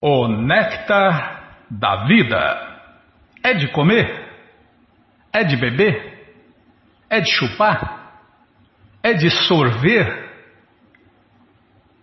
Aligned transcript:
O 0.00 0.28
néctar 0.28 1.64
da 1.68 2.06
vida 2.06 2.36
é 3.42 3.52
de 3.52 3.66
comer? 3.72 4.28
É 5.32 5.42
de 5.42 5.56
beber? 5.56 6.36
É 7.10 7.20
de 7.20 7.28
chupar? 7.28 8.20
É 9.02 9.12
de 9.12 9.28
sorver? 9.28 10.30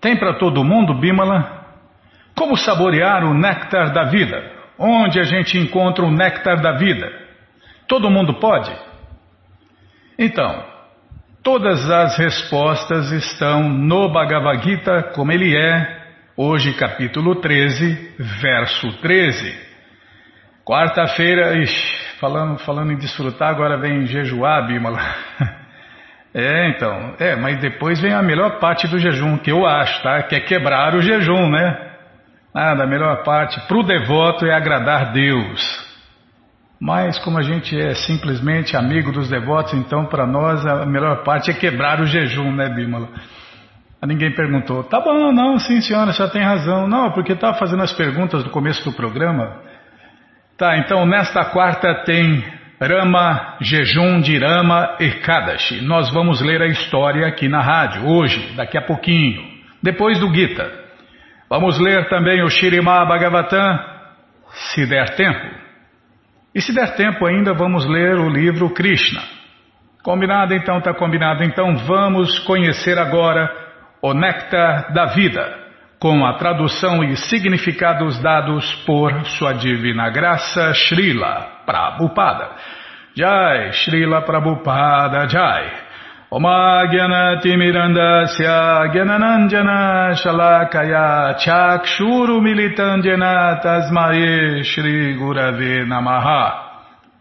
Tem 0.02 0.18
para 0.18 0.38
todo 0.38 0.64
mundo, 0.64 1.00
Bimala? 1.00 1.64
Como 2.36 2.58
saborear 2.58 3.24
o 3.24 3.34
néctar 3.34 3.94
da 3.94 4.04
vida? 4.10 4.44
Onde 4.78 5.18
a 5.18 5.24
gente 5.24 5.58
encontra 5.58 6.04
o 6.04 6.12
néctar 6.12 6.62
da 6.62 6.74
vida? 6.74 7.10
Todo 7.88 8.12
mundo 8.12 8.34
pode? 8.42 8.76
Então, 10.20 10.66
todas 11.42 11.90
as 11.90 12.18
respostas 12.18 13.10
estão 13.14 13.70
no 13.70 14.12
Bhagavad 14.12 14.62
Gita 14.62 15.14
como 15.16 15.32
ele 15.32 15.56
é 15.56 16.05
Hoje, 16.38 16.74
capítulo 16.74 17.36
13, 17.36 18.16
verso 18.42 18.92
13. 19.00 19.58
Quarta-feira, 20.66 21.54
falando, 22.20 22.58
falando 22.58 22.92
em 22.92 22.98
desfrutar, 22.98 23.52
agora 23.52 23.78
vem 23.78 24.06
jejuar, 24.06 24.68
Bimala. 24.68 25.00
É, 26.38 26.68
então, 26.68 27.16
é, 27.18 27.34
mas 27.38 27.62
depois 27.62 28.02
vem 28.02 28.12
a 28.12 28.22
melhor 28.22 28.60
parte 28.60 28.90
do 28.90 29.00
jejum, 29.00 29.38
que 29.38 29.50
eu 29.50 29.66
acho, 29.66 30.04
tá? 30.04 30.22
Que 30.24 30.36
é 30.36 30.42
quebrar 30.42 30.94
o 30.94 31.02
jejum, 31.02 31.50
né? 31.50 31.94
Nada, 32.54 32.84
a 32.84 32.86
melhor 32.86 33.24
parte 33.24 33.58
para 33.66 33.78
o 33.78 33.84
devoto 33.84 34.46
é 34.46 34.54
agradar 34.54 35.14
Deus. 35.14 35.64
Mas 36.78 37.18
como 37.20 37.38
a 37.38 37.42
gente 37.42 37.80
é 37.80 37.96
simplesmente 37.96 38.76
amigo 38.76 39.14
dos 39.14 39.30
devotos, 39.30 39.76
então 39.76 40.08
para 40.08 40.28
nós 40.28 40.66
a 40.66 40.86
melhor 40.86 41.24
parte 41.24 41.52
é 41.52 41.54
quebrar 41.54 42.02
o 42.02 42.06
jejum, 42.06 42.52
né, 42.52 42.68
Bimala? 42.68 43.08
Ninguém 44.06 44.32
perguntou. 44.32 44.84
Tá 44.84 45.00
bom, 45.00 45.32
não, 45.32 45.58
sim, 45.58 45.82
senhora, 45.82 46.12
já 46.12 46.28
tem 46.28 46.44
razão. 46.44 46.88
Não, 46.88 47.12
porque 47.12 47.34
estava 47.34 47.58
fazendo 47.58 47.84
as 47.84 47.94
perguntas 47.94 48.44
do 48.44 48.50
começo 48.50 48.84
do 48.84 48.96
programa. 48.96 49.62
Tá, 50.58 50.78
então 50.78 51.06
nesta 51.06 51.44
quarta 51.46 52.04
tem 52.06 52.44
Rama, 52.82 53.58
jejum 53.62 54.20
de 54.22 54.38
Rama 54.38 54.96
e 55.00 55.10
Kadashi. 55.22 55.82
Nós 55.82 56.12
vamos 56.14 56.42
ler 56.42 56.62
a 56.62 56.68
história 56.68 57.28
aqui 57.28 57.48
na 57.48 57.62
rádio, 57.62 58.06
hoje, 58.06 58.54
daqui 58.56 58.78
a 58.78 58.82
pouquinho, 58.82 59.42
depois 59.82 60.20
do 60.20 60.34
Gita. 60.34 60.70
Vamos 61.50 61.80
ler 61.80 62.08
também 62.10 62.44
o 62.44 62.50
Shirimá 62.50 63.06
Bhagavatam, 63.06 63.80
se 64.52 64.86
der 64.86 65.16
tempo. 65.16 65.56
E 66.54 66.62
se 66.62 66.74
der 66.74 66.96
tempo 66.96 67.26
ainda, 67.26 67.54
vamos 67.54 67.86
ler 67.86 68.16
o 68.16 68.30
livro 68.30 68.70
Krishna. 68.70 69.22
Combinado 70.02 70.54
então, 70.54 70.80
tá 70.80 70.94
combinado. 70.94 71.44
Então 71.44 71.76
vamos 71.78 72.40
conhecer 72.40 72.98
agora 72.98 73.65
o 74.02 74.14
Néctar 74.14 74.94
da 74.94 75.06
Vida, 75.08 75.66
com 76.00 76.26
a 76.26 76.34
tradução 76.34 77.04
e 77.04 77.16
significados 77.16 78.20
dados 78.20 78.74
por 78.86 79.26
Sua 79.26 79.54
Divina 79.54 80.10
Graça 80.10 80.74
Srila 80.74 81.64
Prabhupada. 81.66 82.52
Jai, 83.16 83.72
Srila 83.74 84.22
Prabhupada 84.22 85.28
Jai. 85.28 85.86
Oma 86.32 86.84
Gyanati 86.92 87.56
Mirandasya 87.56 88.92
Gyananandjana 88.92 90.14
Shalakaya 90.16 91.38
Chakshuru 91.40 92.42
Militandjana 92.42 93.62
Tasmae 93.62 94.64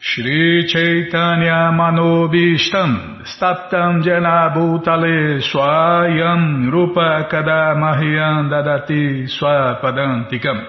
Shri 0.01 0.67
Chaitanya 0.67 1.71
Manobishtam 1.73 3.23
Staptam 3.25 4.03
Jena 4.03 4.51
Bhutale 4.55 5.41
Swayam 5.41 6.71
Rupa 6.71 7.29
Kadamahyam 7.31 8.51
Dadati 8.51 9.27
Swapadantikam 9.31 10.67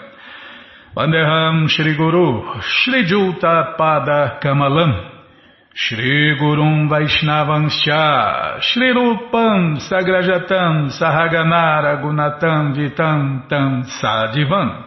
Vandeham 0.95 1.67
Shri 1.67 1.97
Guru 1.97 2.61
Shri 2.61 3.05
Juta 3.05 3.75
Pada 3.77 4.39
Kamalam. 4.41 5.11
Shri 5.73 6.37
Gurum 6.39 6.87
Vaishnavanscha 6.87 8.61
Shri 8.61 8.93
Rupam 8.93 9.77
Sagrajatam 9.89 10.89
Sahaganara 10.97 12.01
Gunatam 12.01 12.73
Vitam 12.73 13.49
Tam 13.49 13.83
Sadivam. 14.01 14.85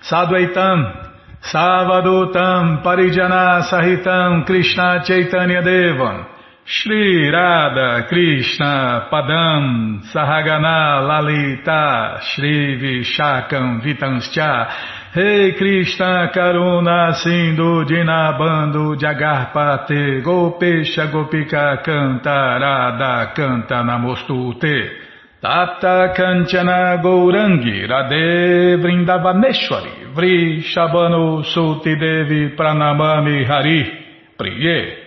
Sadvaitam 0.00 1.11
Savadutam 1.50 2.84
Parijana 2.84 3.62
Sahitam 3.68 4.46
Krishna 4.46 5.02
Chaitanya 5.04 5.60
Devam. 5.60 6.24
Shri 6.64 7.28
Radha 7.28 8.06
Krishna 8.08 9.08
Padam 9.10 10.00
Sahagana 10.14 11.02
Lalita 11.02 12.20
Shri 12.22 12.78
Vishakam 12.78 13.82
Vitanscha. 13.82 14.70
Rei 15.16 15.52
Krishna 15.58 16.30
Karuna 16.32 17.12
Sindhu 17.20 17.84
Dinabando 17.86 18.94
Jagarpate 18.94 20.22
Gopesha 20.22 21.10
Gopika 21.10 21.82
Canta 21.84 22.60
Radha 22.60 23.32
Canta 23.34 23.82
Namostute 23.82 25.11
Tata 25.42 26.14
Kanchana 26.14 27.02
Gourangi 27.02 27.84
Radhe 27.84 28.76
Vrindavaneshwari 28.78 30.14
Vri 30.14 30.62
Shabano 30.62 31.42
Suti 31.42 31.96
Devi 31.98 32.54
Pranamami 32.54 33.44
Hari 33.44 33.82
Priye. 34.38 34.98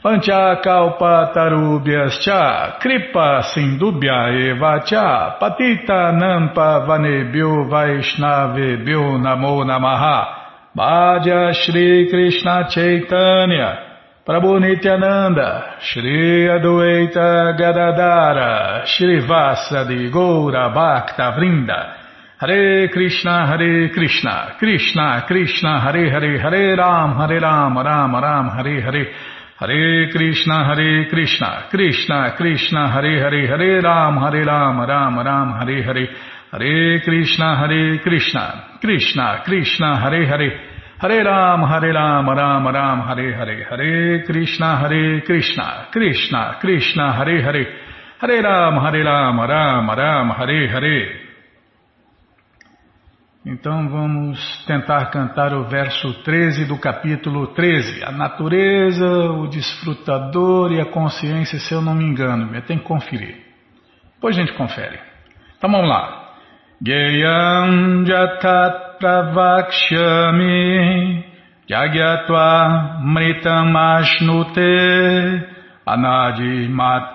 Panchakalpa 0.00 1.34
Tarubhyascha 1.34 2.78
Kripa 2.78 3.42
Sindubhya 3.52 4.30
Eva 4.52 4.84
Cha 4.86 5.36
Patita 5.40 6.12
Nampa 6.14 6.86
Vanebhyo 6.86 7.68
Vaishnavebhyo 7.68 9.18
Namo 9.18 9.64
Namaha. 9.64 10.70
Bhaja 10.76 11.52
Shri 11.52 12.08
Krishna 12.08 12.68
Chaitanya 12.70 13.91
Prabhu 14.24 14.60
Nityananda, 14.60 15.78
Shri 15.80 16.46
Adueita 16.46 17.58
Gadadara, 17.58 18.86
Shri 18.86 19.20
Vasadi 19.26 20.12
Goura 20.12 20.72
Bhakta 20.72 21.34
Vrinda, 21.36 21.96
Hare 22.38 22.88
Krishna, 22.90 23.48
Hare 23.48 23.90
Krishna, 23.90 24.54
Krishna, 24.60 25.24
Krishna, 25.26 25.80
Hare 25.80 26.08
Hare, 26.08 26.38
Hare 26.38 26.76
Ram, 26.76 27.16
Hare 27.16 27.40
Ram, 27.40 27.76
Ram 27.76 28.14
Ram, 28.14 28.48
Hare 28.50 28.80
Hare, 28.80 29.12
Hare 29.58 30.08
Krishna, 30.12 30.66
Hare 30.66 31.08
Krishna, 31.08 31.66
Krishna, 31.68 32.34
Krishna, 32.36 32.92
Hare 32.92 33.18
Hare, 33.18 33.46
Hare 33.48 33.80
Ram, 33.82 34.18
Hare 34.18 34.44
Ram, 34.44 34.86
Ram 34.86 35.18
Ram, 35.18 35.52
Hare 35.58 35.82
Hare, 35.82 36.08
Hare 36.52 37.00
Krishna, 37.02 37.56
Hare 37.58 37.98
Krishna, 37.98 38.78
Krishna, 38.80 39.42
Krishna, 39.44 39.98
Hare 39.98 40.26
Hare, 40.28 40.71
Hare 41.02 41.20
Ram, 41.24 41.64
Hare 41.64 41.90
Ram, 41.90 42.32
Ram 42.32 42.70
Ram, 42.70 43.00
Hare 43.00 43.34
Hare, 43.34 43.66
Hare 43.68 44.22
Krishna, 44.22 44.76
Hare 44.76 45.20
Krishna, 45.22 45.88
Krishna, 45.90 46.58
Krishna, 46.60 47.10
Hare 47.18 47.42
Hare, 47.42 47.66
Hare 48.20 48.40
Ram, 48.40 48.78
Hare 48.78 49.02
Ram, 49.02 49.44
Ram 49.44 49.94
Ram, 49.96 50.30
Hare 50.30 50.68
Hare. 50.68 51.20
Então 53.44 53.88
vamos 53.88 54.64
tentar 54.64 55.06
cantar 55.06 55.52
o 55.54 55.64
verso 55.64 56.22
13 56.22 56.66
do 56.66 56.78
capítulo 56.78 57.48
13. 57.48 58.04
A 58.04 58.12
natureza, 58.12 59.04
o 59.04 59.48
desfrutador 59.48 60.70
e 60.70 60.80
a 60.80 60.86
consciência, 60.86 61.58
se 61.58 61.74
eu 61.74 61.82
não 61.82 61.96
me 61.96 62.04
engano. 62.04 62.54
Eu 62.54 62.62
tenho 62.62 62.78
que 62.78 62.86
conferir. 62.86 63.44
Depois 64.14 64.38
a 64.38 64.40
gente 64.40 64.52
confere. 64.52 65.00
Então 65.58 65.68
vamos 65.68 65.88
lá. 65.88 66.36
Geyam 66.80 68.06
jatat 68.06 68.91
pravakshami 69.02 70.62
Jagyatva 71.66 73.02
mritamashnute 73.02 74.70
Anadi 75.86 76.70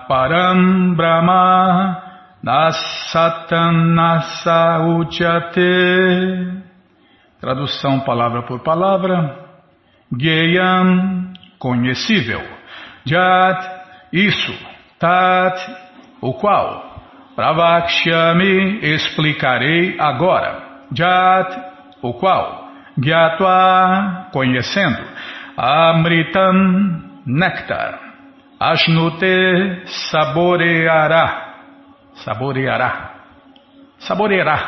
param 0.08 0.94
brahma 0.94 1.96
Nasatam 2.44 3.96
nasa 3.96 4.84
uchate 4.84 5.72
Tradução 7.40 8.00
palavra 8.00 8.42
por 8.42 8.60
palavra 8.60 9.48
Geyam, 10.12 11.32
conhecível 11.58 12.42
Jat, 13.06 13.64
isso 14.12 14.52
Tat, 14.98 15.58
o 16.20 16.34
qual 16.34 16.88
Pravakshami, 17.38 18.80
explicarei 18.82 19.94
agora. 19.96 20.60
Jat, 20.92 21.67
o 22.02 22.12
qual? 22.14 22.68
Gyatva, 22.98 24.28
conhecendo. 24.32 25.02
Amritam, 25.56 27.02
néctar. 27.26 27.98
Ashnute, 28.58 29.82
saboreará. 30.10 31.54
Saboreará. 32.24 33.14
Saboreará. 33.98 34.58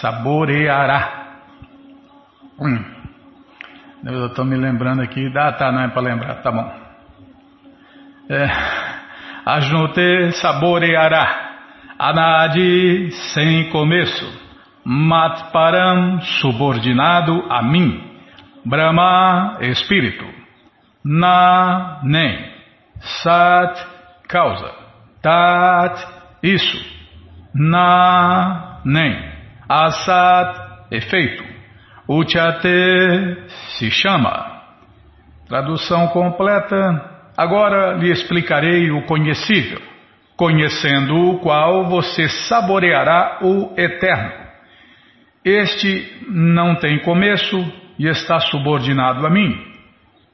Saboreará. 0.00 1.22
Hum. 2.60 2.84
Eu 4.04 4.26
estou 4.26 4.44
me 4.44 4.56
lembrando 4.56 5.02
aqui. 5.02 5.32
Ah, 5.36 5.52
tá, 5.52 5.72
não 5.72 5.82
é 5.82 5.88
para 5.88 6.02
lembrar. 6.02 6.36
Tá 6.36 6.50
bom. 6.50 6.72
É. 8.28 8.48
Ashnute, 9.44 10.32
saboreará. 10.32 11.50
Anadi, 11.98 13.10
sem 13.32 13.70
começo. 13.70 14.41
Matparam, 14.84 16.20
subordinado 16.20 17.46
a 17.48 17.62
mim. 17.62 18.02
Brahma, 18.64 19.58
espírito. 19.60 20.24
Na, 21.04 22.00
nem. 22.02 22.52
Sat, 23.00 23.86
causa. 24.28 24.72
Tat, 25.20 26.04
isso. 26.42 26.78
Na, 27.54 28.80
nem. 28.84 29.16
Asat, 29.68 30.58
efeito. 30.90 31.44
Uchate, 32.08 32.68
se 33.78 33.90
chama. 33.90 34.62
Tradução 35.48 36.08
completa. 36.08 37.10
Agora 37.36 37.94
lhe 37.94 38.10
explicarei 38.10 38.90
o 38.90 39.06
conhecível, 39.06 39.80
conhecendo 40.36 41.14
o 41.14 41.38
qual 41.38 41.86
você 41.88 42.28
saboreará 42.28 43.38
o 43.42 43.72
eterno. 43.76 44.42
Este 45.44 46.24
não 46.28 46.76
tem 46.76 47.00
começo 47.00 47.58
e 47.98 48.06
está 48.06 48.38
subordinado 48.38 49.26
a 49.26 49.30
mim. 49.30 49.56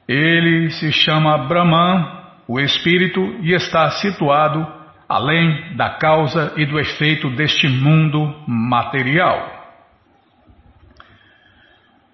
Ele 0.07 0.69
se 0.71 0.91
chama 0.91 1.47
Brahman, 1.47 2.05
o 2.47 2.59
espírito, 2.59 3.19
e 3.41 3.53
está 3.53 3.89
situado 3.91 4.65
além 5.07 5.75
da 5.75 5.89
causa 5.91 6.53
e 6.55 6.65
do 6.65 6.79
efeito 6.79 7.29
deste 7.31 7.67
mundo 7.67 8.35
material. 8.47 9.57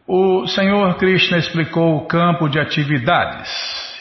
O 0.08 0.48
Senhor 0.48 0.96
Krishna 0.96 1.38
explicou 1.38 1.98
o 1.98 2.08
campo 2.08 2.48
de 2.48 2.60
atividades 2.60 3.50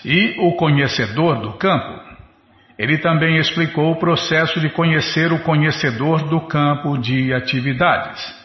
e 0.04 0.36
o 0.38 0.52
conhecedor 0.52 1.40
do 1.40 1.54
campo. 1.54 2.00
Ele 2.78 2.98
também 2.98 3.38
explicou 3.38 3.92
o 3.92 3.98
processo 3.98 4.60
de 4.60 4.68
conhecer 4.68 5.32
o 5.32 5.42
conhecedor 5.42 6.28
do 6.28 6.42
campo 6.42 6.98
de 6.98 7.32
atividades. 7.32 8.43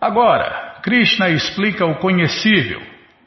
Agora, 0.00 0.76
Krishna 0.82 1.28
explica 1.30 1.84
o 1.86 1.96
conhecível, 1.96 2.80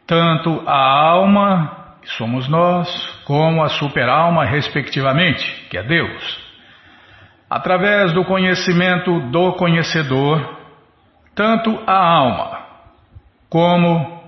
tanto 0.06 0.64
a 0.68 0.78
alma, 0.78 1.98
que 2.02 2.10
somos 2.10 2.48
nós, 2.48 2.90
como 3.26 3.64
a 3.64 3.70
superalma, 3.70 4.46
respectivamente, 4.46 5.68
que 5.70 5.78
é 5.78 5.84
Deus. 5.84 6.50
Através 7.50 8.14
do 8.14 8.24
conhecimento 8.24 9.20
do 9.32 9.54
conhecedor, 9.54 10.58
tanto 11.36 11.84
a 11.88 11.98
alma 11.98 12.60
como 13.50 14.20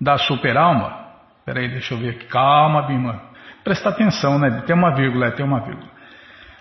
da 0.00 0.18
superalma. 0.18 1.08
Peraí, 1.44 1.68
deixa 1.68 1.94
eu 1.94 1.98
ver 1.98 2.10
aqui. 2.10 2.26
Calma, 2.26 2.82
Bima. 2.82 3.22
Presta 3.64 3.88
atenção, 3.88 4.38
né? 4.38 4.62
Tem 4.66 4.76
uma 4.76 4.94
vírgula, 4.94 5.30
tem 5.32 5.44
uma 5.44 5.60
vírgula. 5.60 5.88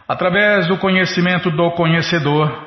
Através 0.07 0.67
do 0.67 0.77
conhecimento 0.77 1.51
do 1.51 1.71
conhecedor, 1.71 2.65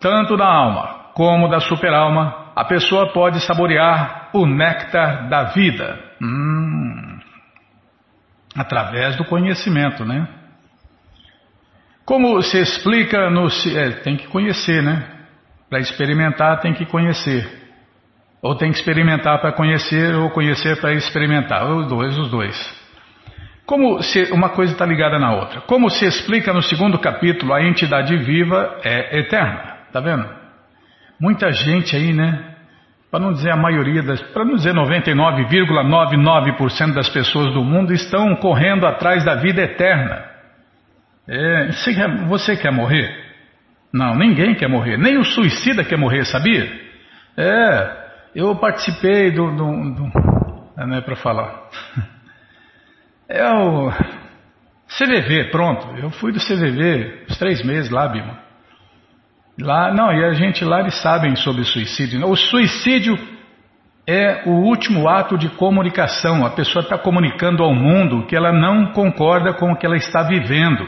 tanto 0.00 0.36
da 0.36 0.46
alma 0.46 0.96
como 1.14 1.48
da 1.48 1.60
superalma, 1.60 2.52
a 2.54 2.64
pessoa 2.64 3.10
pode 3.12 3.40
saborear 3.40 4.28
o 4.34 4.46
néctar 4.46 5.28
da 5.28 5.44
vida. 5.44 5.98
Hum, 6.20 7.18
através 8.54 9.16
do 9.16 9.24
conhecimento, 9.24 10.04
né? 10.04 10.28
Como 12.04 12.40
se 12.42 12.58
explica 12.58 13.30
no. 13.30 13.48
É, 13.74 13.90
tem 14.02 14.16
que 14.16 14.26
conhecer, 14.28 14.82
né? 14.82 15.06
Para 15.68 15.80
experimentar, 15.80 16.60
tem 16.60 16.74
que 16.74 16.84
conhecer. 16.86 17.64
Ou 18.42 18.54
tem 18.54 18.70
que 18.70 18.76
experimentar 18.76 19.40
para 19.40 19.52
conhecer, 19.52 20.14
ou 20.14 20.30
conhecer 20.30 20.80
para 20.80 20.92
experimentar. 20.92 21.66
Os 21.66 21.88
dois, 21.88 22.16
os 22.18 22.30
dois. 22.30 22.86
Como 23.64 24.00
se 24.02 24.30
uma 24.32 24.50
coisa 24.50 24.72
está 24.72 24.86
ligada 24.86 25.18
na 25.18 25.34
outra. 25.34 25.62
Como 25.62 25.90
se 25.90 26.06
explica 26.06 26.52
no 26.52 26.62
segundo 26.62 26.98
capítulo, 26.98 27.52
a 27.52 27.62
entidade 27.62 28.16
viva 28.18 28.78
é 28.84 29.18
eterna. 29.18 29.75
Tá 29.92 30.00
vendo? 30.00 30.28
Muita 31.20 31.52
gente 31.52 31.94
aí, 31.96 32.12
né? 32.12 32.56
Para 33.10 33.20
não 33.20 33.32
dizer 33.32 33.50
a 33.50 33.56
maioria 33.56 34.02
das, 34.02 34.20
para 34.20 34.44
não 34.44 34.56
dizer 34.56 34.74
99,99% 34.74 36.94
das 36.94 37.08
pessoas 37.08 37.54
do 37.54 37.64
mundo 37.64 37.92
estão 37.92 38.36
correndo 38.36 38.86
atrás 38.86 39.24
da 39.24 39.36
vida 39.36 39.62
eterna. 39.62 40.24
É, 41.28 41.72
você, 41.72 41.92
quer, 41.94 42.26
você 42.26 42.56
quer 42.56 42.72
morrer? 42.72 43.24
Não, 43.92 44.14
ninguém 44.14 44.54
quer 44.54 44.68
morrer. 44.68 44.96
Nem 44.98 45.18
o 45.18 45.24
suicida 45.24 45.84
quer 45.84 45.96
morrer, 45.96 46.24
sabia? 46.24 46.68
É, 47.36 48.06
eu 48.34 48.56
participei 48.56 49.30
do, 49.30 49.52
do, 49.52 49.94
do 49.94 50.10
não 50.76 50.96
é 50.96 51.00
para 51.00 51.16
falar. 51.16 51.68
É 53.28 53.44
o 53.44 53.90
CVV, 54.86 55.50
pronto. 55.50 55.96
Eu 55.96 56.10
fui 56.10 56.30
do 56.30 56.38
CVV 56.38 57.24
os 57.28 57.36
três 57.36 57.60
meses 57.64 57.90
lá, 57.90 58.06
Bima. 58.06 58.45
Lá, 59.60 59.92
não, 59.92 60.12
e 60.12 60.22
a 60.22 60.34
gente 60.34 60.64
lá 60.64 60.80
eles 60.80 61.00
sabem 61.00 61.34
sobre 61.36 61.64
suicídio. 61.64 62.26
O 62.28 62.36
suicídio 62.36 63.16
é 64.06 64.42
o 64.44 64.50
último 64.50 65.08
ato 65.08 65.38
de 65.38 65.48
comunicação. 65.48 66.44
A 66.44 66.50
pessoa 66.50 66.82
está 66.82 66.98
comunicando 66.98 67.62
ao 67.62 67.74
mundo 67.74 68.26
que 68.26 68.36
ela 68.36 68.52
não 68.52 68.92
concorda 68.92 69.54
com 69.54 69.72
o 69.72 69.76
que 69.76 69.86
ela 69.86 69.96
está 69.96 70.22
vivendo. 70.22 70.86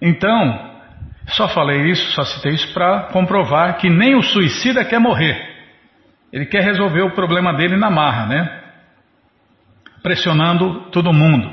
Então, 0.00 0.72
só 1.28 1.48
falei 1.48 1.90
isso, 1.90 2.12
só 2.12 2.22
citei 2.22 2.52
isso 2.52 2.72
para 2.74 3.04
comprovar 3.12 3.78
que 3.78 3.88
nem 3.88 4.14
o 4.14 4.22
suicida 4.22 4.84
quer 4.84 5.00
morrer. 5.00 5.56
Ele 6.30 6.44
quer 6.44 6.62
resolver 6.62 7.00
o 7.00 7.12
problema 7.12 7.54
dele 7.54 7.78
na 7.78 7.90
marra, 7.90 8.26
né? 8.26 8.62
Pressionando 10.02 10.90
todo 10.90 11.14
mundo. 11.14 11.50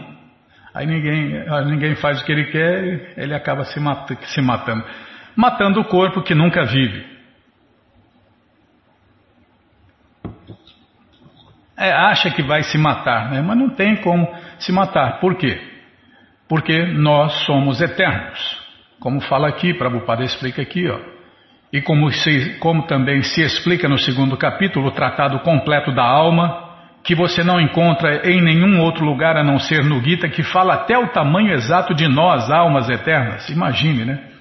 Aí 0.73 0.85
ninguém, 0.85 1.45
ninguém 1.67 1.95
faz 1.95 2.21
o 2.21 2.25
que 2.25 2.33
ele 2.33 2.45
quer, 2.51 3.13
ele 3.15 3.33
acaba 3.33 3.63
se, 3.63 3.79
se 4.25 4.41
matando 4.41 4.83
matando 5.35 5.79
o 5.79 5.85
corpo 5.85 6.21
que 6.21 6.33
nunca 6.33 6.63
vive. 6.65 7.15
É, 11.77 11.91
acha 11.91 12.31
que 12.31 12.41
vai 12.41 12.63
se 12.63 12.77
matar, 12.77 13.29
né? 13.31 13.41
mas 13.41 13.57
não 13.57 13.69
tem 13.69 13.97
como 13.97 14.27
se 14.57 14.71
matar. 14.71 15.19
Por 15.19 15.35
quê? 15.35 15.59
Porque 16.47 16.85
nós 16.85 17.33
somos 17.45 17.81
eternos. 17.81 18.63
Como 18.99 19.19
fala 19.21 19.49
aqui, 19.49 19.73
Prabhupada 19.73 20.23
explica 20.23 20.61
aqui, 20.61 20.87
ó. 20.89 20.99
E 21.73 21.81
como, 21.81 22.09
se, 22.11 22.57
como 22.59 22.87
também 22.87 23.21
se 23.23 23.41
explica 23.41 23.89
no 23.89 23.97
segundo 23.97 24.37
capítulo, 24.37 24.87
o 24.87 24.91
tratado 24.91 25.39
completo 25.39 25.93
da 25.93 26.03
alma, 26.03 26.63
que 27.03 27.13
você 27.13 27.43
não 27.43 27.59
encontra 27.59 28.27
em 28.29 28.41
nenhum 28.41 28.79
outro 28.79 29.03
lugar 29.03 29.35
a 29.35 29.43
não 29.43 29.59
ser 29.59 29.83
no 29.83 30.01
Gita, 30.01 30.29
que 30.29 30.41
fala 30.43 30.75
até 30.75 30.97
o 30.97 31.09
tamanho 31.09 31.51
exato 31.51 31.93
de 31.93 32.07
nós, 32.07 32.49
almas 32.49 32.89
eternas. 32.89 33.49
Imagine, 33.49 34.05
né? 34.05 34.34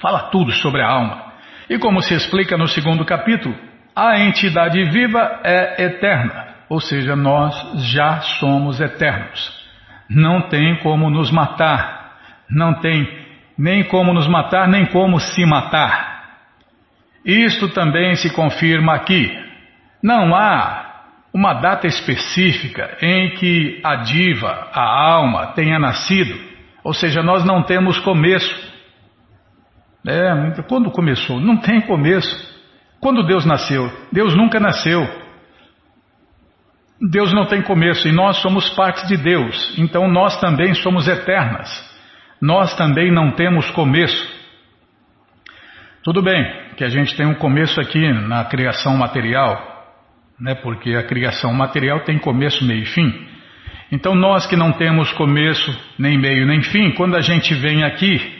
Fala 0.00 0.30
tudo 0.30 0.52
sobre 0.52 0.82
a 0.82 0.88
alma. 0.88 1.32
E 1.68 1.78
como 1.78 2.00
se 2.02 2.14
explica 2.14 2.56
no 2.56 2.66
segundo 2.66 3.04
capítulo, 3.04 3.54
a 3.94 4.18
entidade 4.18 4.82
viva 4.90 5.40
é 5.44 5.84
eterna, 5.84 6.54
ou 6.68 6.80
seja, 6.80 7.14
nós 7.14 7.54
já 7.92 8.20
somos 8.20 8.80
eternos. 8.80 9.60
Não 10.08 10.48
tem 10.48 10.76
como 10.78 11.10
nos 11.10 11.30
matar, 11.30 12.16
não 12.50 12.74
tem 12.80 13.06
nem 13.56 13.84
como 13.84 14.14
nos 14.14 14.26
matar, 14.26 14.66
nem 14.66 14.86
como 14.86 15.20
se 15.20 15.44
matar. 15.44 16.10
Isto 17.24 17.68
também 17.68 18.14
se 18.14 18.34
confirma 18.34 18.94
aqui. 18.94 19.30
Não 20.02 20.34
há 20.34 20.90
uma 21.32 21.52
data 21.54 21.86
específica 21.86 22.96
em 23.02 23.34
que 23.34 23.80
a 23.84 23.96
diva, 23.96 24.70
a 24.72 24.82
alma, 24.82 25.48
tenha 25.48 25.78
nascido, 25.78 26.34
ou 26.82 26.94
seja, 26.94 27.22
nós 27.22 27.44
não 27.44 27.62
temos 27.62 27.98
começo. 27.98 28.69
É, 30.06 30.62
quando 30.68 30.90
começou? 30.90 31.40
Não 31.40 31.58
tem 31.58 31.80
começo. 31.82 32.60
Quando 33.00 33.22
Deus 33.22 33.44
nasceu? 33.44 33.90
Deus 34.12 34.34
nunca 34.34 34.58
nasceu. 34.60 35.06
Deus 37.00 37.32
não 37.32 37.46
tem 37.46 37.62
começo 37.62 38.06
e 38.06 38.12
nós 38.12 38.36
somos 38.42 38.68
parte 38.70 39.06
de 39.08 39.16
Deus, 39.16 39.74
então 39.78 40.06
nós 40.06 40.38
também 40.38 40.74
somos 40.74 41.08
eternas. 41.08 41.68
Nós 42.42 42.76
também 42.76 43.10
não 43.10 43.30
temos 43.32 43.70
começo. 43.70 44.38
Tudo 46.02 46.22
bem 46.22 46.44
que 46.76 46.84
a 46.84 46.88
gente 46.88 47.16
tem 47.16 47.26
um 47.26 47.34
começo 47.34 47.80
aqui 47.80 48.06
na 48.28 48.44
criação 48.44 48.96
material, 48.98 49.86
né, 50.38 50.54
porque 50.56 50.94
a 50.94 51.02
criação 51.02 51.54
material 51.54 52.00
tem 52.00 52.18
começo, 52.18 52.66
meio 52.66 52.82
e 52.82 52.86
fim. 52.86 53.28
Então 53.90 54.14
nós 54.14 54.46
que 54.46 54.56
não 54.56 54.72
temos 54.72 55.10
começo, 55.12 55.74
nem 55.98 56.18
meio, 56.18 56.46
nem 56.46 56.62
fim, 56.62 56.92
quando 56.92 57.16
a 57.16 57.20
gente 57.22 57.54
vem 57.54 57.82
aqui 57.82 58.39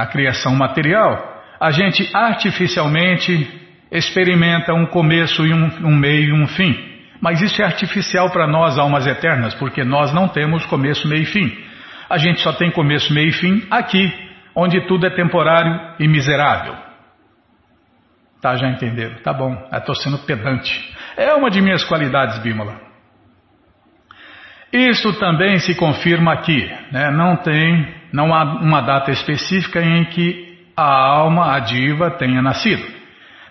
na 0.00 0.06
criação 0.06 0.56
material, 0.56 1.42
a 1.60 1.70
gente 1.70 2.08
artificialmente 2.16 3.60
experimenta 3.92 4.72
um 4.72 4.86
começo 4.86 5.46
e 5.46 5.52
um, 5.52 5.88
um 5.88 5.94
meio 5.94 6.30
e 6.30 6.42
um 6.42 6.46
fim. 6.46 6.74
Mas 7.20 7.42
isso 7.42 7.60
é 7.60 7.66
artificial 7.66 8.30
para 8.30 8.46
nós, 8.46 8.78
almas 8.78 9.06
eternas, 9.06 9.54
porque 9.56 9.84
nós 9.84 10.10
não 10.10 10.26
temos 10.26 10.64
começo, 10.64 11.06
meio 11.06 11.24
e 11.24 11.26
fim. 11.26 11.54
A 12.08 12.16
gente 12.16 12.40
só 12.40 12.50
tem 12.54 12.70
começo, 12.70 13.12
meio 13.12 13.28
e 13.28 13.32
fim 13.32 13.62
aqui, 13.70 14.10
onde 14.54 14.80
tudo 14.86 15.06
é 15.06 15.10
temporário 15.10 15.78
e 15.98 16.08
miserável. 16.08 16.74
Tá, 18.40 18.56
já 18.56 18.70
entenderam? 18.70 19.16
Tá 19.22 19.34
bom, 19.34 19.68
estou 19.70 19.94
sendo 19.96 20.16
pedante. 20.20 20.96
É 21.14 21.34
uma 21.34 21.50
de 21.50 21.60
minhas 21.60 21.84
qualidades, 21.84 22.38
Bímola. 22.38 22.80
Isso 24.72 25.12
também 25.18 25.58
se 25.58 25.74
confirma 25.74 26.32
aqui. 26.32 26.72
Né? 26.90 27.10
Não 27.10 27.36
tem, 27.36 27.99
não 28.12 28.34
há 28.34 28.42
uma 28.44 28.80
data 28.80 29.10
específica 29.10 29.80
em 29.82 30.04
que 30.06 30.58
a 30.76 30.84
alma 30.84 31.54
adiva 31.54 32.10
tenha 32.10 32.40
nascido. 32.40 32.84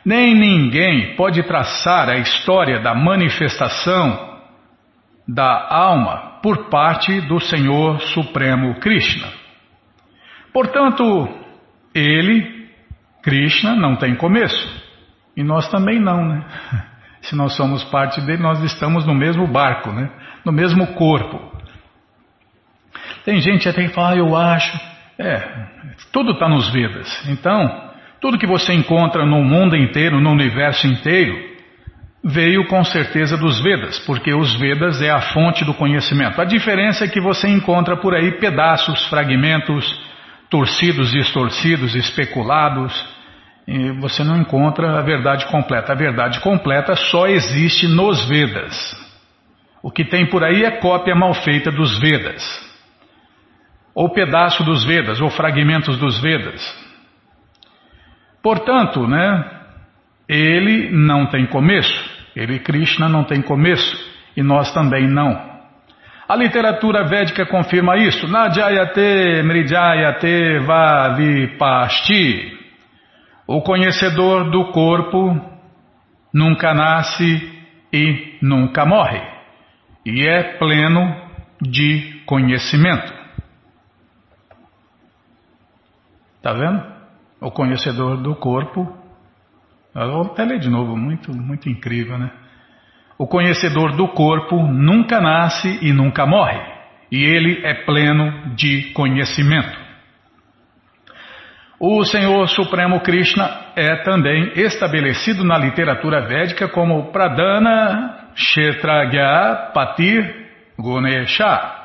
Nem 0.06 0.34
ninguém 0.34 1.16
pode 1.16 1.44
traçar 1.44 2.10
a 2.10 2.18
história 2.18 2.80
da 2.80 2.96
manifestação 2.96 4.40
da 5.28 5.68
alma 5.70 6.40
por 6.42 6.70
parte 6.70 7.22
do 7.22 7.40
Senhor 7.40 8.00
Supremo 8.02 8.80
Krishna. 8.80 9.28
Portanto, 10.52 11.30
ele, 11.94 12.68
Krishna, 13.22 13.76
não 13.76 13.96
tem 13.96 14.16
começo. 14.16 14.90
E 15.38 15.44
nós 15.44 15.70
também 15.70 16.00
não, 16.00 16.26
né? 16.26 16.44
Se 17.22 17.36
nós 17.36 17.56
somos 17.56 17.84
parte 17.84 18.22
dele, 18.22 18.42
nós 18.42 18.64
estamos 18.64 19.06
no 19.06 19.14
mesmo 19.14 19.46
barco, 19.46 19.92
né? 19.92 20.10
No 20.46 20.52
mesmo 20.52 20.88
corpo. 20.96 21.59
Tem 23.26 23.40
gente 23.42 23.68
até 23.68 23.88
que 23.88 23.94
fala, 23.94 24.12
ah, 24.12 24.18
eu 24.18 24.36
acho. 24.36 24.80
É, 25.18 25.42
tudo 26.12 26.32
está 26.32 26.48
nos 26.48 26.70
Vedas. 26.70 27.28
Então, 27.28 27.90
tudo 28.22 28.38
que 28.38 28.48
você 28.48 28.74
encontra 28.74 29.26
no 29.26 29.44
mundo 29.44 29.76
inteiro, 29.76 30.20
no 30.20 30.32
universo 30.32 30.88
inteiro, 30.88 31.50
veio 32.24 32.66
com 32.68 32.84
certeza 32.84 33.38
dos 33.38 33.62
Vedas, 33.62 34.00
porque 34.00 34.34
os 34.34 34.56
Vedas 34.56 35.02
é 35.02 35.10
a 35.10 35.22
fonte 35.22 35.64
do 35.64 35.74
conhecimento. 35.74 36.40
A 36.40 36.46
diferença 36.46 37.06
é 37.06 37.08
que 37.08 37.22
você 37.22 37.48
encontra 37.48 37.98
por 37.98 38.14
aí 38.14 38.32
pedaços, 38.40 39.06
fragmentos, 39.08 39.86
torcidos, 40.50 41.12
distorcidos, 41.12 41.96
especulados, 41.96 42.94
e 43.68 43.92
você 44.00 44.24
não 44.24 44.38
encontra 44.38 44.98
a 44.98 45.02
verdade 45.02 45.46
completa. 45.46 45.94
A 45.94 45.96
verdade 45.96 46.40
completa 46.40 46.96
só 46.96 47.28
existe 47.28 47.88
nos 47.88 48.28
Vedas. 48.28 49.10
O 49.82 49.92
que 49.92 50.04
tem 50.04 50.26
por 50.26 50.44
aí 50.44 50.64
é 50.64 50.72
cópia 50.72 51.16
mal 51.16 51.34
feita 51.34 51.72
dos 51.72 52.00
Vedas, 52.00 52.69
ou 54.00 54.08
pedaço 54.08 54.64
dos 54.64 54.86
Vedas, 54.86 55.20
ou 55.20 55.30
fragmentos 55.30 55.98
dos 55.98 56.22
Vedas. 56.22 56.64
Portanto, 58.42 59.06
né, 59.06 59.44
ele 60.26 60.90
não 60.90 61.26
tem 61.26 61.46
começo, 61.46 62.10
ele, 62.34 62.60
Krishna, 62.60 63.10
não 63.10 63.26
tem 63.26 63.42
começo, 63.42 64.10
e 64.38 64.42
nós 64.42 64.74
também 64.74 65.06
não. 65.06 65.38
A 66.30 66.34
literatura 66.34 67.04
védica 67.10 67.46
confirma 67.46 67.98
isso. 67.98 68.26
Nadjayate 68.26 69.44
mridjayate 69.44 70.60
vavipasti. 70.60 72.58
O 73.46 73.62
conhecedor 73.62 74.50
do 74.50 74.72
corpo 74.72 75.42
nunca 76.34 76.74
nasce 76.74 77.52
e 77.92 78.38
nunca 78.42 78.86
morre, 78.86 79.22
e 80.06 80.26
é 80.26 80.58
pleno 80.58 81.22
de 81.62 82.22
conhecimento. 82.26 83.19
Está 86.40 86.54
vendo? 86.54 86.82
O 87.42 87.52
conhecedor 87.52 88.18
do 88.18 88.34
corpo. 88.36 88.98
Vou 89.94 90.22
até 90.22 90.46
ler 90.46 90.60
de 90.60 90.70
novo, 90.70 90.96
muito, 90.96 91.36
muito 91.36 91.70
incrível, 91.70 92.18
né? 92.18 92.32
O 93.18 93.28
conhecedor 93.28 93.98
do 93.98 94.08
corpo 94.08 94.56
nunca 94.66 95.20
nasce 95.20 95.80
e 95.82 95.92
nunca 95.92 96.26
morre, 96.26 96.58
e 97.12 97.22
ele 97.22 97.66
é 97.66 97.74
pleno 97.84 98.56
de 98.56 98.94
conhecimento. 98.94 99.78
O 101.78 102.06
Senhor 102.06 102.48
Supremo 102.48 103.02
Krishna 103.02 103.72
é 103.76 103.98
também 104.04 104.54
estabelecido 104.56 105.44
na 105.44 105.58
literatura 105.58 106.28
védica 106.28 106.70
como 106.70 107.12
Pradana 107.12 108.30
Kshetragya 108.36 109.72
Patir 109.74 110.48
Gunesha. 110.78 111.76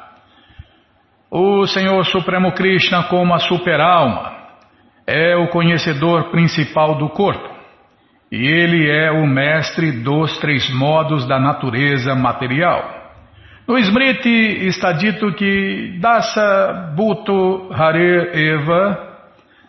O 1.29 1.67
Senhor 1.67 2.05
Supremo 2.07 2.53
Krishna, 2.53 3.05
como 3.05 3.35
a 3.35 3.41
super-alma, 3.41 4.44
é 5.07 5.37
o 5.37 5.49
conhecedor 5.49 6.31
principal 6.31 6.97
do 6.97 7.09
corpo. 7.09 7.53
E 8.31 8.37
ele 8.37 8.91
é 8.91 9.11
o 9.11 9.27
mestre 9.27 9.93
dos 9.93 10.39
três 10.39 10.69
modos 10.73 11.27
da 11.27 11.39
natureza 11.39 12.15
material. 12.15 13.03
No 13.67 13.79
Smriti 13.79 14.67
está 14.67 14.93
dito 14.93 15.33
que 15.35 15.99
Dasa 16.01 16.93
Bhuto 16.95 17.73
Hare 17.73 18.31
Eva 18.35 19.15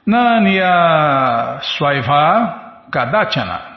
Nanya 0.05 1.59
Swaiva 1.61 2.85
Kadachana. 2.91 3.75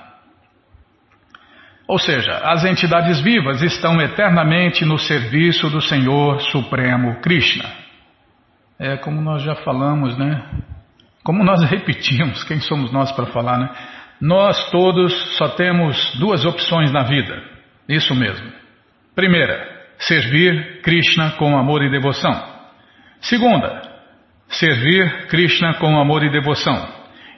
Ou 1.87 1.99
seja, 1.99 2.33
as 2.45 2.65
entidades 2.65 3.21
vivas 3.21 3.63
estão 3.63 4.01
eternamente 4.01 4.85
no 4.85 4.99
serviço 4.99 5.71
do 5.71 5.81
Senhor 5.81 6.41
Supremo 6.43 7.21
Krishna. 7.21 7.65
É 8.79 8.97
como 8.97 9.23
nós 9.23 9.43
já 9.43 9.55
falamos, 9.55 10.17
né? 10.19 10.45
Como 11.29 11.45
nós 11.45 11.63
repetimos, 11.65 12.43
quem 12.45 12.59
somos 12.59 12.91
nós 12.91 13.13
para 13.13 13.27
falar, 13.27 13.59
né? 13.59 13.69
Nós 14.19 14.71
todos 14.71 15.13
só 15.37 15.49
temos 15.49 16.19
duas 16.19 16.43
opções 16.47 16.91
na 16.91 17.03
vida. 17.03 17.39
Isso 17.87 18.15
mesmo. 18.15 18.51
Primeira, 19.15 19.63
servir 19.99 20.81
Krishna 20.81 21.33
com 21.33 21.55
amor 21.55 21.83
e 21.83 21.91
devoção. 21.91 22.33
Segunda, 23.21 23.83
servir 24.49 25.27
Krishna 25.27 25.75
com 25.75 26.01
amor 26.01 26.25
e 26.25 26.31
devoção. 26.31 26.89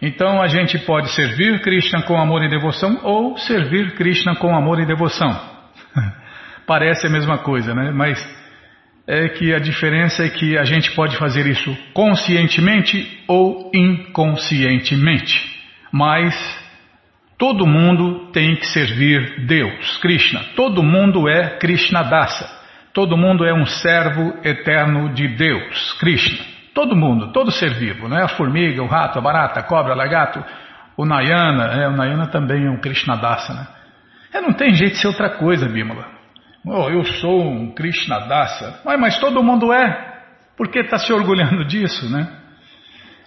Então 0.01 0.41
a 0.41 0.47
gente 0.47 0.79
pode 0.79 1.11
servir 1.11 1.61
Krishna 1.61 2.03
com 2.03 2.17
amor 2.17 2.45
e 2.45 2.49
devoção 2.49 3.01
ou 3.03 3.37
servir 3.39 3.97
Krishna 3.97 4.37
com 4.37 4.55
amor 4.55 4.79
e 4.79 4.87
devoção. 4.87 5.31
Parece 6.65 7.09
a 7.09 7.11
mesma 7.11 7.39
coisa, 7.39 7.75
né? 7.75 7.91
Mas 7.91 8.25
é 9.07 9.29
que 9.29 9.53
a 9.55 9.59
diferença 9.59 10.25
é 10.25 10.29
que 10.29 10.57
a 10.57 10.65
gente 10.65 10.93
pode 10.93 11.17
fazer 11.17 11.47
isso 11.47 11.77
conscientemente 11.93 13.23
ou 13.27 13.71
inconscientemente. 13.75 15.41
Mas 15.93 16.35
todo 17.37 17.67
mundo 17.67 18.31
tem 18.33 18.57
que 18.57 18.67
servir 18.67 19.47
Deus, 19.47 19.97
Krishna. 19.99 20.41
Todo 20.55 20.83
mundo 20.83 21.29
é 21.29 21.59
Krishna 21.59 22.03
Dasa. 22.03 22.49
Todo 22.93 23.17
mundo 23.17 23.45
é 23.45 23.55
um 23.55 23.67
servo 23.67 24.35
eterno 24.45 25.13
de 25.15 25.29
Deus, 25.29 25.93
Krishna. 26.01 26.45
Todo 26.75 26.97
mundo, 26.97 27.33
todo 27.33 27.51
ser 27.51 27.75
vivo, 27.75 28.09
não 28.09 28.19
é 28.19 28.23
a 28.23 28.29
formiga, 28.29 28.83
o 28.83 28.87
rato, 28.87 29.19
a 29.19 29.23
barata, 29.23 29.61
a 29.61 29.63
cobra, 29.63 29.93
o 29.93 29.97
lagarto, 29.97 30.43
o 30.97 31.05
Nayana, 31.05 31.65
é, 31.75 31.89
o 31.89 31.97
Nayana 31.97 32.27
também 32.29 32.67
é 32.67 32.71
um 32.71 32.81
Krishnadasa, 32.81 33.55
né? 33.55 33.67
É, 34.33 34.41
não 34.41 34.53
tem 34.53 34.75
jeito 34.75 34.93
de 34.93 35.01
ser 35.01 35.09
outra 35.09 35.31
coisa, 35.31 35.69
Bímola. 35.69 36.20
Oh, 36.65 36.91
eu 36.91 37.05
sou 37.05 37.43
um 37.43 37.73
Krishnadasa. 37.73 38.81
Mas, 38.85 39.01
mas 39.01 39.19
todo 39.19 39.43
mundo 39.43 39.73
é. 39.73 40.23
Por 40.57 40.69
que 40.69 40.81
está 40.81 40.99
se 40.99 41.13
orgulhando 41.13 41.65
disso, 41.65 42.11
né? 42.11 42.29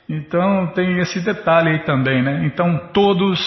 Então 0.07 0.67
tem 0.73 0.99
esse 0.99 1.23
detalhe 1.23 1.69
aí 1.69 1.79
também, 1.79 2.21
né? 2.21 2.45
Então 2.45 2.89
todos, 2.93 3.39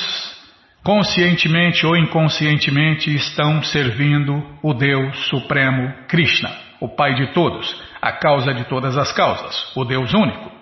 conscientemente 0.82 1.86
ou 1.86 1.96
inconscientemente, 1.96 3.14
estão 3.14 3.62
servindo 3.62 4.44
o 4.62 4.74
Deus 4.74 5.28
Supremo 5.28 5.92
Krishna, 6.08 6.50
o 6.80 6.88
Pai 6.88 7.14
de 7.14 7.32
todos 7.32 7.86
a 8.06 8.12
causa 8.12 8.54
de 8.54 8.64
todas 8.64 8.96
as 8.96 9.12
causas, 9.12 9.72
o 9.74 9.84
Deus 9.84 10.14
único. 10.14 10.52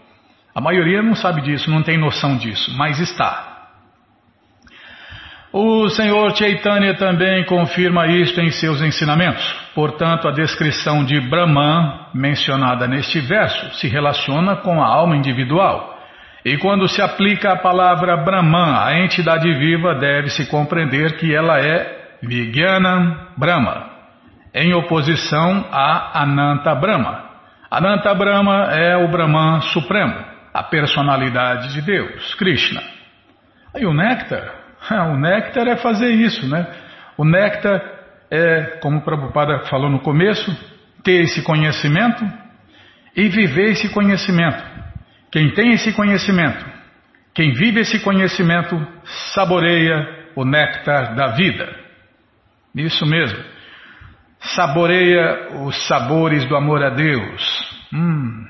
A 0.55 0.61
maioria 0.63 1.03
não 1.03 1.15
sabe 1.15 1.43
disso, 1.43 1.71
não 1.71 1.83
tem 1.83 1.99
noção 1.99 2.39
disso, 2.39 2.73
mas 2.75 2.99
está. 3.01 3.54
O 5.57 5.89
Senhor 5.89 6.35
Chaitanya 6.35 6.95
também 6.95 7.45
confirma 7.45 8.09
isto 8.09 8.41
em 8.41 8.51
seus 8.51 8.83
ensinamentos. 8.83 9.55
Portanto, 9.73 10.27
a 10.27 10.33
descrição 10.33 11.05
de 11.05 11.21
Brahman, 11.21 12.09
mencionada 12.13 12.89
neste 12.89 13.21
verso, 13.21 13.73
se 13.77 13.87
relaciona 13.87 14.57
com 14.57 14.83
a 14.83 14.87
alma 14.89 15.17
individual. 15.17 15.97
E 16.45 16.57
quando 16.57 16.89
se 16.89 17.01
aplica 17.01 17.53
a 17.53 17.57
palavra 17.57 18.17
Brahman 18.17 18.75
à 18.85 18.99
entidade 18.99 19.49
viva, 19.55 19.95
deve-se 19.95 20.51
compreender 20.51 21.19
que 21.19 21.33
ela 21.33 21.61
é 21.61 22.17
Vijnana 22.21 23.29
Brahma, 23.37 23.91
em 24.53 24.75
oposição 24.75 25.67
a 25.71 26.21
Ananta 26.21 26.75
Brahma. 26.75 27.31
Ananta 27.71 28.13
Brahma 28.13 28.73
é 28.73 28.97
o 28.97 29.07
Brahman 29.07 29.61
Supremo, 29.61 30.17
a 30.53 30.65
personalidade 30.65 31.75
de 31.75 31.81
Deus, 31.81 32.35
Krishna. 32.35 32.83
Aí 33.73 33.87
o 33.87 33.95
néctar, 33.95 34.64
o 35.13 35.17
néctar 35.17 35.67
é 35.67 35.77
fazer 35.77 36.11
isso, 36.11 36.49
né? 36.49 36.67
O 37.17 37.25
néctar 37.25 37.81
é, 38.31 38.79
como 38.81 38.99
o 38.99 39.03
Prabhupada 39.03 39.61
falou 39.67 39.91
no 39.91 40.01
começo, 40.01 40.51
ter 41.03 41.23
esse 41.23 41.43
conhecimento 41.43 42.25
e 43.17 43.29
viver 43.29 43.73
esse 43.73 43.89
conhecimento. 43.93 44.63
Quem 45.31 45.53
tem 45.53 45.73
esse 45.73 45.93
conhecimento, 45.93 46.65
quem 47.35 47.53
vive 47.53 47.81
esse 47.81 48.01
conhecimento, 48.01 48.75
saboreia 49.35 50.27
o 50.35 50.45
néctar 50.45 51.15
da 51.15 51.29
vida. 51.29 51.69
Isso 52.75 53.07
mesmo 53.07 53.55
saboreia 54.55 55.63
os 55.65 55.87
sabores 55.87 56.45
do 56.45 56.57
amor 56.57 56.83
a 56.83 56.91
Deus. 56.91 57.43
Hum, 57.93 58.47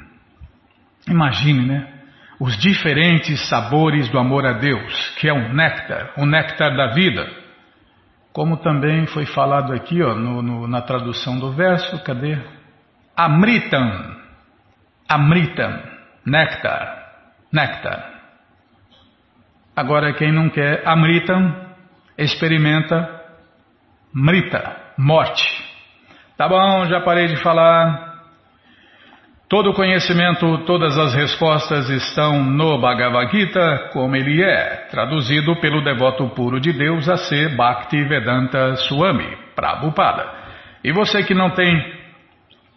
imagine, 1.08 1.66
né? 1.66 1.93
Os 2.44 2.58
diferentes 2.58 3.48
sabores 3.48 4.06
do 4.10 4.18
amor 4.18 4.44
a 4.44 4.52
Deus, 4.52 5.16
que 5.18 5.26
é 5.26 5.32
um 5.32 5.54
néctar, 5.54 6.12
o 6.14 6.24
um 6.24 6.26
néctar 6.26 6.76
da 6.76 6.88
vida. 6.88 7.26
Como 8.34 8.58
também 8.58 9.06
foi 9.06 9.24
falado 9.24 9.72
aqui 9.72 10.02
ó, 10.02 10.14
no, 10.14 10.42
no, 10.42 10.68
na 10.68 10.82
tradução 10.82 11.38
do 11.38 11.52
verso, 11.52 12.04
cadê? 12.04 12.36
Amritam, 13.16 14.14
Amritam, 15.08 15.72
néctar, 16.26 17.12
néctar. 17.50 18.10
Agora, 19.74 20.12
quem 20.12 20.30
não 20.30 20.50
quer 20.50 20.86
Amritam, 20.86 21.50
experimenta 22.18 23.22
Mrita, 24.14 24.76
morte. 24.98 25.64
Tá 26.36 26.46
bom, 26.46 26.84
já 26.84 27.00
parei 27.00 27.26
de 27.28 27.42
falar. 27.42 28.03
Todo 29.54 29.70
o 29.70 29.72
conhecimento, 29.72 30.58
todas 30.66 30.98
as 30.98 31.14
respostas 31.14 31.88
estão 31.88 32.42
no 32.42 32.76
Bhagavad 32.76 33.30
Gita, 33.30 33.88
como 33.92 34.16
ele 34.16 34.42
é, 34.42 34.88
traduzido 34.90 35.54
pelo 35.60 35.80
devoto 35.80 36.28
puro 36.30 36.58
de 36.58 36.72
Deus 36.72 37.08
a 37.08 37.16
ser 37.16 37.54
Bhaktivedanta 37.54 38.74
Swami, 38.74 39.28
Prabhupada. 39.54 40.28
E 40.82 40.90
você 40.90 41.22
que 41.22 41.34
não 41.34 41.50
tem 41.50 41.72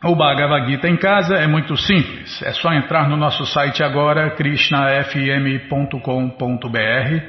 o 0.03 0.15
Bhagavad 0.15 0.69
Gita 0.69 0.87
em 0.87 0.97
casa, 0.97 1.33
é 1.33 1.47
muito 1.47 1.75
simples. 1.75 2.43
É 2.43 2.53
só 2.53 2.71
entrar 2.71 3.09
no 3.09 3.17
nosso 3.17 3.43
site 3.47 3.81
agora, 3.81 4.29
krishnafm.com.br, 4.35 7.23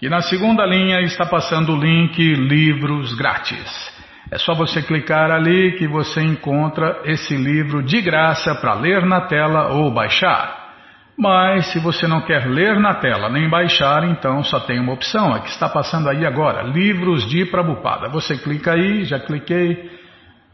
e 0.00 0.08
na 0.08 0.22
segunda 0.22 0.64
linha 0.64 1.02
está 1.02 1.26
passando 1.26 1.74
o 1.74 1.78
link 1.78 2.18
Livros 2.18 3.14
Grátis. 3.18 3.97
É 4.30 4.36
só 4.36 4.54
você 4.54 4.82
clicar 4.82 5.30
ali 5.30 5.72
que 5.78 5.88
você 5.88 6.20
encontra 6.20 7.00
esse 7.04 7.34
livro 7.34 7.82
de 7.82 8.02
graça 8.02 8.54
para 8.54 8.74
ler 8.74 9.06
na 9.06 9.22
tela 9.22 9.72
ou 9.72 9.90
baixar. 9.90 10.68
Mas 11.16 11.72
se 11.72 11.80
você 11.80 12.06
não 12.06 12.20
quer 12.20 12.46
ler 12.46 12.78
na 12.78 12.94
tela 12.94 13.30
nem 13.30 13.48
baixar, 13.48 14.04
então 14.04 14.44
só 14.44 14.60
tem 14.60 14.78
uma 14.78 14.92
opção, 14.92 15.32
a 15.32 15.40
que 15.40 15.48
está 15.48 15.68
passando 15.68 16.08
aí 16.08 16.26
agora, 16.26 16.62
Livros 16.62 17.26
de 17.28 17.46
Prabupada. 17.46 18.08
Você 18.10 18.36
clica 18.36 18.74
aí, 18.74 19.04
já 19.04 19.18
cliquei, 19.18 19.90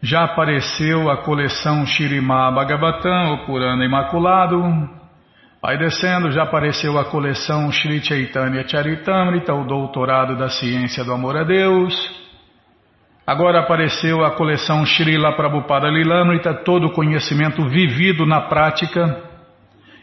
já 0.01 0.25
apareceu 0.25 1.11
a 1.11 1.19
coleção 1.19 1.85
Shirimá 1.85 2.53
Bhagavatam, 2.53 3.35
o 3.35 3.45
Purana 3.45 3.85
Imaculado. 3.85 4.63
Vai 5.61 5.77
descendo, 5.77 6.31
já 6.31 6.45
apareceu 6.45 6.97
a 6.99 7.05
coleção 7.07 7.73
Sri 7.73 8.03
Chaitanya 8.03 8.67
Charitamrita, 8.67 9.53
o 9.53 9.67
Doutorado 9.67 10.37
da 10.37 10.49
Ciência 10.49 11.05
do 11.05 11.13
Amor 11.13 11.37
a 11.37 11.43
Deus. 11.43 12.24
Agora 13.27 13.61
apareceu 13.61 14.23
a 14.23 14.33
coleção 14.33 14.85
Srila 14.85 15.33
Prabhupada 15.33 15.89
Lilamrita, 15.89 16.53
todo 16.53 16.89
o 16.89 16.93
conhecimento 16.93 17.67
vivido 17.67 18.27
na 18.27 18.43
prática. 18.43 19.19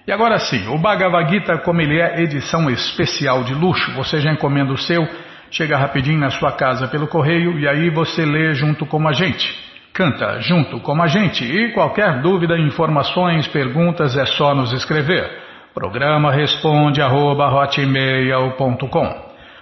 E 0.07 0.11
agora 0.11 0.39
sim, 0.39 0.67
o 0.69 0.79
Bhagavad 0.79 1.29
Gita, 1.29 1.59
como 1.59 1.79
ele 1.81 2.01
é 2.01 2.19
edição 2.23 2.67
especial 2.67 3.43
de 3.43 3.53
luxo, 3.53 3.93
você 3.93 4.19
já 4.19 4.31
encomenda 4.31 4.73
o 4.73 4.77
seu, 4.77 5.07
chega 5.51 5.77
rapidinho 5.77 6.19
na 6.19 6.31
sua 6.31 6.53
casa 6.53 6.87
pelo 6.87 7.07
correio 7.07 7.59
e 7.59 7.67
aí 7.67 7.91
você 7.91 8.25
lê 8.25 8.55
junto 8.55 8.87
com 8.87 9.07
a 9.07 9.13
gente. 9.13 9.55
Canta 9.93 10.39
junto 10.39 10.79
com 10.79 10.99
a 10.99 11.05
gente 11.05 11.43
e 11.45 11.73
qualquer 11.73 12.21
dúvida, 12.23 12.57
informações, 12.57 13.47
perguntas 13.47 14.17
é 14.17 14.25
só 14.25 14.55
nos 14.55 14.73
escrever. 14.73 15.29
Programa 15.75 16.31
responde 16.31 16.99
arroba, 17.03 17.51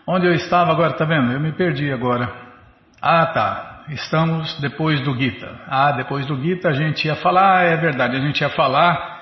Onde 0.07 0.27
eu 0.27 0.35
estava 0.35 0.73
agora, 0.73 0.92
tá 0.92 1.05
vendo? 1.05 1.33
Eu 1.33 1.40
me 1.40 1.53
perdi 1.53 1.90
agora. 1.90 2.31
Ah, 3.01 3.27
tá. 3.27 3.85
Estamos 3.88 4.59
depois 4.61 5.01
do 5.01 5.16
Gita. 5.16 5.49
Ah, 5.69 5.92
depois 5.92 6.27
do 6.27 6.40
Gita 6.40 6.69
a 6.69 6.73
gente 6.73 7.07
ia 7.07 7.16
falar, 7.16 7.64
é 7.64 7.77
verdade, 7.77 8.16
a 8.16 8.21
gente 8.21 8.40
ia 8.40 8.51
falar 8.51 9.16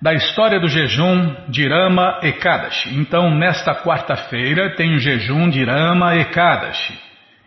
da 0.00 0.12
história 0.12 0.60
do 0.60 0.68
jejum 0.68 1.34
de 1.48 1.68
Rama 1.68 2.20
Ekadashi. 2.22 2.96
Então, 2.98 3.34
nesta 3.34 3.74
quarta-feira 3.74 4.76
tem 4.76 4.94
o 4.94 4.98
jejum 4.98 5.48
de 5.48 5.64
Rama 5.64 6.14
Ekadashi. 6.16 6.98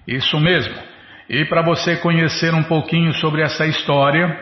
Isso 0.07 0.39
mesmo. 0.39 0.73
E 1.29 1.45
para 1.45 1.61
você 1.61 1.97
conhecer 1.97 2.55
um 2.55 2.63
pouquinho 2.63 3.13
sobre 3.13 3.43
essa 3.43 3.67
história, 3.67 4.35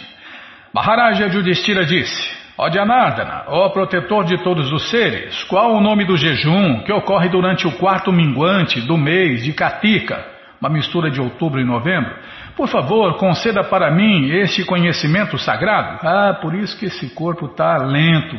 Maharaja 0.72 1.28
Judistira 1.28 1.84
disse: 1.84 2.43
Ó 2.56 2.70
Janardana, 2.70 3.44
ó 3.48 3.68
protetor 3.70 4.24
de 4.24 4.38
todos 4.38 4.72
os 4.72 4.88
seres, 4.88 5.42
qual 5.44 5.74
o 5.74 5.80
nome 5.80 6.04
do 6.04 6.16
jejum 6.16 6.82
que 6.84 6.92
ocorre 6.92 7.28
durante 7.28 7.66
o 7.66 7.72
quarto 7.72 8.12
minguante 8.12 8.80
do 8.80 8.96
mês 8.96 9.42
de 9.42 9.52
Katika, 9.52 10.24
uma 10.60 10.70
mistura 10.70 11.10
de 11.10 11.20
outubro 11.20 11.60
e 11.60 11.64
novembro? 11.64 12.14
Por 12.56 12.68
favor, 12.68 13.16
conceda 13.16 13.64
para 13.64 13.90
mim 13.90 14.30
este 14.30 14.64
conhecimento 14.64 15.36
sagrado. 15.36 15.98
Ah, 16.06 16.38
por 16.40 16.54
isso 16.54 16.78
que 16.78 16.86
esse 16.86 17.12
corpo 17.12 17.46
está 17.46 17.76
lento. 17.78 18.36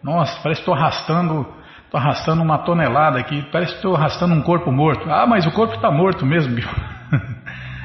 Nossa, 0.00 0.40
parece 0.40 0.60
que 0.60 0.70
estou 0.70 0.74
arrastando, 0.74 1.44
estou 1.84 1.98
arrastando 1.98 2.42
uma 2.42 2.58
tonelada 2.58 3.18
aqui, 3.18 3.44
parece 3.50 3.72
que 3.72 3.78
estou 3.78 3.96
arrastando 3.96 4.32
um 4.32 4.42
corpo 4.42 4.70
morto. 4.70 5.10
Ah, 5.10 5.26
mas 5.26 5.44
o 5.44 5.50
corpo 5.50 5.74
está 5.74 5.90
morto 5.90 6.24
mesmo, 6.24 6.54
bicho. 6.54 6.70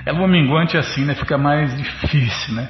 É 0.05 0.13
minguante 0.13 0.77
assim, 0.77 1.05
né? 1.05 1.15
Fica 1.15 1.39
mais 1.39 1.75
difícil, 1.75 2.53
né? 2.53 2.69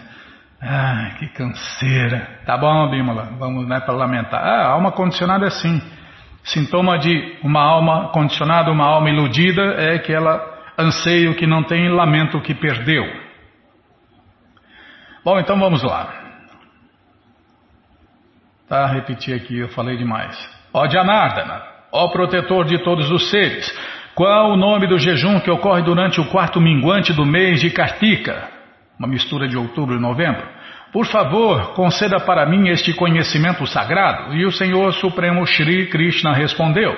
Ah, 0.61 1.15
que 1.17 1.27
canseira. 1.29 2.39
Tá 2.45 2.55
bom, 2.55 2.87
Bímola, 2.89 3.29
vamos 3.39 3.67
né, 3.67 3.79
para 3.79 3.95
lamentar. 3.95 4.43
Ah, 4.43 4.67
alma 4.67 4.91
condicionada 4.91 5.45
é 5.45 5.47
assim. 5.47 5.81
Sintoma 6.43 6.99
de 6.99 7.37
uma 7.43 7.61
alma 7.61 8.09
condicionada, 8.09 8.71
uma 8.71 8.85
alma 8.85 9.09
iludida, 9.09 9.61
é 9.77 9.97
que 9.97 10.13
ela 10.13 10.39
anseia 10.77 11.31
o 11.31 11.35
que 11.35 11.47
não 11.47 11.63
tem 11.63 11.85
e 11.85 11.89
lamenta 11.89 12.37
o 12.37 12.41
que 12.41 12.53
perdeu. 12.53 13.03
Bom, 15.25 15.39
então 15.39 15.59
vamos 15.59 15.81
lá. 15.83 16.13
Tá, 18.67 18.85
repetir 18.87 19.35
aqui, 19.35 19.57
eu 19.57 19.69
falei 19.69 19.97
demais. 19.97 20.37
Ó 20.73 20.87
Janardana, 20.87 21.61
ó 21.91 22.07
protetor 22.07 22.65
de 22.65 22.79
todos 22.83 23.11
os 23.11 23.29
seres, 23.29 23.69
qual 24.15 24.51
o 24.51 24.57
nome 24.57 24.87
do 24.87 24.97
jejum 24.97 25.39
que 25.39 25.51
ocorre 25.51 25.81
durante 25.81 26.21
o 26.21 26.29
quarto 26.29 26.61
minguante 26.61 27.13
do 27.13 27.25
mês 27.25 27.59
de 27.59 27.69
Kartika? 27.69 28.60
Uma 29.01 29.07
mistura 29.07 29.47
de 29.47 29.57
outubro 29.57 29.95
e 29.95 29.99
novembro. 29.99 30.47
Por 30.93 31.07
favor, 31.07 31.73
conceda 31.73 32.19
para 32.19 32.45
mim 32.45 32.69
este 32.69 32.93
conhecimento 32.93 33.65
sagrado. 33.65 34.35
E 34.35 34.45
o 34.45 34.51
Senhor 34.51 34.93
Supremo 34.93 35.43
Shri 35.43 35.87
Krishna 35.87 36.33
respondeu: 36.33 36.95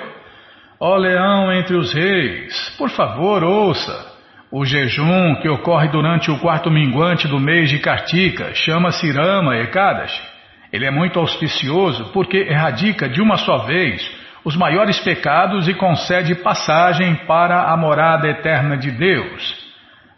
Ó 0.78 0.96
leão 0.96 1.50
entre 1.50 1.74
os 1.76 1.94
reis, 1.94 2.74
por 2.76 2.90
favor, 2.90 3.42
ouça. 3.42 4.12
O 4.52 4.66
jejum 4.66 5.36
que 5.40 5.48
ocorre 5.48 5.88
durante 5.88 6.30
o 6.30 6.38
quarto 6.38 6.70
minguante 6.70 7.26
do 7.26 7.40
mês 7.40 7.70
de 7.70 7.78
Kartika 7.78 8.54
chama-se 8.54 9.10
Rama 9.10 9.56
Ekadashi. 9.56 10.22
Ele 10.70 10.84
é 10.84 10.90
muito 10.90 11.18
auspicioso 11.18 12.12
porque 12.12 12.36
erradica 12.36 13.08
de 13.08 13.22
uma 13.22 13.38
só 13.38 13.58
vez 13.64 14.02
os 14.44 14.54
maiores 14.56 15.00
pecados 15.00 15.68
e 15.68 15.74
concede 15.74 16.34
passagem 16.34 17.14
para 17.26 17.72
a 17.72 17.76
morada 17.78 18.28
eterna 18.28 18.76
de 18.76 18.90
Deus. 18.90 19.63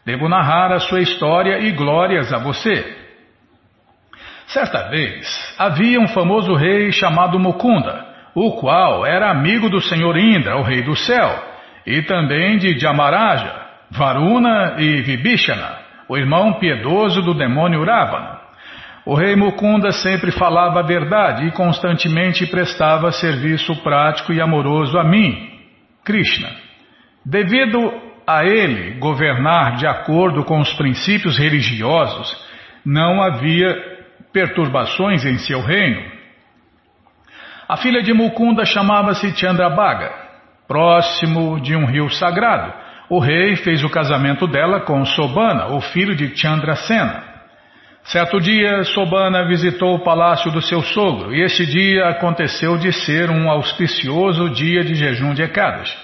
Devo 0.07 0.29
narrar 0.29 0.71
a 0.71 0.79
sua 0.79 1.01
história 1.01 1.59
e 1.59 1.73
glórias 1.73 2.33
a 2.33 2.39
você. 2.39 2.97
Certa 4.47 4.89
vez, 4.89 5.27
havia 5.59 5.99
um 5.99 6.07
famoso 6.07 6.55
rei 6.55 6.93
chamado 6.93 7.41
Mukunda, 7.41 8.07
o 8.33 8.53
qual 8.53 9.05
era 9.05 9.33
amigo 9.33 9.69
do 9.69 9.81
senhor 9.81 10.17
Indra, 10.17 10.59
o 10.59 10.63
rei 10.63 10.83
do 10.83 10.95
céu, 10.95 11.29
e 11.85 12.03
também 12.03 12.57
de 12.57 12.79
Jamaraja, 12.79 13.53
Varuna 13.91 14.77
e 14.79 15.03
Vibhishana, 15.03 15.79
o 16.09 16.17
irmão 16.17 16.53
piedoso 16.53 17.21
do 17.21 17.35
demônio 17.35 17.85
Ravana. 17.85 18.39
O 19.05 19.17
rei 19.17 19.35
Mukunda 19.35 19.91
sempre 19.91 20.31
falava 20.31 20.81
a 20.81 20.87
verdade 20.87 21.47
e 21.49 21.53
constantemente 21.53 22.47
prestava 22.47 23.11
serviço 23.11 23.75
prático 23.83 24.33
e 24.33 24.41
amoroso 24.41 24.97
a 24.99 25.03
mim, 25.03 25.51
Krishna. 26.05 26.51
Devido 27.25 28.06
a 28.27 28.45
ele 28.45 28.99
governar 28.99 29.77
de 29.77 29.87
acordo 29.87 30.45
com 30.45 30.61
os 30.61 30.73
princípios 30.73 31.39
religiosos, 31.39 32.37
não 32.85 33.23
havia 33.23 33.75
perturbações 34.33 35.25
em 35.25 35.39
seu 35.39 35.61
reino. 35.61 36.03
A 37.69 37.77
filha 37.77 38.03
de 38.03 38.13
Mukunda 38.13 38.65
chamava-se 38.65 39.35
Chandrabhaga. 39.37 40.27
Próximo 40.69 41.61
de 41.61 41.77
um 41.77 41.87
rio 41.87 42.11
sagrado, 42.11 42.73
o 43.09 43.21
rei 43.21 43.55
fez 43.57 43.85
o 43.85 43.89
casamento 43.89 44.49
dela 44.49 44.81
com 44.81 45.05
Sobana, 45.05 45.69
o 45.69 45.81
filho 45.81 46.17
de 46.17 46.37
Chandrasena. 46.37 47.23
Certo 48.03 48.41
dia, 48.41 48.85
Sobana 48.85 49.47
visitou 49.47 49.95
o 49.95 50.05
palácio 50.05 50.51
do 50.51 50.61
seu 50.61 50.83
sogro 50.83 51.35
e 51.35 51.43
este 51.43 51.67
dia 51.67 52.09
aconteceu 52.09 52.77
de 52.79 52.93
ser 52.93 53.31
um 53.31 53.49
auspicioso 53.49 54.51
dia 54.51 54.85
de 54.85 54.95
jejum 54.95 55.35
de 55.35 55.43
Ekadas. 55.43 55.97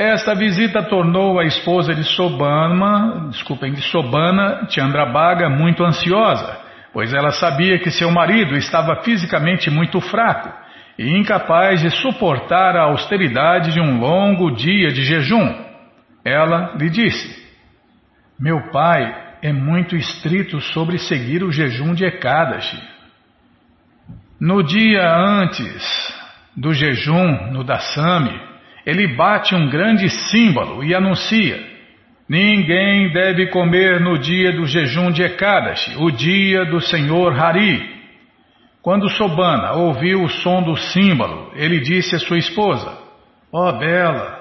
Esta 0.00 0.34
visita 0.34 0.82
tornou 0.82 1.38
a 1.38 1.44
esposa 1.44 1.94
de 1.94 2.04
Sobana, 2.04 3.28
desculpem, 3.28 3.74
de 3.74 3.82
Sobana, 3.82 4.66
Chandrabaga, 4.70 5.50
muito 5.50 5.84
ansiosa, 5.84 6.58
pois 6.90 7.12
ela 7.12 7.32
sabia 7.32 7.78
que 7.78 7.90
seu 7.90 8.10
marido 8.10 8.56
estava 8.56 9.02
fisicamente 9.02 9.68
muito 9.68 10.00
fraco 10.00 10.50
e 10.98 11.06
incapaz 11.06 11.82
de 11.82 11.90
suportar 11.90 12.76
a 12.76 12.84
austeridade 12.84 13.74
de 13.74 13.80
um 13.82 14.00
longo 14.00 14.50
dia 14.52 14.88
de 14.88 15.04
jejum. 15.04 15.54
Ela 16.24 16.72
lhe 16.78 16.88
disse: 16.88 17.46
Meu 18.40 18.70
pai 18.70 19.34
é 19.42 19.52
muito 19.52 19.94
estrito 19.96 20.62
sobre 20.62 20.96
seguir 20.96 21.44
o 21.44 21.52
jejum 21.52 21.92
de 21.92 22.06
Ekadashi. 22.06 22.82
No 24.40 24.62
dia 24.62 25.14
antes 25.14 26.10
do 26.56 26.72
jejum, 26.72 27.52
no 27.52 27.62
Dasami, 27.62 28.48
ele 28.90 29.06
bate 29.14 29.54
um 29.54 29.68
grande 29.68 30.08
símbolo 30.08 30.82
e 30.82 30.92
anuncia: 30.92 31.62
Ninguém 32.28 33.12
deve 33.12 33.46
comer 33.46 34.00
no 34.00 34.18
dia 34.18 34.52
do 34.52 34.66
jejum 34.66 35.12
de 35.12 35.22
Ekadashi, 35.22 35.94
o 35.96 36.10
dia 36.10 36.64
do 36.64 36.80
Senhor 36.80 37.32
Hari. 37.40 37.88
Quando 38.82 39.08
Sobana 39.10 39.74
ouviu 39.74 40.24
o 40.24 40.28
som 40.28 40.62
do 40.62 40.76
símbolo, 40.76 41.52
ele 41.54 41.78
disse 41.78 42.16
à 42.16 42.18
sua 42.18 42.38
esposa: 42.38 42.98
Ó 43.52 43.68
oh, 43.68 43.72
Bela, 43.78 44.40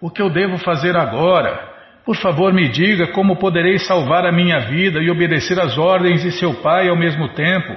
o 0.00 0.08
que 0.08 0.22
eu 0.22 0.30
devo 0.30 0.56
fazer 0.56 0.96
agora? 0.96 1.70
Por 2.02 2.16
favor, 2.16 2.52
me 2.52 2.68
diga 2.68 3.08
como 3.08 3.36
poderei 3.36 3.78
salvar 3.78 4.24
a 4.24 4.32
minha 4.32 4.58
vida 4.60 5.00
e 5.00 5.10
obedecer 5.10 5.60
às 5.60 5.76
ordens 5.76 6.22
de 6.22 6.32
seu 6.32 6.54
pai 6.62 6.88
ao 6.88 6.96
mesmo 6.96 7.28
tempo. 7.34 7.76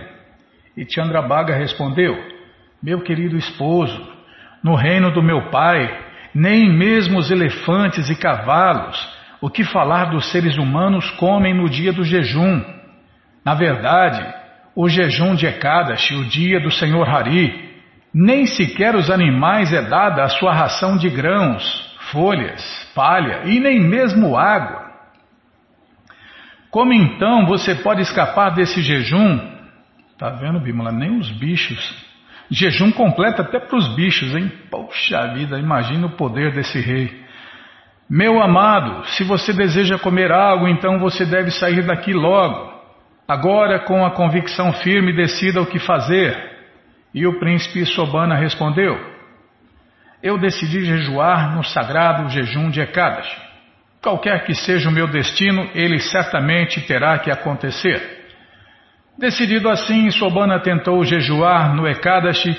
E 0.77 0.85
Chandrabaga 0.89 1.53
respondeu: 1.53 2.17
Meu 2.81 3.01
querido 3.01 3.35
esposo, 3.35 4.01
no 4.63 4.75
reino 4.75 5.11
do 5.11 5.21
meu 5.21 5.49
pai, 5.51 6.04
nem 6.35 6.69
mesmo 6.69 7.17
os 7.17 7.31
elefantes 7.31 8.09
e 8.09 8.15
cavalos, 8.15 9.15
o 9.39 9.49
que 9.49 9.63
falar 9.63 10.11
dos 10.11 10.29
seres 10.31 10.57
humanos, 10.57 11.09
comem 11.11 11.53
no 11.53 11.69
dia 11.69 11.93
do 11.93 12.03
jejum. 12.03 12.61
Na 13.43 13.53
verdade, 13.53 14.21
o 14.75 14.89
jejum 14.89 15.33
de 15.33 15.45
Ekadashi, 15.45 16.13
o 16.13 16.25
dia 16.25 16.59
do 16.59 16.69
Senhor 16.69 17.07
Hari, 17.07 17.73
nem 18.13 18.45
sequer 18.45 18.95
os 18.95 19.09
animais 19.09 19.71
é 19.71 19.81
dada 19.81 20.23
a 20.23 20.27
sua 20.27 20.53
ração 20.53 20.97
de 20.97 21.09
grãos, 21.09 21.63
folhas, 22.11 22.91
palha 22.93 23.43
e 23.45 23.59
nem 23.59 23.79
mesmo 23.79 24.35
água. 24.35 24.85
Como 26.69 26.91
então 26.91 27.45
você 27.45 27.75
pode 27.75 28.01
escapar 28.01 28.49
desse 28.49 28.81
jejum? 28.81 29.39
Tá 30.17 30.29
vendo, 30.31 30.59
Bimala? 30.59 30.91
Nem 30.91 31.17
os 31.17 31.29
bichos. 31.31 32.14
Jejum 32.49 32.91
completo 32.91 33.41
até 33.41 33.59
para 33.59 33.77
os 33.77 33.87
bichos, 33.95 34.35
hein? 34.35 34.51
Poxa 34.69 35.33
vida, 35.33 35.57
imagina 35.57 36.07
o 36.07 36.15
poder 36.15 36.53
desse 36.53 36.79
rei. 36.79 37.25
Meu 38.09 38.41
amado, 38.41 39.07
se 39.07 39.23
você 39.23 39.51
deseja 39.51 39.97
comer 39.97 40.31
algo, 40.31 40.67
então 40.67 40.99
você 40.99 41.25
deve 41.25 41.49
sair 41.49 41.83
daqui 41.83 42.13
logo. 42.13 42.73
Agora, 43.27 43.79
com 43.79 44.05
a 44.05 44.11
convicção 44.11 44.71
firme, 44.73 45.11
decida 45.11 45.59
o 45.61 45.65
que 45.65 45.79
fazer. 45.79 46.37
E 47.13 47.25
o 47.25 47.39
príncipe 47.39 47.83
Sobana 47.85 48.35
respondeu: 48.35 48.95
Eu 50.21 50.37
decidi 50.37 50.85
jejuar 50.85 51.55
no 51.55 51.63
sagrado 51.63 52.29
jejum 52.29 52.69
de 52.69 52.81
Ekadashi. 52.81 53.41
Qualquer 54.03 54.45
que 54.45 54.53
seja 54.53 54.87
o 54.87 54.91
meu 54.91 55.07
destino, 55.07 55.67
ele 55.73 55.97
certamente 55.97 56.79
terá 56.81 57.17
que 57.17 57.31
acontecer. 57.31 58.24
Decidido 59.17 59.69
assim, 59.69 60.11
Sobana 60.11 60.59
tentou 60.59 61.03
jejuar 61.05 61.73
no 61.73 61.87
Ekadashi, 61.87 62.55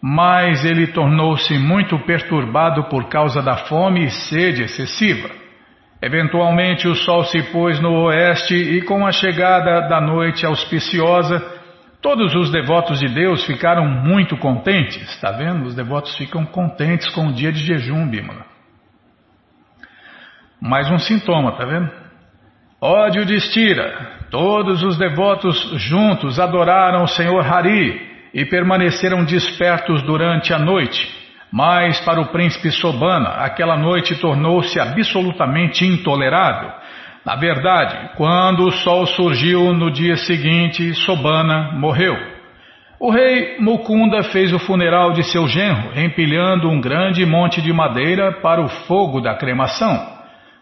mas 0.00 0.64
ele 0.64 0.86
tornou-se 0.86 1.58
muito 1.58 1.98
perturbado 2.00 2.84
por 2.84 3.08
causa 3.08 3.42
da 3.42 3.56
fome 3.56 4.06
e 4.06 4.10
sede 4.10 4.62
excessiva. 4.62 5.28
Eventualmente 6.00 6.86
o 6.86 6.94
sol 6.94 7.24
se 7.24 7.42
pôs 7.50 7.80
no 7.80 8.04
oeste 8.04 8.54
e 8.54 8.82
com 8.82 9.04
a 9.04 9.12
chegada 9.12 9.88
da 9.88 10.00
noite 10.00 10.46
auspiciosa, 10.46 11.44
todos 12.00 12.34
os 12.34 12.50
devotos 12.50 13.00
de 13.00 13.08
Deus 13.08 13.44
ficaram 13.44 13.84
muito 13.84 14.36
contentes. 14.38 15.02
Está 15.10 15.32
vendo? 15.32 15.66
Os 15.66 15.74
devotos 15.74 16.16
ficam 16.16 16.46
contentes 16.46 17.08
com 17.10 17.26
o 17.26 17.32
dia 17.32 17.52
de 17.52 17.58
jejum, 17.58 18.08
Bímola. 18.08 18.46
Mais 20.60 20.90
um 20.90 20.98
sintoma, 20.98 21.50
está 21.50 21.66
vendo? 21.66 21.90
Ódio 22.80 23.26
de 23.26 23.34
Estira. 23.34 24.17
Todos 24.30 24.82
os 24.82 24.98
devotos 24.98 25.70
juntos 25.76 26.38
adoraram 26.38 27.04
o 27.04 27.08
Senhor 27.08 27.40
Hari 27.40 28.08
e 28.34 28.44
permaneceram 28.44 29.24
despertos 29.24 30.02
durante 30.02 30.52
a 30.52 30.58
noite. 30.58 31.08
Mas 31.50 31.98
para 32.00 32.20
o 32.20 32.26
príncipe 32.26 32.70
Sobana, 32.70 33.30
aquela 33.42 33.76
noite 33.76 34.14
tornou-se 34.16 34.78
absolutamente 34.78 35.86
intolerável. 35.86 36.70
Na 37.24 37.36
verdade, 37.36 38.10
quando 38.16 38.64
o 38.64 38.70
sol 38.70 39.06
surgiu 39.06 39.72
no 39.72 39.90
dia 39.90 40.16
seguinte, 40.16 40.94
Sobana 40.94 41.72
morreu. 41.72 42.16
O 43.00 43.10
rei 43.10 43.56
Mukunda 43.60 44.24
fez 44.24 44.52
o 44.52 44.58
funeral 44.58 45.12
de 45.12 45.22
seu 45.22 45.46
genro, 45.48 45.98
empilhando 45.98 46.68
um 46.68 46.80
grande 46.80 47.24
monte 47.24 47.62
de 47.62 47.72
madeira 47.72 48.32
para 48.42 48.60
o 48.60 48.68
fogo 48.68 49.20
da 49.20 49.34
cremação. 49.34 50.17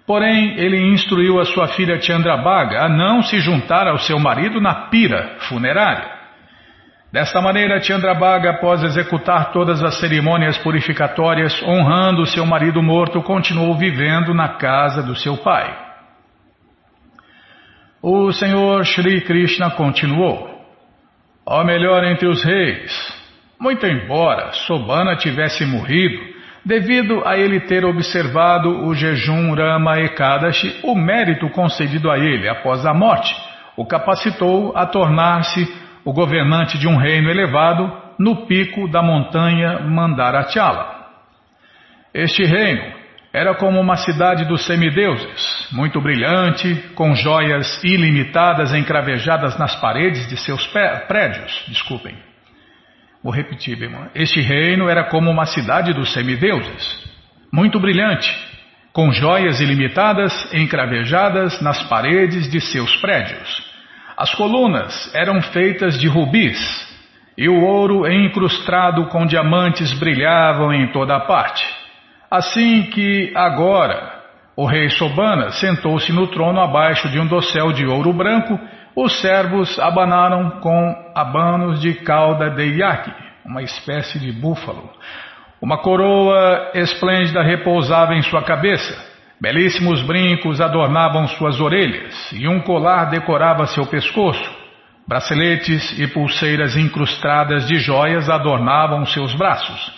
Porém, 0.07 0.55
ele 0.57 0.81
instruiu 0.93 1.41
a 1.41 1.45
sua 1.45 1.69
filha 1.69 2.01
Chandrabaga 2.01 2.85
a 2.85 2.89
não 2.89 3.23
se 3.23 3.41
juntar 3.41 3.89
ao 3.89 3.99
seu 3.99 4.19
marido 4.21 4.61
na 4.61 4.89
pira 4.89 5.37
funerária. 5.41 6.15
Desta 7.13 7.41
maneira, 7.41 7.81
Chandrabaga, 7.81 8.51
após 8.51 8.85
executar 8.85 9.51
todas 9.51 9.83
as 9.83 9.99
cerimônias 9.99 10.57
purificatórias, 10.59 11.61
honrando 11.63 12.27
seu 12.27 12.47
marido 12.47 12.81
morto, 12.83 13.21
continuou 13.23 13.75
vivendo 13.75 14.33
na 14.33 14.51
casa 14.51 15.03
do 15.03 15.17
seu 15.17 15.37
pai. 15.39 15.77
O 18.01 18.31
Senhor 18.33 18.85
Shri 18.85 19.23
Krishna 19.23 19.71
continuou: 19.71 20.49
Ó 21.45 21.65
melhor 21.65 22.05
entre 22.05 22.29
os 22.29 22.45
reis, 22.45 22.93
muito 23.59 23.85
embora 23.87 24.53
Sobana 24.53 25.17
tivesse 25.17 25.65
morrido, 25.65 26.36
devido 26.67 27.23
a 27.25 27.39
ele 27.39 27.61
ter 27.61 27.85
observado 27.85 28.85
o 28.85 28.93
jejum 28.93 29.55
Rama 29.55 30.01
Ekadashi, 30.01 30.81
o 30.83 30.97
mérito 30.97 31.49
concedido 31.51 32.11
a 32.11 32.19
ele 32.19 32.49
após 32.49 32.85
a 32.85 32.93
morte 32.93 33.35
o 33.77 33.85
capacitou 33.85 34.77
a 34.77 34.87
tornar-se 34.87 35.63
o 36.05 36.13
governante 36.13 36.79
de 36.79 36.89
um 36.89 36.97
reino 36.97 37.31
elevado 37.31 37.93
no 38.19 38.47
pico 38.47 38.89
da 38.89 39.03
montanha 39.03 39.81
Mandarachala. 39.81 41.07
Este 42.15 42.43
reino 42.43 42.95
era 43.33 43.55
como 43.55 43.79
uma 43.79 43.97
cidade 43.97 44.47
dos 44.47 44.65
semideuses, 44.65 45.69
muito 45.71 46.01
brilhante, 46.01 46.75
com 46.95 47.15
joias 47.15 47.85
ilimitadas 47.85 48.73
encravejadas 48.73 49.59
nas 49.59 49.77
paredes 49.77 50.27
de 50.27 50.39
seus 50.39 50.67
prédios. 51.07 51.65
Desculpem. 51.69 52.26
Vou 53.27 53.35
repetir, 53.35 53.77
bem, 53.77 53.91
Este 54.15 54.41
reino 54.41 54.89
era 54.89 55.03
como 55.03 55.29
uma 55.29 55.47
cidade 55.47 55.93
dos 55.93 56.13
semideuses, 56.13 57.05
muito 57.53 57.81
brilhante, 57.81 58.33
com 58.93 59.11
joias 59.11 59.61
ilimitadas 59.61 60.55
encravejadas 60.55 61.61
nas 61.61 61.83
paredes 61.89 62.49
de 62.49 62.61
seus 62.61 62.95
prédios. 62.99 63.65
As 64.17 64.33
colunas 64.37 65.13
eram 65.13 65.43
feitas 65.43 65.99
de 65.99 66.07
rubis 66.07 66.57
e 67.37 67.49
o 67.49 67.65
ouro 67.65 68.09
incrustado 68.09 69.07
com 69.07 69.27
diamantes 69.27 69.93
brilhavam 69.95 70.73
em 70.73 70.93
toda 70.93 71.17
a 71.17 71.21
parte. 71.27 71.67
Assim 72.31 72.85
que 72.85 73.33
agora 73.35 74.23
o 74.55 74.67
rei 74.67 74.89
Sobana 74.91 75.51
sentou-se 75.51 76.13
no 76.13 76.29
trono 76.29 76.61
abaixo 76.61 77.09
de 77.09 77.19
um 77.19 77.27
dossel 77.27 77.73
de 77.73 77.85
ouro 77.85 78.13
branco, 78.13 78.57
os 78.97 79.21
servos 79.21 79.79
abanaram 79.79 80.59
com 80.61 81.13
abanos 81.15 81.81
de 81.83 81.93
cauda 81.97 82.49
de 82.49 82.79
iaque, 82.79 83.13
uma 83.45 83.63
espécie 83.63 84.19
de 84.19 84.33
búfalo. 84.33 84.91
Uma 85.61 85.79
coroa 85.79 86.71
esplêndida 86.75 87.43
repousava 87.43 88.15
em 88.15 88.23
sua 88.23 88.43
cabeça. 88.43 88.97
Belíssimos 89.39 90.01
brincos 90.01 90.63
adornavam 90.63 91.29
suas 91.29 91.61
orelhas 91.61 92.33
e 92.33 92.49
um 92.49 92.61
colar 92.61 93.11
decorava 93.11 93.67
seu 93.67 93.85
pescoço. 93.85 94.51
Braceletes 95.07 95.99
e 95.99 96.07
pulseiras 96.09 96.75
incrustadas 96.75 97.69
de 97.69 97.79
joias 97.79 98.31
adornavam 98.31 99.05
seus 99.05 99.35
braços. 99.35 99.93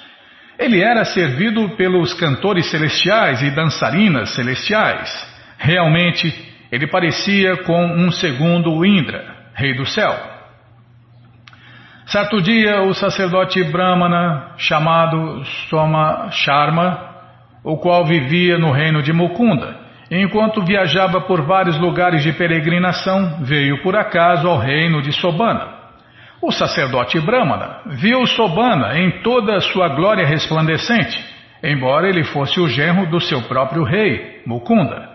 Ele 0.58 0.82
era 0.82 1.04
servido 1.04 1.70
pelos 1.76 2.12
cantores 2.14 2.68
celestiais 2.68 3.42
e 3.42 3.50
dançarinas 3.52 4.34
celestiais. 4.34 5.08
Realmente, 5.56 6.47
ele 6.70 6.86
parecia 6.86 7.56
com 7.64 7.84
um 7.84 8.10
segundo 8.10 8.84
Indra, 8.84 9.24
rei 9.54 9.74
do 9.74 9.86
céu. 9.86 10.14
Certo 12.06 12.40
dia, 12.40 12.82
o 12.82 12.94
sacerdote 12.94 13.62
Brahmana, 13.64 14.52
chamado 14.56 15.44
Soma 15.68 16.30
Sharma, 16.30 17.06
o 17.62 17.76
qual 17.76 18.04
vivia 18.06 18.58
no 18.58 18.70
reino 18.70 19.02
de 19.02 19.12
Mukunda, 19.12 19.76
enquanto 20.10 20.64
viajava 20.64 21.20
por 21.20 21.42
vários 21.42 21.78
lugares 21.78 22.22
de 22.22 22.32
peregrinação, 22.32 23.40
veio 23.42 23.82
por 23.82 23.94
acaso 23.94 24.48
ao 24.48 24.58
reino 24.58 25.02
de 25.02 25.12
Sobana. 25.12 25.76
O 26.40 26.50
sacerdote 26.50 27.20
Brahmana 27.20 27.80
viu 27.86 28.24
Sobana 28.26 28.98
em 28.98 29.22
toda 29.22 29.56
a 29.56 29.60
sua 29.60 29.88
glória 29.88 30.24
resplandecente, 30.24 31.22
embora 31.62 32.08
ele 32.08 32.24
fosse 32.24 32.58
o 32.60 32.68
genro 32.68 33.06
do 33.10 33.20
seu 33.20 33.42
próprio 33.42 33.82
rei, 33.82 34.42
Mukunda. 34.46 35.07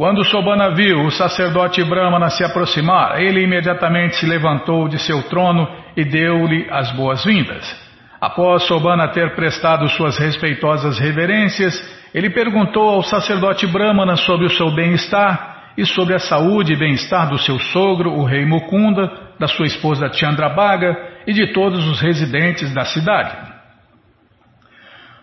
Quando 0.00 0.24
Sobana 0.24 0.74
viu 0.74 1.02
o 1.02 1.10
sacerdote 1.10 1.84
Brahmana 1.84 2.30
se 2.30 2.42
aproximar, 2.42 3.20
ele 3.20 3.42
imediatamente 3.42 4.16
se 4.16 4.24
levantou 4.24 4.88
de 4.88 4.98
seu 4.98 5.22
trono 5.24 5.68
e 5.94 6.02
deu-lhe 6.06 6.66
as 6.70 6.90
boas-vindas. 6.92 7.70
Após 8.18 8.62
Sobana 8.62 9.08
ter 9.08 9.34
prestado 9.36 9.86
suas 9.90 10.16
respeitosas 10.16 10.98
reverências, 10.98 11.74
ele 12.14 12.30
perguntou 12.30 12.88
ao 12.88 13.02
sacerdote 13.02 13.66
Brahmana 13.66 14.16
sobre 14.16 14.46
o 14.46 14.50
seu 14.50 14.70
bem-estar 14.70 15.74
e 15.76 15.84
sobre 15.84 16.14
a 16.14 16.18
saúde 16.18 16.72
e 16.72 16.78
bem-estar 16.78 17.28
do 17.28 17.36
seu 17.36 17.58
sogro, 17.58 18.10
o 18.10 18.24
rei 18.24 18.46
Mukunda, 18.46 19.12
da 19.38 19.48
sua 19.48 19.66
esposa 19.66 20.10
Chandrabhaga 20.10 20.96
e 21.26 21.34
de 21.34 21.52
todos 21.52 21.86
os 21.86 22.00
residentes 22.00 22.72
da 22.72 22.86
cidade. 22.86 23.36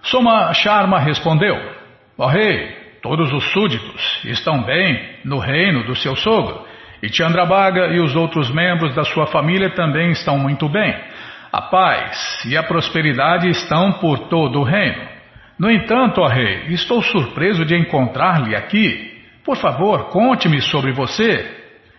Soma 0.04 0.54
Sharma 0.54 1.00
respondeu: 1.00 1.56
Ó 2.16 2.26
oh, 2.26 2.28
rei, 2.28 2.87
todos 3.08 3.32
os 3.32 3.52
súditos 3.52 4.22
estão 4.26 4.64
bem 4.64 5.00
no 5.24 5.40
reino 5.40 5.84
do 5.84 5.96
seu 5.96 6.16
sogro, 6.16 6.66
e 7.02 7.08
Chandrabhaga 7.08 7.88
e 7.88 8.00
os 8.00 8.16
outros 8.16 8.52
membros 8.52 8.94
da 8.96 9.04
sua 9.04 9.28
família 9.28 9.70
também 9.70 10.12
estão 10.12 10.38
muito 10.38 10.68
bem. 10.68 10.96
A 11.52 11.62
paz 11.62 12.44
e 12.46 12.58
a 12.58 12.64
prosperidade 12.64 13.48
estão 13.50 13.94
por 13.94 14.28
todo 14.28 14.60
o 14.60 14.64
reino. 14.64 15.08
No 15.58 15.72
entanto, 15.72 16.22
ó 16.22 16.28
rei, 16.28 16.66
estou 16.70 17.02
surpreso 17.02 17.66
de 17.66 17.76
encontrar-lhe 17.76 18.56
aqui. 18.56 19.16
Por 19.44 19.56
favor, 19.58 20.10
conte-me 20.10 20.62
sobre 20.62 20.92
você 20.92 21.58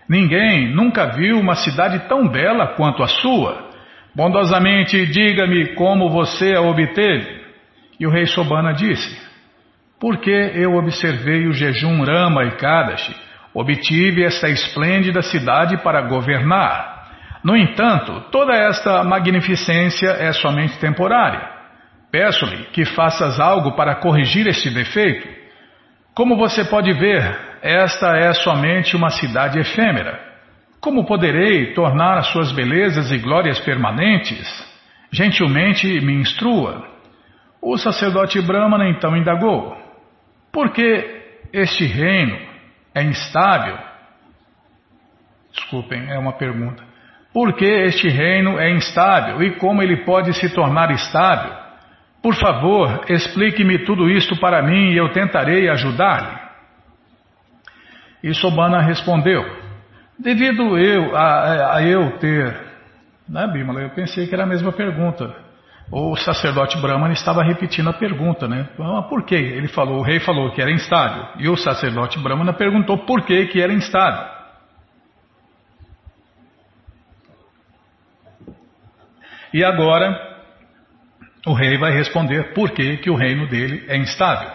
Ninguém 0.08 0.74
nunca 0.74 1.06
viu 1.08 1.38
uma 1.38 1.54
cidade 1.54 2.08
tão 2.08 2.26
bela 2.26 2.68
quanto 2.68 3.02
a 3.02 3.06
sua. 3.06 3.68
Bondosamente 4.14 5.04
diga-me 5.06 5.74
como 5.74 6.08
você 6.08 6.54
a 6.54 6.62
obteve. 6.62 7.42
E 8.00 8.06
o 8.06 8.10
rei 8.10 8.24
Sobana 8.26 8.72
disse: 8.72 9.27
Porque 10.00 10.30
eu 10.30 10.74
observei 10.74 11.46
o 11.46 11.52
jejum 11.52 12.04
Rama 12.04 12.44
e 12.44 12.52
Kadashi, 12.52 13.16
obtive 13.52 14.24
esta 14.24 14.48
esplêndida 14.48 15.22
cidade 15.22 15.76
para 15.78 16.02
governar. 16.02 16.98
No 17.42 17.56
entanto, 17.56 18.20
toda 18.30 18.52
esta 18.52 19.02
magnificência 19.02 20.10
é 20.10 20.32
somente 20.32 20.78
temporária. 20.78 21.48
Peço-lhe 22.10 22.64
que 22.72 22.84
faças 22.84 23.40
algo 23.40 23.72
para 23.72 23.96
corrigir 23.96 24.46
este 24.46 24.70
defeito. 24.70 25.28
Como 26.14 26.36
você 26.36 26.64
pode 26.64 26.92
ver, 26.92 27.38
esta 27.60 28.16
é 28.16 28.32
somente 28.32 28.96
uma 28.96 29.10
cidade 29.10 29.58
efêmera. 29.58 30.18
Como 30.80 31.04
poderei 31.04 31.74
tornar 31.74 32.18
as 32.18 32.28
suas 32.28 32.52
belezas 32.52 33.10
e 33.10 33.18
glórias 33.18 33.58
permanentes? 33.60 34.46
Gentilmente 35.10 35.86
me 36.00 36.14
instrua. 36.14 36.86
O 37.60 37.76
sacerdote 37.76 38.40
Brahmana 38.40 38.88
então 38.88 39.16
indagou: 39.16 39.76
Por 40.52 40.72
que 40.72 41.38
este 41.52 41.84
reino 41.86 42.38
é 42.94 43.02
instável? 43.02 43.78
Desculpem, 45.52 46.10
é 46.10 46.18
uma 46.18 46.32
pergunta. 46.32 46.82
Por 47.32 47.54
que 47.54 47.64
este 47.64 48.08
reino 48.08 48.58
é 48.58 48.70
instável 48.70 49.42
e 49.42 49.56
como 49.56 49.82
ele 49.82 50.04
pode 50.04 50.32
se 50.34 50.52
tornar 50.54 50.90
estável? 50.90 51.52
Por 52.22 52.34
favor, 52.34 53.04
explique-me 53.08 53.84
tudo 53.84 54.08
isto 54.08 54.36
para 54.40 54.62
mim 54.62 54.92
e 54.92 54.96
eu 54.96 55.12
tentarei 55.12 55.68
ajudar-lhe. 55.68 56.38
E 58.22 58.34
Sobana 58.34 58.80
respondeu: 58.80 59.44
Devido 60.18 60.76
eu 60.76 61.16
a, 61.16 61.76
a 61.76 61.82
eu 61.82 62.18
ter. 62.18 62.68
Né, 63.28 63.46
Bimala? 63.52 63.82
Eu 63.82 63.90
pensei 63.90 64.26
que 64.26 64.34
era 64.34 64.44
a 64.44 64.46
mesma 64.46 64.72
pergunta. 64.72 65.47
O 65.90 66.16
sacerdote 66.16 66.76
Brahman 66.78 67.12
estava 67.12 67.42
repetindo 67.42 67.88
a 67.88 67.94
pergunta, 67.94 68.46
né? 68.46 68.68
Por 69.08 69.24
quê? 69.24 69.36
Ele 69.36 69.68
falou, 69.68 70.00
o 70.00 70.02
rei 70.02 70.20
falou 70.20 70.52
que 70.52 70.60
era 70.60 70.70
instável. 70.70 71.26
E 71.38 71.48
o 71.48 71.56
sacerdote 71.56 72.18
Brahmana 72.18 72.52
perguntou 72.52 72.98
por 73.06 73.22
que, 73.22 73.46
que 73.46 73.60
era 73.60 73.72
instável. 73.72 74.38
E 79.52 79.64
agora, 79.64 80.36
o 81.46 81.54
rei 81.54 81.78
vai 81.78 81.92
responder 81.92 82.52
por 82.52 82.70
que, 82.72 82.98
que 82.98 83.08
o 83.08 83.16
reino 83.16 83.48
dele 83.48 83.86
é 83.88 83.96
instável. 83.96 84.50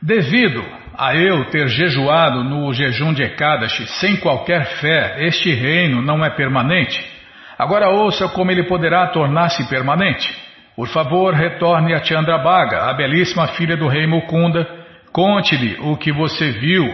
Devido 0.00 0.64
a 0.96 1.16
eu 1.16 1.46
ter 1.50 1.66
jejuado 1.66 2.44
no 2.44 2.72
jejum 2.72 3.12
de 3.12 3.24
Ekadashi 3.24 3.86
sem 3.98 4.16
qualquer 4.18 4.66
fé, 4.76 5.26
este 5.26 5.52
reino 5.52 6.00
não 6.00 6.24
é 6.24 6.30
permanente. 6.30 7.13
Agora 7.58 7.88
ouça 7.88 8.28
como 8.28 8.50
ele 8.50 8.64
poderá 8.64 9.06
tornar-se 9.08 9.68
permanente. 9.68 10.34
Por 10.76 10.88
favor, 10.88 11.34
retorne 11.34 11.94
a 11.94 12.02
Chandrabhaga, 12.02 12.90
a 12.90 12.92
belíssima 12.94 13.46
filha 13.48 13.76
do 13.76 13.86
rei 13.86 14.06
Mukunda. 14.06 14.66
Conte-lhe 15.12 15.76
o 15.80 15.96
que 15.96 16.12
você 16.12 16.50
viu 16.50 16.84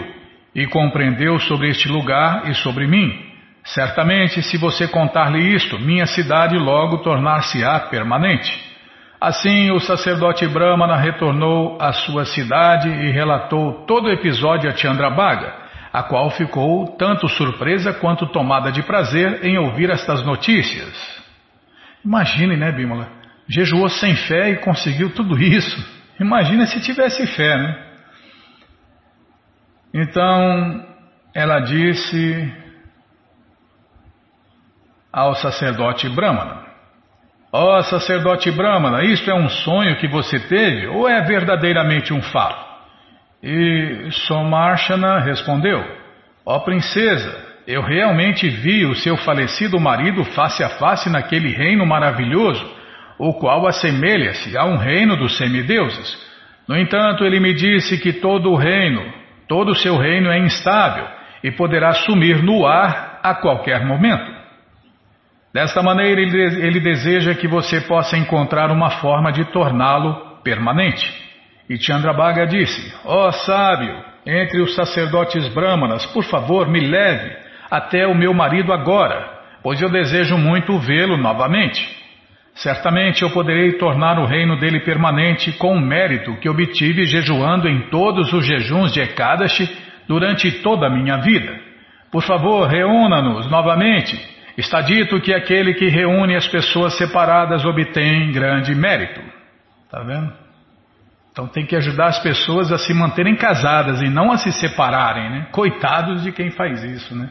e 0.55 0.66
compreendeu 0.66 1.38
sobre 1.40 1.68
este 1.70 1.88
lugar 1.88 2.49
e 2.51 2.55
sobre 2.55 2.87
mim. 2.87 3.31
Certamente, 3.64 4.42
se 4.42 4.59
você 4.59 4.88
contar-lhe 4.88 5.55
isto, 5.55 5.79
minha 5.79 6.07
cidade 6.07 6.59
logo 6.59 6.99
tornar-se-á 6.99 7.81
permanente. 7.81 8.70
Assim, 9.20 9.70
o 9.70 9.79
sacerdote 9.79 10.46
Brahmana 10.46 10.96
retornou 10.96 11.77
à 11.81 11.92
sua 11.92 12.25
cidade 12.25 12.88
e 12.88 13.11
relatou 13.11 13.85
todo 13.87 14.07
o 14.07 14.11
episódio 14.11 14.70
a 14.70 14.75
Chandrabhaga, 14.75 15.55
a 15.92 16.03
qual 16.03 16.31
ficou 16.31 16.87
tanto 16.96 17.29
surpresa 17.29 17.92
quanto 17.92 18.26
tomada 18.26 18.70
de 18.70 18.83
prazer 18.83 19.44
em 19.44 19.59
ouvir 19.59 19.90
estas 19.90 20.24
notícias. 20.24 21.20
Imagine, 22.05 22.57
né, 22.57 22.70
Bimala? 22.70 23.09
Jejuou 23.48 23.88
sem 23.88 24.14
fé 24.14 24.50
e 24.50 24.57
conseguiu 24.59 25.11
tudo 25.11 25.37
isso. 25.38 26.00
Imagina 26.20 26.66
se 26.66 26.81
tivesse 26.81 27.26
fé, 27.26 27.57
né? 27.57 27.87
Então, 29.92 30.87
ela 31.35 31.61
disse 31.61 32.55
ao 35.12 35.35
sacerdote 35.35 36.09
Brahmana: 36.09 36.64
Ó 37.53 37.79
oh, 37.79 37.83
sacerdote 37.83 38.50
Brahmana, 38.53 39.03
isto 39.03 39.29
é 39.29 39.35
um 39.35 39.48
sonho 39.48 39.96
que 39.96 40.07
você 40.07 40.38
teve 40.38 40.87
ou 40.87 41.09
é 41.09 41.20
verdadeiramente 41.22 42.12
um 42.12 42.22
fato? 42.22 42.69
E 43.42 44.09
Somarshana 44.26 45.20
respondeu: 45.20 45.83
Ó 46.44 46.57
oh, 46.57 46.61
princesa, 46.61 47.50
eu 47.66 47.83
realmente 47.83 48.48
vi 48.48 48.85
o 48.85 48.94
seu 48.94 49.16
falecido 49.16 49.79
marido 49.79 50.24
face 50.24 50.62
a 50.62 50.68
face 50.70 51.09
naquele 51.09 51.50
reino 51.50 51.87
maravilhoso, 51.87 52.68
o 53.18 53.35
qual 53.35 53.66
assemelha-se 53.66 54.57
a 54.57 54.64
um 54.64 54.76
reino 54.76 55.16
dos 55.16 55.37
semideuses. 55.37 56.31
No 56.68 56.76
entanto, 56.76 57.24
ele 57.24 57.40
me 57.40 57.55
disse 57.55 57.98
que 57.98 58.12
todo 58.12 58.50
o 58.50 58.57
reino, 58.57 59.12
todo 59.48 59.72
o 59.72 59.76
seu 59.76 59.96
reino 59.96 60.31
é 60.31 60.38
instável 60.38 61.07
e 61.42 61.50
poderá 61.50 61.92
sumir 61.92 62.42
no 62.42 62.66
ar 62.66 63.20
a 63.22 63.35
qualquer 63.35 63.85
momento. 63.85 64.40
Desta 65.53 65.83
maneira, 65.83 66.20
ele, 66.20 66.42
ele 66.64 66.81
deseja 66.81 67.35
que 67.35 67.48
você 67.48 67.81
possa 67.81 68.16
encontrar 68.16 68.70
uma 68.70 68.90
forma 68.90 69.33
de 69.33 69.44
torná-lo 69.46 70.40
permanente. 70.44 71.29
E 71.70 71.78
Chandrabhaga 71.78 72.46
disse: 72.48 72.92
Ó 73.04 73.28
oh, 73.28 73.33
sábio, 73.33 73.94
entre 74.26 74.61
os 74.61 74.74
sacerdotes 74.74 75.46
brahmanas, 75.54 76.04
por 76.06 76.24
favor, 76.24 76.68
me 76.68 76.80
leve 76.80 77.30
até 77.70 78.04
o 78.06 78.14
meu 78.14 78.35
marido 78.35 78.72
agora, 78.72 79.40
pois 79.62 79.80
eu 79.80 79.88
desejo 79.88 80.37
muito 80.37 80.76
vê-lo 80.80 81.16
novamente. 81.16 81.88
Certamente 82.56 83.22
eu 83.22 83.30
poderei 83.30 83.74
tornar 83.74 84.18
o 84.18 84.26
reino 84.26 84.59
dele 84.59 84.80
permanente 84.80 85.52
com 85.52 85.76
o 85.76 85.80
mérito 85.80 86.37
que 86.38 86.48
obtive 86.48 87.04
jejuando 87.04 87.68
em 87.68 87.88
todos 87.88 88.33
os 88.33 88.44
jejuns 88.44 88.92
de 88.92 89.00
Ekadashi 89.00 89.70
durante 90.09 90.50
toda 90.62 90.88
a 90.88 90.90
minha 90.90 91.18
vida. 91.18 91.56
Por 92.11 92.24
favor, 92.24 92.66
reúna-nos 92.66 93.48
novamente 93.48 94.18
Está 94.61 94.83
dito 94.83 95.18
que 95.20 95.33
aquele 95.33 95.72
que 95.72 95.88
reúne 95.88 96.37
as 96.37 96.46
pessoas 96.46 96.94
separadas 96.98 97.64
obtém 97.64 98.30
grande 98.30 98.74
mérito. 98.74 99.20
Está 99.87 100.02
vendo? 100.02 100.49
Então 101.40 101.48
tem 101.48 101.64
que 101.64 101.74
ajudar 101.74 102.09
as 102.09 102.18
pessoas 102.18 102.70
a 102.70 102.76
se 102.76 102.92
manterem 102.92 103.35
casadas 103.35 104.03
e 104.03 104.11
não 104.11 104.31
a 104.31 104.37
se 104.37 104.53
separarem, 104.53 105.31
né? 105.31 105.46
Coitados 105.50 106.22
de 106.22 106.33
quem 106.33 106.50
faz 106.50 106.85
isso, 106.85 107.16
né? 107.16 107.31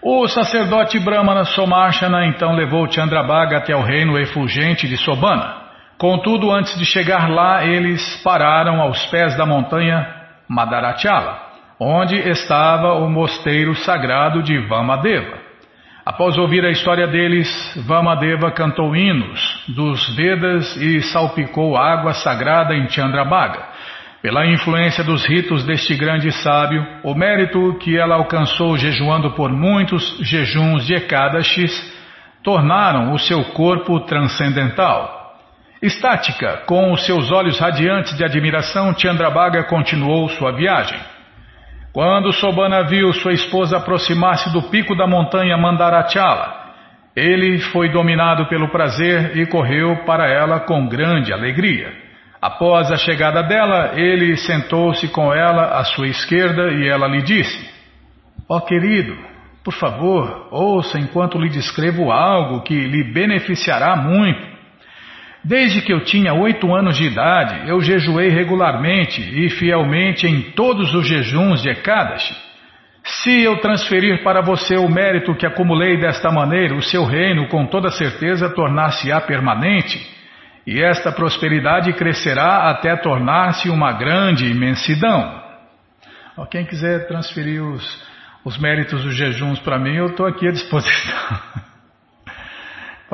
O 0.00 0.28
sacerdote 0.28 1.00
Brahmana 1.00 1.44
Somarshana 1.44 2.26
então 2.26 2.54
levou 2.54 2.88
Chandrabhaga 2.88 3.56
até 3.56 3.74
o 3.74 3.82
reino 3.82 4.16
efulgente 4.16 4.86
de 4.86 4.96
Sobana. 4.98 5.64
Contudo, 5.98 6.52
antes 6.52 6.78
de 6.78 6.84
chegar 6.84 7.28
lá, 7.28 7.64
eles 7.64 8.22
pararam 8.22 8.80
aos 8.80 9.04
pés 9.06 9.36
da 9.36 9.44
montanha 9.44 10.06
Madarachala 10.48 11.54
onde 11.80 12.16
estava 12.16 12.94
o 12.94 13.10
mosteiro 13.10 13.74
sagrado 13.74 14.42
de 14.42 14.58
Vamadeva. 14.68 15.43
Após 16.04 16.36
ouvir 16.36 16.62
a 16.66 16.70
história 16.70 17.06
deles, 17.06 17.48
Vamadeva 17.86 18.50
cantou 18.50 18.94
hinos 18.94 19.64
dos 19.68 20.14
Vedas 20.14 20.76
e 20.76 21.00
salpicou 21.00 21.78
água 21.78 22.12
sagrada 22.12 22.74
em 22.74 22.86
Chandrabhaga. 22.90 23.64
Pela 24.20 24.46
influência 24.46 25.02
dos 25.02 25.24
ritos 25.24 25.64
deste 25.64 25.94
grande 25.96 26.30
sábio, 26.30 26.86
o 27.02 27.14
mérito 27.14 27.78
que 27.78 27.96
ela 27.98 28.16
alcançou 28.16 28.76
jejuando 28.76 29.30
por 29.30 29.50
muitos 29.50 30.18
jejuns 30.20 30.86
de 30.86 30.94
Ekadashis 30.94 31.72
tornaram 32.42 33.12
o 33.12 33.18
seu 33.18 33.42
corpo 33.52 34.00
transcendental. 34.00 35.38
Estática, 35.80 36.64
com 36.66 36.92
os 36.92 37.06
seus 37.06 37.32
olhos 37.32 37.58
radiantes 37.58 38.14
de 38.14 38.22
admiração, 38.22 38.94
Chandrabhaga 38.94 39.64
continuou 39.64 40.28
sua 40.28 40.52
viagem. 40.52 41.13
Quando 41.94 42.32
Sobana 42.32 42.82
viu 42.82 43.12
sua 43.12 43.32
esposa 43.32 43.76
aproximar-se 43.76 44.52
do 44.52 44.62
pico 44.62 44.96
da 44.96 45.06
montanha 45.06 45.56
Mandarachala, 45.56 46.52
ele 47.14 47.60
foi 47.60 47.88
dominado 47.88 48.46
pelo 48.46 48.68
prazer 48.68 49.36
e 49.36 49.46
correu 49.46 50.04
para 50.04 50.28
ela 50.28 50.58
com 50.58 50.88
grande 50.88 51.32
alegria. 51.32 51.92
Após 52.42 52.90
a 52.90 52.96
chegada 52.96 53.44
dela, 53.44 53.92
ele 53.94 54.36
sentou-se 54.36 55.06
com 55.06 55.32
ela 55.32 55.78
à 55.78 55.84
sua 55.84 56.08
esquerda 56.08 56.72
e 56.72 56.88
ela 56.88 57.06
lhe 57.06 57.22
disse: 57.22 57.72
Ó 58.48 58.56
oh, 58.56 58.60
querido, 58.62 59.16
por 59.62 59.74
favor, 59.74 60.48
ouça 60.50 60.98
enquanto 60.98 61.38
lhe 61.38 61.48
descrevo 61.48 62.10
algo 62.10 62.62
que 62.62 62.74
lhe 62.74 63.04
beneficiará 63.04 63.94
muito. 63.94 64.53
Desde 65.44 65.82
que 65.82 65.92
eu 65.92 66.00
tinha 66.00 66.32
oito 66.32 66.74
anos 66.74 66.96
de 66.96 67.04
idade, 67.04 67.68
eu 67.68 67.78
jejuei 67.82 68.30
regularmente 68.30 69.20
e 69.20 69.50
fielmente 69.50 70.26
em 70.26 70.52
todos 70.52 70.94
os 70.94 71.06
jejuns 71.06 71.60
de 71.60 71.68
Ekadashi. 71.68 72.34
Se 73.04 73.42
eu 73.42 73.58
transferir 73.58 74.22
para 74.22 74.40
você 74.40 74.76
o 74.76 74.88
mérito 74.88 75.34
que 75.34 75.44
acumulei 75.44 76.00
desta 76.00 76.30
maneira, 76.30 76.74
o 76.74 76.82
seu 76.82 77.04
reino 77.04 77.46
com 77.48 77.66
toda 77.66 77.90
certeza 77.90 78.48
tornar-se-á 78.48 79.20
permanente, 79.20 80.00
e 80.66 80.82
esta 80.82 81.12
prosperidade 81.12 81.92
crescerá 81.92 82.70
até 82.70 82.96
tornar-se 82.96 83.68
uma 83.68 83.92
grande 83.92 84.46
imensidão. 84.46 85.42
Quem 86.50 86.64
quiser 86.64 87.06
transferir 87.06 87.62
os, 87.62 88.02
os 88.46 88.56
méritos 88.56 89.04
dos 89.04 89.14
jejuns 89.14 89.58
para 89.60 89.78
mim, 89.78 89.94
eu 89.94 90.06
estou 90.06 90.26
aqui 90.26 90.48
à 90.48 90.50
disposição. 90.50 91.14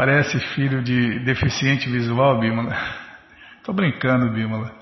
Parece 0.00 0.40
filho 0.54 0.82
de 0.82 1.18
deficiente 1.18 1.86
visual, 1.90 2.40
Bímola. 2.40 2.74
Estou 3.60 3.74
brincando, 3.74 4.32
Bímola. 4.32 4.72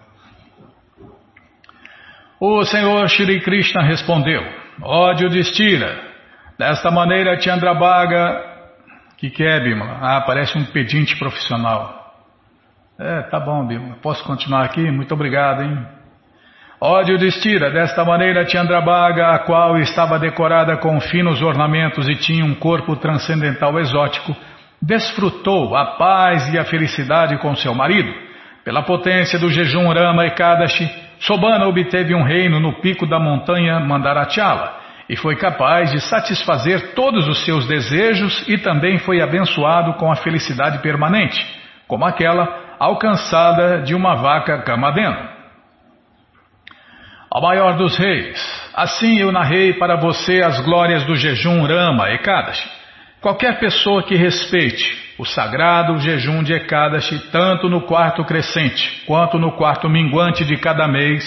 O 2.39 2.65
Senhor 2.65 3.09
Shri 3.09 3.41
Krishna 3.41 3.83
respondeu: 3.83 4.41
Ódio 4.81 5.29
destira. 5.29 6.01
Desta 6.57 6.93
maneira, 6.93 7.37
Chandrabhaga. 7.41 8.45
que, 9.17 9.29
que 9.29 9.43
é, 9.43 9.59
Bímola? 9.59 9.99
Ah, 10.01 10.21
parece 10.21 10.57
um 10.57 10.65
pedinte 10.67 11.19
profissional. 11.19 12.15
É, 12.97 13.23
tá 13.23 13.41
bom, 13.41 13.67
Bímola. 13.67 13.97
Posso 14.01 14.23
continuar 14.23 14.67
aqui? 14.67 14.89
Muito 14.89 15.13
obrigado, 15.15 15.65
hein? 15.65 15.85
Ódio 16.81 17.19
destira, 17.19 17.73
desta 17.73 18.05
maneira 18.05 18.49
Chandrabhaga, 18.49 19.35
a 19.35 19.41
qual 19.41 19.79
estava 19.79 20.17
decorada 20.17 20.77
com 20.77 21.01
finos 21.01 21.43
ornamentos 21.43 22.09
e 22.09 22.15
tinha 22.15 22.45
um 22.45 22.55
corpo 22.55 22.95
transcendental 22.95 23.81
exótico, 23.81 24.33
desfrutou 24.81 25.77
a 25.77 25.97
paz 25.97 26.53
e 26.53 26.59
a 26.59 26.65
felicidade 26.65 27.37
com 27.39 27.55
seu 27.57 27.75
marido. 27.75 28.13
Pela 28.65 28.83
potência 28.83 29.39
do 29.39 29.51
jejum 29.51 29.89
Rama 29.89 30.27
e 30.27 30.31
Kadashi, 30.31 30.89
Sobana 31.21 31.67
obteve 31.67 32.15
um 32.15 32.23
reino 32.23 32.61
no 32.61 32.81
pico 32.81 33.07
da 33.07 33.19
montanha 33.19 33.81
Mandarachala 33.81 34.79
e 35.09 35.17
foi 35.17 35.37
capaz 35.37 35.91
de 35.91 36.01
satisfazer 36.01 36.95
todos 36.95 37.27
os 37.27 37.45
seus 37.45 37.67
desejos 37.67 38.47
e 38.47 38.59
também 38.59 38.99
foi 38.99 39.21
abençoado 39.21 39.95
com 39.95 40.13
a 40.13 40.17
felicidade 40.17 40.79
permanente, 40.79 41.45
como 41.89 42.05
aquela 42.05 42.77
alcançada 42.79 43.83
de 43.83 43.95
uma 43.95 44.15
vaca 44.15 44.63
Kamadena 44.63 45.39
ao 47.31 47.43
maior 47.43 47.77
dos 47.77 47.97
reis. 47.97 48.71
Assim 48.75 49.19
eu 49.19 49.31
narrei 49.31 49.75
para 49.75 49.97
você 49.97 50.43
as 50.43 50.61
glórias 50.61 51.05
do 51.05 51.15
jejum 51.17 51.63
Rama 51.67 52.11
Ekadashi. 52.11 52.69
Qualquer 53.21 53.59
pessoa 53.59 54.03
que 54.03 54.15
respeite 54.15 54.97
o 55.19 55.25
sagrado 55.25 55.99
jejum 55.99 56.43
de 56.43 56.53
Ekadashi, 56.53 57.19
tanto 57.33 57.69
no 57.69 57.83
quarto 57.83 58.25
crescente 58.25 59.03
quanto 59.07 59.39
no 59.39 59.53
quarto 59.53 59.89
minguante 59.89 60.45
de 60.45 60.57
cada 60.57 60.87
mês, 60.87 61.25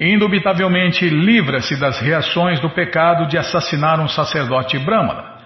indubitavelmente 0.00 1.06
livra-se 1.08 1.78
das 1.78 2.00
reações 2.00 2.58
do 2.60 2.70
pecado 2.70 3.26
de 3.26 3.36
assassinar 3.36 4.00
um 4.00 4.08
sacerdote 4.08 4.78
brahmana. 4.78 5.36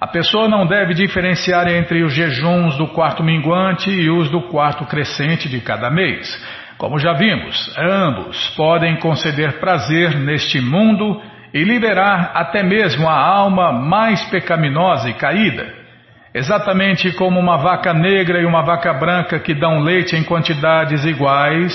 A 0.00 0.06
pessoa 0.06 0.48
não 0.48 0.66
deve 0.66 0.94
diferenciar 0.94 1.68
entre 1.68 2.02
os 2.02 2.14
jejuns 2.14 2.76
do 2.76 2.86
quarto 2.88 3.22
minguante 3.22 3.90
e 3.90 4.08
os 4.08 4.30
do 4.30 4.42
quarto 4.42 4.84
crescente 4.86 5.48
de 5.48 5.60
cada 5.60 5.90
mês 5.90 6.40
como 6.80 6.98
já 6.98 7.12
vimos, 7.12 7.76
ambos 7.76 8.54
podem 8.56 8.96
conceder 8.96 9.60
prazer 9.60 10.16
neste 10.16 10.62
mundo 10.62 11.20
e 11.52 11.64
liberar 11.64 12.32
até 12.34 12.62
mesmo 12.62 13.08
a 13.08 13.14
alma 13.14 13.72
mais 13.72 14.22
pecaminosa 14.24 15.10
e 15.10 15.14
caída. 15.14 15.80
Exatamente 16.32 17.12
como 17.12 17.40
uma 17.40 17.56
vaca 17.56 17.92
negra 17.92 18.40
e 18.40 18.44
uma 18.44 18.62
vaca 18.62 18.92
branca 18.94 19.40
que 19.40 19.52
dão 19.52 19.80
leite 19.80 20.14
em 20.14 20.22
quantidades 20.22 21.04
iguais, 21.04 21.74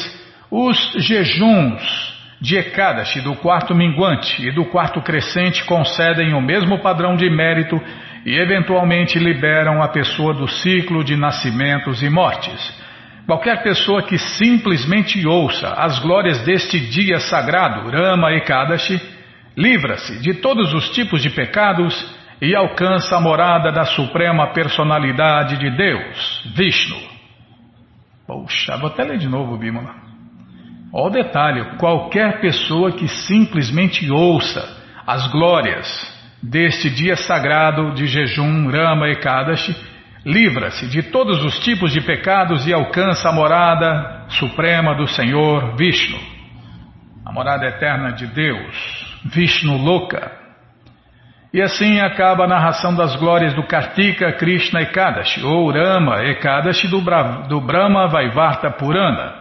os 0.49 0.93
jejuns 0.97 2.15
de 2.39 2.57
Ekadashi 2.57 3.19
do 3.21 3.35
quarto 3.35 3.75
minguante 3.75 4.45
e 4.47 4.51
do 4.51 4.65
quarto 4.65 5.01
crescente 5.01 5.65
concedem 5.65 6.33
o 6.33 6.41
mesmo 6.41 6.79
padrão 6.79 7.15
de 7.15 7.29
mérito 7.29 7.81
e 8.25 8.33
eventualmente 8.33 9.19
liberam 9.19 9.81
a 9.81 9.89
pessoa 9.89 10.33
do 10.33 10.47
ciclo 10.47 11.03
de 11.03 11.15
nascimentos 11.15 12.01
e 12.01 12.09
mortes. 12.09 12.85
Qualquer 13.25 13.63
pessoa 13.63 14.03
que 14.03 14.17
simplesmente 14.17 15.25
ouça 15.27 15.67
as 15.73 15.99
glórias 15.99 16.39
deste 16.45 16.79
dia 16.79 17.19
sagrado, 17.19 17.89
Rama 17.89 18.31
Ekadashi, 18.33 19.01
livra-se 19.57 20.19
de 20.19 20.35
todos 20.35 20.73
os 20.73 20.89
tipos 20.89 21.21
de 21.21 21.29
pecados 21.29 21.93
e 22.41 22.55
alcança 22.55 23.15
a 23.15 23.21
morada 23.21 23.71
da 23.71 23.85
suprema 23.85 24.47
personalidade 24.47 25.57
de 25.57 25.69
Deus, 25.69 26.51
Vishnu. 26.55 26.97
Poxa, 28.27 28.77
vou 28.77 28.87
até 28.87 29.03
ler 29.03 29.17
de 29.17 29.27
novo, 29.27 29.57
Bimala. 29.57 29.95
Olha 30.91 31.07
o 31.07 31.09
detalhe: 31.09 31.77
qualquer 31.77 32.39
pessoa 32.41 32.91
que 32.91 33.07
simplesmente 33.07 34.09
ouça 34.11 34.63
as 35.05 35.27
glórias 35.31 35.87
deste 36.41 36.89
dia 36.89 37.15
sagrado 37.15 37.93
de 37.93 38.07
jejum 38.07 38.69
Rama 38.69 39.09
Ekadashi 39.09 39.75
livra-se 40.25 40.87
de 40.87 41.03
todos 41.03 41.43
os 41.43 41.59
tipos 41.59 41.91
de 41.91 42.01
pecados 42.01 42.65
e 42.65 42.73
alcança 42.73 43.29
a 43.29 43.31
morada 43.31 44.25
suprema 44.29 44.95
do 44.95 45.07
Senhor 45.07 45.75
Vishnu, 45.75 46.17
a 47.23 47.31
morada 47.31 47.67
eterna 47.67 48.11
de 48.11 48.25
Deus, 48.25 49.04
Vishnu 49.25 49.77
Loka. 49.77 50.31
E 51.53 51.61
assim 51.61 51.99
acaba 51.99 52.43
a 52.43 52.47
narração 52.47 52.93
das 52.95 53.15
glórias 53.15 53.53
do 53.53 53.63
Kartika 53.63 54.33
Krishna 54.33 54.81
Ekadashi, 54.81 55.43
ou 55.43 55.71
Rama 55.71 56.23
Ekadashi 56.23 56.87
do, 56.87 57.01
Bra 57.01 57.47
do 57.47 57.61
Brahma 57.61 58.07
Vaivarta 58.07 58.69
Purana. 58.69 59.33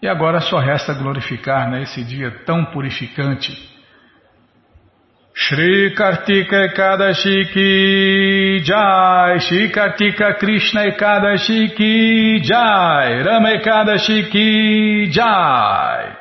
E 0.00 0.08
agora 0.08 0.40
só 0.40 0.58
resta 0.58 0.94
glorificar 0.94 1.70
nesse 1.70 2.00
né, 2.00 2.06
dia 2.06 2.30
tão 2.46 2.64
purificante 2.66 3.52
Shri 5.40 5.94
Kartika 5.94 6.64
Ekadashi 6.64 7.52
Ki 7.52 8.60
Jai, 8.64 9.38
Shri 9.38 9.70
Kartika 9.70 10.34
Krishna 10.34 10.86
Ekadashi 10.86 11.76
Ki 11.76 12.40
Jai, 12.42 13.22
Rama 13.22 13.52
Ekadashi 13.52 14.30
Ki 14.30 15.08
Jai. 15.12 16.17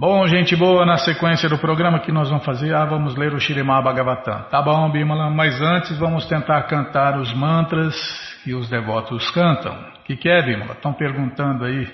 Bom, 0.00 0.26
gente 0.26 0.56
boa, 0.56 0.86
na 0.86 0.96
sequência 0.96 1.46
do 1.46 1.58
programa 1.58 2.00
que 2.00 2.10
nós 2.10 2.30
vamos 2.30 2.42
fazer, 2.42 2.74
ah, 2.74 2.86
vamos 2.86 3.14
ler 3.16 3.34
o 3.34 3.38
Shirimá 3.38 3.82
Bhagavatam. 3.82 4.44
Tá 4.44 4.62
bom, 4.62 4.90
Bimala, 4.90 5.28
mas 5.28 5.60
antes 5.60 5.98
vamos 5.98 6.24
tentar 6.24 6.62
cantar 6.62 7.18
os 7.18 7.34
mantras 7.34 7.94
que 8.42 8.54
os 8.54 8.66
devotos 8.70 9.30
cantam. 9.32 9.74
O 9.74 10.04
que, 10.04 10.16
que 10.16 10.26
é, 10.26 10.40
Bimala? 10.40 10.72
Estão 10.72 10.94
perguntando 10.94 11.66
aí. 11.66 11.86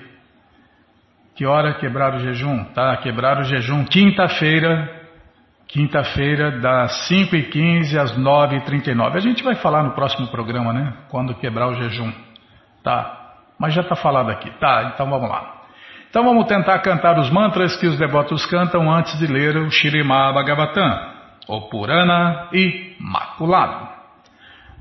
Que 1.34 1.44
hora 1.46 1.74
quebrar 1.80 2.14
o 2.14 2.20
jejum? 2.20 2.62
Tá, 2.66 2.96
quebrar 2.98 3.40
o 3.40 3.42
jejum 3.42 3.84
quinta-feira, 3.84 4.88
quinta-feira 5.66 6.60
das 6.60 7.10
5h15 7.10 7.98
às 7.98 8.16
9h39. 8.16 9.16
A 9.16 9.18
gente 9.18 9.42
vai 9.42 9.56
falar 9.56 9.82
no 9.82 9.96
próximo 9.96 10.28
programa, 10.28 10.72
né? 10.72 10.92
Quando 11.08 11.34
quebrar 11.34 11.66
o 11.70 11.74
jejum. 11.74 12.12
Tá, 12.84 13.32
mas 13.58 13.74
já 13.74 13.82
está 13.82 13.96
falado 13.96 14.30
aqui. 14.30 14.48
Tá, 14.60 14.92
então 14.94 15.10
vamos 15.10 15.28
lá. 15.28 15.55
Então 16.16 16.24
vamos 16.24 16.46
tentar 16.46 16.78
cantar 16.78 17.18
os 17.18 17.28
mantras 17.28 17.76
que 17.76 17.86
os 17.86 17.98
devotos 17.98 18.46
cantam 18.46 18.90
antes 18.90 19.18
de 19.18 19.26
ler 19.26 19.54
o 19.58 19.70
Shirimá 19.70 20.32
Bhagavatam, 20.32 20.98
o 21.46 21.68
Purana 21.68 22.48
Imaculado. 22.54 23.86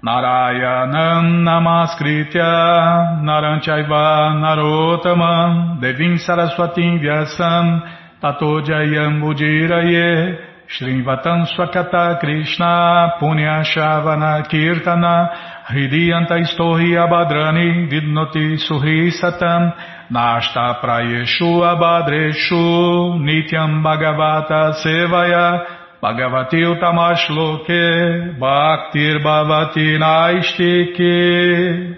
Narayanam 0.02 1.44
Namaskritya 1.44 3.20
Naranchaiva 3.22 4.34
Narotamam 4.40 5.78
Devim 5.82 6.18
Saraswatim 6.20 7.00
Vyasam 7.00 7.84
Tato 8.22 8.62
Jayam 8.62 9.22
Ujiraye 9.22 10.40
Srinvatam 10.70 11.46
Swakata 11.48 12.18
Krishna 12.18 13.18
Punya 13.20 13.62
Shavana 13.66 14.42
Kirtana 14.48 15.66
Hridiyanta 15.68 16.40
Istohi 16.40 16.96
Abadrani 16.96 17.90
Vidnoti 17.90 18.58
Suhi 18.58 19.12
Satam 19.12 19.74
Nashta 20.12 20.80
Prayeshu 20.82 21.64
Abadreshu 21.64 23.18
Nityam 23.20 23.82
Bhagavata 23.82 24.74
Sevaya 24.84 25.66
Bhagavati 26.02 26.62
Utamashloke 26.64 28.38
Bhaktir 28.40 29.24
Bhavati 29.24 29.98
Naistike 29.98 31.96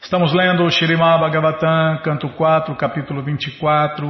Estamos 0.00 0.32
lendo 0.32 0.64
o 0.64 0.70
Shirimá 0.70 1.18
Bhagavatam, 1.18 1.98
canto 2.02 2.28
4, 2.30 2.74
capítulo 2.74 3.22
24, 3.22 4.08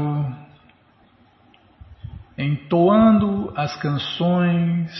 entoando 2.38 3.52
as 3.56 3.76
canções, 3.76 4.90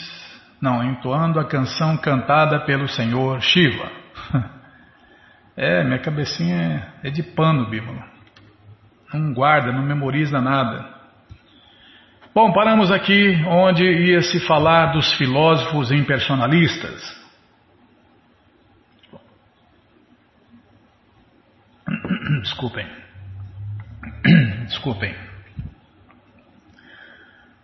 não, 0.60 0.82
entoando 0.84 1.38
a 1.38 1.44
canção 1.44 1.96
cantada 1.96 2.60
pelo 2.66 2.88
Senhor 2.88 3.40
Shiva. 3.40 3.88
É, 5.62 5.84
minha 5.84 5.98
cabecinha 5.98 6.90
é 7.02 7.11
de 7.11 7.22
pano, 7.22 7.68
Bímola. 7.68 8.02
Não 9.12 9.34
guarda, 9.34 9.70
não 9.70 9.82
memoriza 9.82 10.40
nada. 10.40 10.88
Bom, 12.34 12.50
paramos 12.50 12.90
aqui 12.90 13.44
onde 13.46 13.84
ia 13.84 14.22
se 14.22 14.40
falar 14.46 14.94
dos 14.94 15.12
filósofos 15.18 15.92
impersonalistas. 15.92 17.14
Desculpem. 22.40 22.86
Desculpem. 24.64 25.14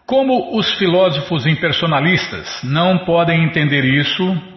Como 0.05 0.59
os 0.59 0.71
filósofos 0.77 1.47
impersonalistas 1.47 2.63
não 2.63 3.07
podem 3.07 3.43
entender 3.43 3.87
isso, 3.87 4.56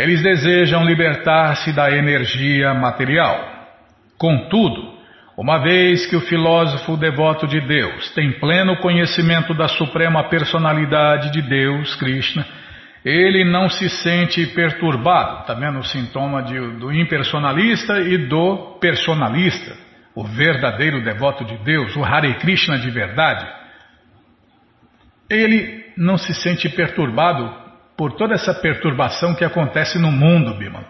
eles 0.00 0.22
desejam 0.22 0.84
libertar-se 0.84 1.72
da 1.72 1.90
energia 1.90 2.72
material. 2.72 3.68
Contudo, 4.16 4.98
uma 5.36 5.58
vez 5.58 6.06
que 6.06 6.16
o 6.16 6.20
filósofo 6.22 6.96
devoto 6.96 7.46
de 7.46 7.60
Deus 7.60 8.10
tem 8.10 8.32
pleno 8.32 8.76
conhecimento 8.78 9.52
da 9.52 9.68
suprema 9.68 10.24
personalidade 10.28 11.30
de 11.30 11.42
Deus, 11.42 11.94
Krishna, 11.96 12.46
ele 13.04 13.44
não 13.44 13.68
se 13.68 13.88
sente 13.88 14.46
perturbado, 14.48 15.40
está 15.40 15.54
vendo 15.54 15.78
o 15.78 15.84
sintoma 15.84 16.42
de, 16.42 16.58
do 16.78 16.92
impersonalista 16.92 18.00
e 18.00 18.16
do 18.26 18.78
personalista, 18.80 19.74
o 20.14 20.24
verdadeiro 20.24 21.02
devoto 21.02 21.44
de 21.44 21.56
Deus, 21.58 21.94
o 21.96 22.04
Hare 22.04 22.34
Krishna 22.34 22.78
de 22.78 22.90
verdade. 22.90 23.46
Ele 25.30 25.84
não 25.96 26.18
se 26.18 26.34
sente 26.34 26.68
perturbado 26.70 27.59
por 28.00 28.14
toda 28.14 28.32
essa 28.32 28.54
perturbação 28.54 29.34
que 29.34 29.44
acontece 29.44 29.98
no 29.98 30.10
mundo, 30.10 30.54
Bima. 30.54 30.86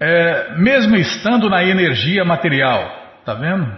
É, 0.00 0.56
mesmo 0.56 0.96
estando 0.96 1.50
na 1.50 1.62
energia 1.62 2.24
material, 2.24 3.20
tá 3.22 3.34
vendo? 3.34 3.70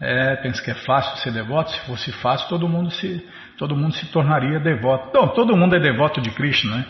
É, 0.00 0.34
pensa 0.34 0.60
que 0.60 0.72
é 0.72 0.74
fácil 0.74 1.16
ser 1.18 1.30
devoto. 1.30 1.70
Se 1.70 1.78
fosse 1.86 2.10
fácil, 2.10 2.48
todo 2.48 2.68
mundo 2.68 2.90
se 2.90 3.24
todo 3.56 3.76
mundo 3.76 3.94
se 3.94 4.06
tornaria 4.06 4.58
devoto. 4.58 5.16
Não, 5.16 5.28
todo 5.28 5.56
mundo 5.56 5.76
é 5.76 5.78
devoto 5.78 6.20
de 6.20 6.32
Krishna, 6.32 6.78
né? 6.78 6.84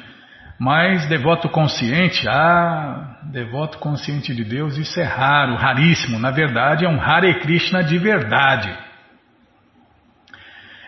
Mas 0.59 1.07
devoto 1.11 1.51
consciente, 1.51 2.27
ah, 2.27 3.19
devoto 3.25 3.77
consciente 3.77 4.35
de 4.35 4.45
Deus, 4.45 4.79
isso 4.79 4.99
é 4.99 5.05
raro, 5.05 5.57
raríssimo. 5.57 6.19
Na 6.19 6.31
verdade, 6.31 6.87
é 6.87 6.89
um 6.89 6.99
Hare 6.99 7.39
Krishna 7.41 7.85
de 7.85 7.99
verdade. 7.99 8.75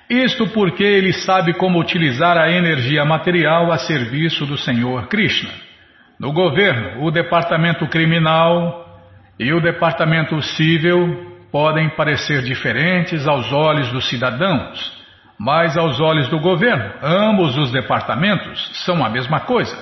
Isto 0.09 0.49
porque 0.49 0.85
ele 0.85 1.13
sabe 1.13 1.55
como 1.55 1.81
utilizar 1.81 2.37
a 2.37 2.51
energia 2.51 3.05
material 3.05 3.73
a 3.73 3.79
serviço 3.79 4.45
do 4.45 4.57
Senhor 4.59 5.07
Krishna. 5.09 5.51
No 6.21 6.33
governo, 6.33 7.05
o 7.05 7.11
departamento 7.11 7.87
criminal 7.89 8.85
e 9.39 9.53
o 9.53 9.61
departamento 9.61 10.41
civil 10.43 11.35
podem 11.51 11.89
parecer 11.91 12.43
diferentes 12.43 13.27
aos 13.27 13.53
olhos 13.53 13.91
dos 13.93 14.09
cidadãos, 14.09 14.93
mas 15.39 15.77
aos 15.77 16.01
olhos 16.01 16.29
do 16.29 16.39
governo, 16.39 16.93
ambos 17.03 17.57
os 17.57 17.73
departamentos 17.73 18.85
são 18.85 19.05
a 19.05 19.09
mesma 19.09 19.41
coisa. 19.41 19.77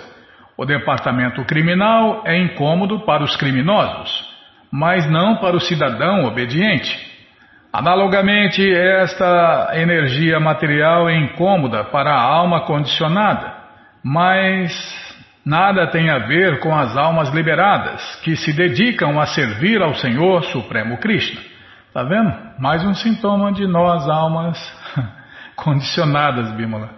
O 0.56 0.64
departamento 0.64 1.44
criminal 1.44 2.22
é 2.24 2.38
incômodo 2.38 3.00
para 3.00 3.24
os 3.24 3.36
criminosos, 3.36 4.24
mas 4.70 5.10
não 5.10 5.36
para 5.36 5.56
o 5.56 5.60
cidadão 5.60 6.24
obediente. 6.24 7.11
Analogamente, 7.72 8.62
esta 8.70 9.70
energia 9.72 10.38
material 10.38 11.08
é 11.08 11.16
incômoda 11.16 11.84
para 11.84 12.12
a 12.12 12.20
alma 12.20 12.66
condicionada, 12.66 13.50
mas 14.04 14.70
nada 15.42 15.86
tem 15.86 16.10
a 16.10 16.18
ver 16.18 16.60
com 16.60 16.76
as 16.76 16.94
almas 16.98 17.30
liberadas, 17.30 18.16
que 18.16 18.36
se 18.36 18.52
dedicam 18.52 19.18
a 19.18 19.24
servir 19.24 19.80
ao 19.80 19.94
Senhor 19.94 20.44
Supremo 20.44 20.98
Krishna. 20.98 21.40
Está 21.88 22.02
vendo? 22.02 22.30
Mais 22.58 22.84
um 22.84 22.92
sintoma 22.92 23.50
de 23.52 23.66
nós, 23.66 24.06
almas 24.06 24.58
condicionadas, 25.56 26.52
Bímola. 26.52 26.90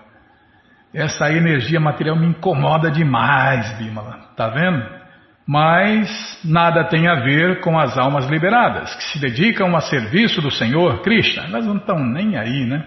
Essa 0.93 1.33
energia 1.33 1.79
material 1.79 2.17
me 2.17 2.27
incomoda 2.27 2.91
demais, 2.91 3.79
Bímola. 3.79 4.19
Tá 4.37 4.49
vendo? 4.49 5.04
Mas 5.47 6.41
nada 6.45 6.85
tem 6.85 7.07
a 7.07 7.17
ver 7.17 7.61
com 7.61 7.79
as 7.79 7.99
almas 7.99 8.27
liberadas, 8.27 8.95
que 8.95 9.05
se 9.05 9.21
dedicam 9.21 9.77
a 9.77 9.81
serviço 9.81 10.41
do 10.41 10.51
Senhor 10.51 11.03
Krishna. 11.03 11.45
Elas 11.45 11.67
não 11.67 11.77
estão 11.77 11.99
nem 11.99 12.37
aí, 12.37 12.65
né? 12.65 12.87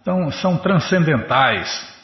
Então, 0.00 0.30
são 0.30 0.56
transcendentais. 0.56 1.96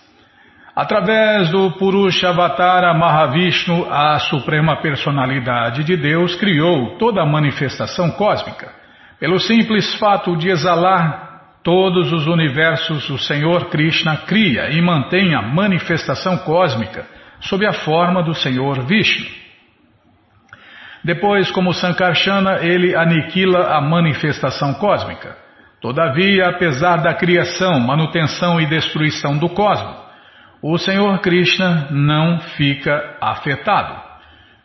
Através 0.77 1.51
do 1.51 1.73
Purusha 1.79 2.31
Avatara 2.31 2.93
Mahavishnu, 2.93 3.87
a 3.91 4.19
suprema 4.19 4.83
personalidade 4.83 5.85
de 5.85 5.97
Deus 5.97 6.35
criou 6.35 6.99
toda 6.99 7.23
a 7.23 7.27
manifestação 7.27 8.11
cósmica. 8.11 8.71
Pelo 9.19 9.39
simples 9.39 9.95
fato 9.95 10.37
de 10.37 10.51
exalar 10.51 11.25
Todos 11.65 12.13
os 12.13 12.27
universos 12.27 13.09
o 13.09 13.17
Senhor 13.17 13.71
Krishna 13.71 14.19
cria 14.27 14.71
e 14.71 14.83
mantém 14.83 15.35
a 15.35 15.41
manifestação 15.41 16.37
cósmica 16.37 17.07
sob 17.45 17.67
a 17.67 17.73
forma 17.73 18.23
do 18.23 18.35
Senhor 18.35 18.87
Vishnu. 18.87 19.27
Depois, 21.03 21.51
como 21.51 21.75
Sankarsana, 21.75 22.61
ele 22.63 22.97
aniquila 22.97 23.77
a 23.77 23.81
manifestação 23.81 24.75
cósmica. 24.75 25.37
Todavia, 25.81 26.49
apesar 26.49 27.03
da 27.03 27.13
criação, 27.13 27.79
manutenção 27.79 28.59
e 28.59 28.67
destruição 28.67 29.37
do 29.37 29.51
cosmos, 29.51 29.97
o 30.63 30.79
Senhor 30.79 31.19
Krishna 31.19 31.89
não 31.91 32.41
fica 32.57 33.19
afetado. 33.21 34.03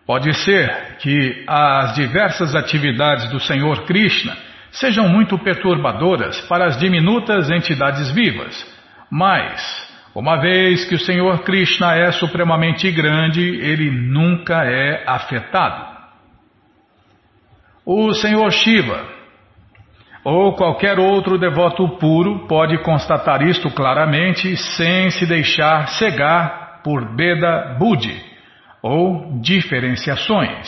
Pode 0.07 0.33
ser 0.45 0.97
que 0.99 1.43
as 1.45 1.93
diversas 1.93 2.55
atividades 2.55 3.29
do 3.29 3.39
Senhor 3.41 3.83
Krishna 3.83 4.35
sejam 4.71 5.09
muito 5.09 5.37
perturbadoras 5.37 6.39
para 6.47 6.67
as 6.67 6.79
diminutas 6.79 7.49
entidades 7.49 8.09
vivas, 8.11 8.65
mas, 9.11 9.88
uma 10.19 10.35
vez 10.35 10.83
que 10.83 10.95
o 10.95 10.99
Senhor 10.99 11.43
Krishna 11.43 11.95
é 11.95 12.11
supremamente 12.11 12.91
grande, 12.91 13.41
ele 13.41 13.89
nunca 13.89 14.65
é 14.65 15.01
afetado. 15.07 15.97
O 17.85 18.13
Senhor 18.13 18.51
Shiva 18.51 19.01
ou 20.25 20.57
qualquer 20.57 20.99
outro 20.99 21.37
devoto 21.37 21.87
puro 21.97 22.45
pode 22.49 22.77
constatar 22.79 23.41
isto 23.43 23.71
claramente 23.71 24.57
sem 24.57 25.09
se 25.09 25.25
deixar 25.25 25.87
cegar 25.87 26.81
por 26.83 27.15
Beda 27.15 27.77
Budi 27.79 28.21
ou 28.83 29.39
diferenciações. 29.39 30.67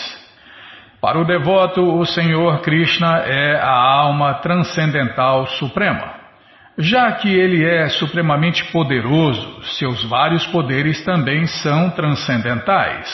Para 1.01 1.19
o 1.19 1.25
devoto, 1.25 1.81
o 1.81 2.05
Senhor 2.05 2.61
Krishna 2.61 3.17
é 3.25 3.59
a 3.59 3.69
alma 3.69 4.35
transcendental 4.35 5.45
suprema. 5.47 6.20
Já 6.81 7.11
que 7.11 7.29
ele 7.29 7.63
é 7.63 7.87
supremamente 7.89 8.65
poderoso, 8.71 9.63
seus 9.77 10.03
vários 10.05 10.47
poderes 10.47 11.03
também 11.05 11.45
são 11.45 11.91
transcendentais. 11.91 13.07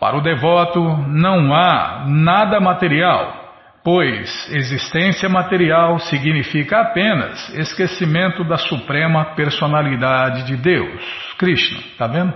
Para 0.00 0.16
o 0.16 0.20
devoto, 0.20 0.80
não 1.06 1.54
há 1.54 2.04
nada 2.08 2.58
material, 2.58 3.54
pois 3.84 4.50
existência 4.50 5.28
material 5.28 6.00
significa 6.00 6.80
apenas 6.80 7.48
esquecimento 7.54 8.42
da 8.42 8.56
suprema 8.56 9.36
personalidade 9.36 10.46
de 10.46 10.56
Deus, 10.56 11.00
Krishna. 11.38 11.78
Está 11.92 12.08
vendo? 12.08 12.34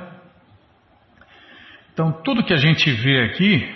Então, 1.93 2.13
tudo 2.23 2.45
que 2.45 2.55
a 2.55 2.59
gente 2.59 2.91
vê 2.93 3.25
aqui 3.25 3.75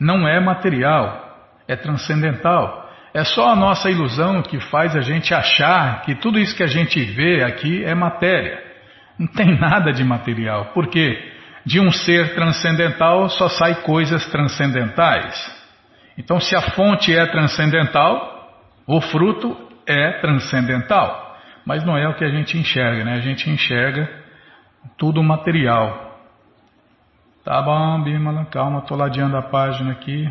não 0.00 0.26
é 0.26 0.40
material, 0.40 1.36
é 1.68 1.76
transcendental. 1.76 2.85
É 3.16 3.24
só 3.24 3.48
a 3.48 3.56
nossa 3.56 3.90
ilusão 3.90 4.42
que 4.42 4.60
faz 4.60 4.94
a 4.94 5.00
gente 5.00 5.32
achar 5.32 6.02
que 6.02 6.14
tudo 6.16 6.38
isso 6.38 6.54
que 6.54 6.62
a 6.62 6.66
gente 6.66 7.02
vê 7.02 7.42
aqui 7.42 7.82
é 7.82 7.94
matéria. 7.94 8.62
Não 9.18 9.26
tem 9.26 9.56
nada 9.58 9.90
de 9.90 10.04
material, 10.04 10.72
porque 10.74 11.32
de 11.64 11.80
um 11.80 11.90
ser 11.90 12.34
transcendental 12.34 13.30
só 13.30 13.48
sai 13.48 13.76
coisas 13.76 14.26
transcendentais. 14.26 15.34
Então, 16.18 16.38
se 16.38 16.54
a 16.54 16.60
fonte 16.60 17.10
é 17.10 17.24
transcendental, 17.24 18.52
o 18.86 19.00
fruto 19.00 19.56
é 19.86 20.20
transcendental. 20.20 21.38
Mas 21.64 21.82
não 21.86 21.96
é 21.96 22.06
o 22.06 22.16
que 22.16 22.24
a 22.24 22.28
gente 22.28 22.58
enxerga, 22.58 23.02
né? 23.02 23.14
A 23.14 23.20
gente 23.20 23.48
enxerga 23.48 24.10
tudo 24.98 25.22
material. 25.22 26.20
Tá 27.42 27.62
bom, 27.62 28.02
Bimala, 28.02 28.44
calma, 28.44 28.82
tô 28.82 28.94
ladeando 28.94 29.38
a 29.38 29.42
página 29.42 29.92
aqui. 29.92 30.30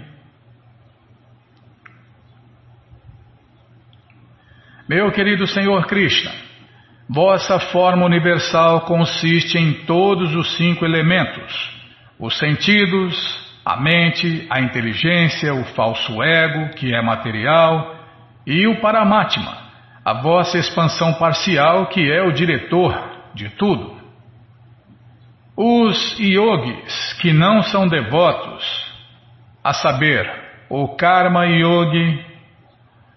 Meu 4.87 5.11
querido 5.11 5.47
Senhor 5.47 5.87
Krishna, 5.87 6.31
vossa 7.09 7.59
forma 7.59 8.05
universal 8.05 8.81
consiste 8.81 9.57
em 9.57 9.73
todos 9.85 10.35
os 10.35 10.55
cinco 10.57 10.85
elementos: 10.85 11.71
os 12.19 12.37
sentidos, 12.37 13.15
a 13.65 13.77
mente, 13.77 14.45
a 14.47 14.61
inteligência, 14.61 15.55
o 15.55 15.63
falso 15.73 16.21
ego, 16.21 16.75
que 16.75 16.93
é 16.93 17.01
material, 17.01 17.95
e 18.45 18.67
o 18.67 18.79
Paramatma, 18.79 19.57
a 20.05 20.21
vossa 20.21 20.59
expansão 20.59 21.15
parcial, 21.15 21.87
que 21.87 22.11
é 22.11 22.21
o 22.21 22.31
diretor 22.31 22.95
de 23.33 23.49
tudo. 23.49 23.95
Os 25.57 26.19
yogis 26.19 27.13
que 27.21 27.33
não 27.33 27.63
são 27.63 27.87
devotos, 27.87 28.63
a 29.63 29.73
saber, 29.73 30.31
o 30.69 30.89
Karma 30.89 31.47
Yogi, 31.47 32.34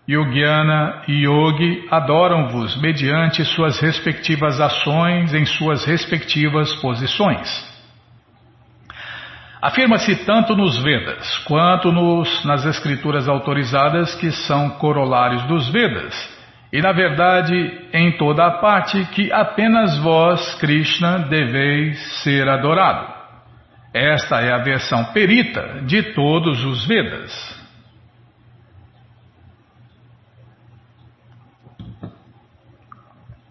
Yogiana 0.09 1.03
e 1.07 1.27
Yogi 1.27 1.87
adoram-vos 1.91 2.81
mediante 2.81 3.45
suas 3.45 3.79
respectivas 3.79 4.59
ações 4.59 5.35
em 5.35 5.45
suas 5.45 5.85
respectivas 5.85 6.73
posições. 6.77 7.69
Afirma-se 9.61 10.25
tanto 10.25 10.57
nos 10.57 10.83
Vedas 10.83 11.37
quanto 11.39 11.93
nos, 11.93 12.43
nas 12.47 12.65
escrituras 12.65 13.29
autorizadas 13.29 14.15
que 14.15 14.31
são 14.31 14.71
corolários 14.71 15.43
dos 15.43 15.69
Vedas, 15.69 16.15
e 16.73 16.81
na 16.81 16.93
verdade 16.93 17.89
em 17.93 18.13
toda 18.13 18.47
a 18.47 18.51
parte 18.53 19.05
que 19.13 19.31
apenas 19.31 19.99
vós, 19.99 20.55
Krishna, 20.55 21.19
deveis 21.19 21.99
ser 22.23 22.49
adorado. 22.49 23.13
Esta 23.93 24.41
é 24.41 24.53
a 24.53 24.59
versão 24.59 25.05
perita 25.13 25.83
de 25.85 26.15
todos 26.15 26.65
os 26.65 26.87
Vedas. 26.87 27.58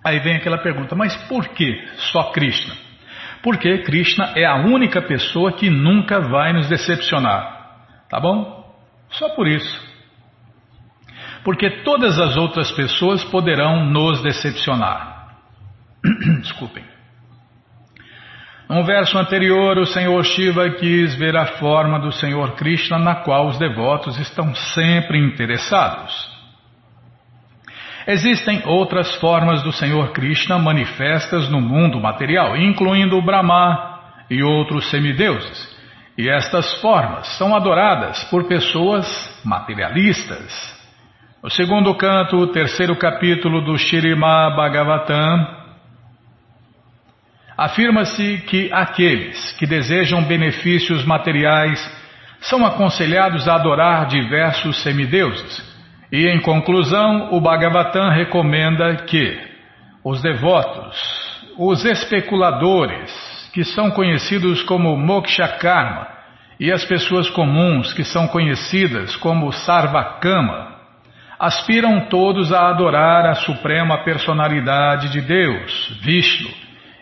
Aí 0.07 0.19
vem 0.19 0.37
aquela 0.37 0.57
pergunta, 0.57 0.95
mas 0.95 1.13
por 1.27 1.49
que 1.49 1.85
só 1.97 2.31
Krishna? 2.31 2.73
Porque 3.43 3.79
Krishna 3.79 4.31
é 4.37 4.45
a 4.45 4.55
única 4.55 5.01
pessoa 5.01 5.51
que 5.51 5.69
nunca 5.69 6.21
vai 6.21 6.53
nos 6.53 6.69
decepcionar. 6.69 7.75
Tá 8.09 8.17
bom? 8.17 8.73
Só 9.09 9.27
por 9.35 9.45
isso. 9.49 9.85
Porque 11.43 11.83
todas 11.83 12.17
as 12.19 12.37
outras 12.37 12.71
pessoas 12.71 13.21
poderão 13.25 13.85
nos 13.85 14.23
decepcionar. 14.23 15.27
Desculpem. 16.39 16.85
No 18.69 18.85
verso 18.85 19.17
anterior, 19.17 19.77
o 19.77 19.85
Senhor 19.85 20.23
Shiva 20.23 20.69
quis 20.69 21.15
ver 21.15 21.35
a 21.35 21.57
forma 21.57 21.99
do 21.99 22.13
Senhor 22.13 22.55
Krishna 22.55 22.97
na 22.97 23.15
qual 23.15 23.47
os 23.47 23.59
devotos 23.59 24.17
estão 24.19 24.55
sempre 24.55 25.17
interessados. 25.19 26.36
Existem 28.07 28.61
outras 28.63 29.13
formas 29.15 29.61
do 29.63 29.73
Senhor 29.73 30.13
Krishna 30.13 30.57
manifestas 30.57 31.49
no 31.49 31.59
mundo 31.59 31.99
material, 31.99 32.55
incluindo 32.55 33.17
o 33.17 33.21
Brahma 33.21 33.99
e 34.29 34.41
outros 34.41 34.89
semideuses. 34.89 35.75
E 36.17 36.29
estas 36.29 36.79
formas 36.79 37.27
são 37.37 37.53
adoradas 37.53 38.23
por 38.31 38.45
pessoas 38.45 39.05
materialistas. 39.43 40.77
No 41.43 41.49
segundo 41.49 41.93
canto, 41.95 42.37
o 42.37 42.47
terceiro 42.47 42.95
capítulo 42.95 43.61
do 43.61 43.77
Shirima 43.77 44.55
Bhagavatam, 44.55 45.45
afirma-se 47.57 48.37
que 48.47 48.71
aqueles 48.71 49.51
que 49.59 49.67
desejam 49.67 50.23
benefícios 50.23 51.03
materiais 51.03 51.77
são 52.39 52.65
aconselhados 52.65 53.49
a 53.49 53.55
adorar 53.55 54.07
diversos 54.07 54.81
semideuses 54.81 55.76
e 56.11 56.27
em 56.27 56.39
conclusão, 56.39 57.33
o 57.33 57.41
Bhagavatam 57.41 58.09
recomenda 58.09 58.95
que 59.05 59.37
os 60.03 60.21
devotos, 60.21 60.95
os 61.57 61.83
especuladores, 61.83 63.11
que 63.53 63.63
são 63.65 63.91
conhecidos 63.91 64.63
como 64.63 64.95
Moksha 64.95 65.47
Karma, 65.59 66.07
e 66.59 66.71
as 66.71 66.85
pessoas 66.85 67.29
comuns, 67.29 67.93
que 67.93 68.03
são 68.03 68.27
conhecidas 68.27 69.15
como 69.17 69.51
Sarvakama, 69.51 70.75
aspiram 71.37 72.07
todos 72.07 72.51
a 72.51 72.69
adorar 72.69 73.25
a 73.25 73.35
suprema 73.35 74.03
personalidade 74.03 75.09
de 75.11 75.21
Deus, 75.21 75.99
Vishnu. 76.01 76.49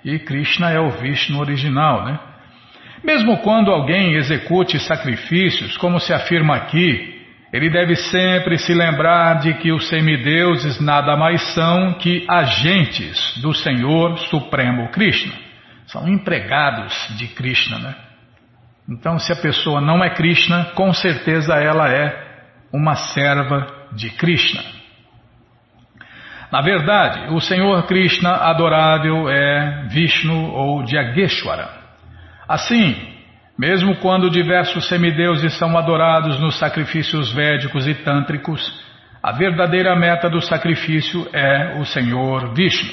E 0.04 0.20
Krishna 0.20 0.72
é 0.72 0.80
o 0.80 0.90
Vishnu 0.90 1.40
original, 1.40 2.06
né? 2.06 2.20
Mesmo 3.04 3.38
quando 3.38 3.72
alguém 3.72 4.16
execute 4.16 4.80
sacrifícios, 4.80 5.78
como 5.78 6.00
se 6.00 6.12
afirma 6.12 6.56
aqui, 6.56 7.15
ele 7.56 7.70
deve 7.70 7.96
sempre 7.96 8.58
se 8.58 8.74
lembrar 8.74 9.36
de 9.40 9.54
que 9.54 9.72
os 9.72 9.88
semideuses 9.88 10.78
nada 10.82 11.16
mais 11.16 11.42
são 11.54 11.94
que 11.94 12.26
agentes 12.28 13.40
do 13.42 13.54
Senhor 13.54 14.18
Supremo 14.30 14.90
Krishna. 14.90 15.32
São 15.88 16.06
empregados 16.06 16.94
de 17.18 17.30
Krishna, 17.30 17.80
né? 17.80 17.96
Então, 18.90 19.18
se 19.18 19.32
a 19.32 19.38
pessoa 19.38 19.80
não 19.80 20.04
é 20.04 20.10
Krishna, 20.10 20.66
com 20.76 20.92
certeza 20.92 21.54
ela 21.56 21.90
é 21.90 22.14
uma 22.74 22.94
serva 22.94 23.66
de 23.94 24.10
Krishna. 24.10 24.62
Na 26.52 26.60
verdade, 26.60 27.34
o 27.34 27.40
Senhor 27.40 27.84
Krishna 27.84 28.34
adorável 28.34 29.30
é 29.30 29.88
Vishnu 29.88 30.52
ou 30.52 30.86
Jageshwara. 30.86 31.70
Assim, 32.50 33.15
mesmo 33.58 33.96
quando 33.98 34.30
diversos 34.30 34.88
semideuses 34.88 35.58
são 35.58 35.78
adorados 35.78 36.40
nos 36.40 36.60
sacrifícios 36.60 37.32
védicos 37.34 37.88
e 37.88 37.94
tântricos, 37.94 38.62
a 39.24 39.32
verdadeira 39.32 39.96
meta 39.96 40.30
do 40.30 40.42
sacrifício 40.42 41.28
é 41.34 41.80
o 41.80 41.86
Senhor 41.86 42.54
Vishnu. 42.54 42.92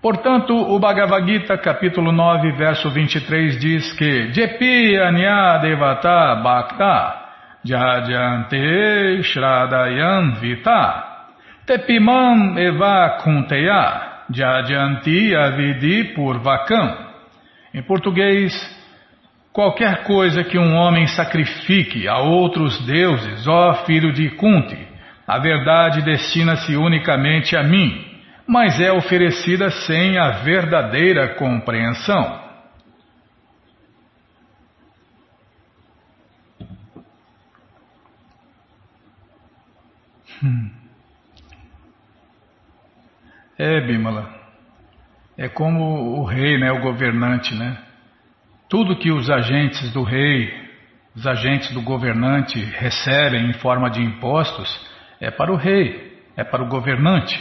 Portanto, 0.00 0.54
o 0.54 0.78
Bhagavad 0.78 1.26
Gita, 1.26 1.58
capítulo 1.58 2.12
9, 2.12 2.52
verso 2.52 2.88
23, 2.90 3.58
diz 3.58 3.92
que 3.94 4.32
Jepi 4.32 4.96
Anya 4.96 5.58
Devata 5.58 6.36
Bhakta 6.36 7.28
Jajante 7.64 9.22
Shradayam 9.24 10.34
Vita 10.36 11.04
Tepimam 11.66 12.56
Eva 12.56 13.18
Kunteya 13.22 14.24
Avidi 15.44 16.14
Purvakam. 16.14 16.96
Em 17.74 17.82
português, 17.82 18.77
Qualquer 19.58 20.04
coisa 20.04 20.44
que 20.44 20.56
um 20.56 20.72
homem 20.76 21.08
sacrifique 21.08 22.06
a 22.06 22.18
outros 22.18 22.78
deuses, 22.86 23.44
ó 23.48 23.84
filho 23.84 24.12
de 24.12 24.30
Kunti, 24.36 24.78
a 25.26 25.36
verdade 25.40 26.00
destina-se 26.00 26.76
unicamente 26.76 27.56
a 27.56 27.64
mim, 27.64 28.06
mas 28.46 28.80
é 28.80 28.92
oferecida 28.92 29.68
sem 29.68 30.16
a 30.16 30.42
verdadeira 30.44 31.34
compreensão. 31.34 32.40
Hum. 40.40 40.70
É, 43.58 43.80
Bimala. 43.80 44.32
É 45.36 45.48
como 45.48 46.20
o 46.20 46.24
rei, 46.24 46.56
né, 46.60 46.70
o 46.70 46.80
governante, 46.80 47.56
né? 47.56 47.87
Tudo 48.68 48.96
que 48.96 49.10
os 49.10 49.30
agentes 49.30 49.90
do 49.92 50.02
rei, 50.02 50.52
os 51.16 51.26
agentes 51.26 51.70
do 51.72 51.80
governante 51.80 52.60
recebem 52.60 53.48
em 53.48 53.54
forma 53.54 53.88
de 53.88 54.02
impostos 54.02 54.68
é 55.20 55.30
para 55.30 55.50
o 55.50 55.56
rei, 55.56 56.20
é 56.36 56.44
para 56.44 56.62
o 56.62 56.68
governante. 56.68 57.38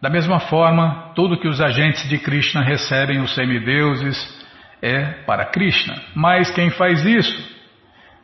Da 0.00 0.08
mesma 0.08 0.38
forma, 0.40 1.12
tudo 1.14 1.38
que 1.38 1.48
os 1.48 1.60
agentes 1.60 2.08
de 2.08 2.18
Krishna 2.18 2.62
recebem, 2.62 3.20
os 3.20 3.34
semideuses, 3.34 4.16
é 4.80 5.04
para 5.26 5.46
Krishna. 5.46 5.94
Mas 6.14 6.50
quem 6.52 6.70
faz 6.70 7.04
isso 7.04 7.52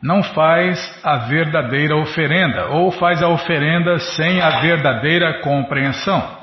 não 0.01 0.23
faz 0.23 1.01
a 1.03 1.17
verdadeira 1.27 1.97
oferenda, 1.97 2.67
ou 2.67 2.91
faz 2.91 3.21
a 3.21 3.27
oferenda 3.27 3.99
sem 3.99 4.41
a 4.41 4.61
verdadeira 4.61 5.41
compreensão. 5.41 6.38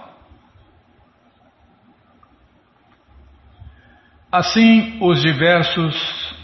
Assim, 4.37 4.99
os 5.01 5.23
diversos, 5.23 6.37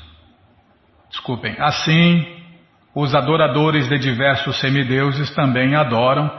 desculpem, 1.10 1.54
assim, 1.58 2.26
os 2.94 3.14
adoradores 3.14 3.86
de 3.86 3.98
diversos 3.98 4.58
semideuses 4.60 5.30
também 5.34 5.74
adoram 5.74 6.30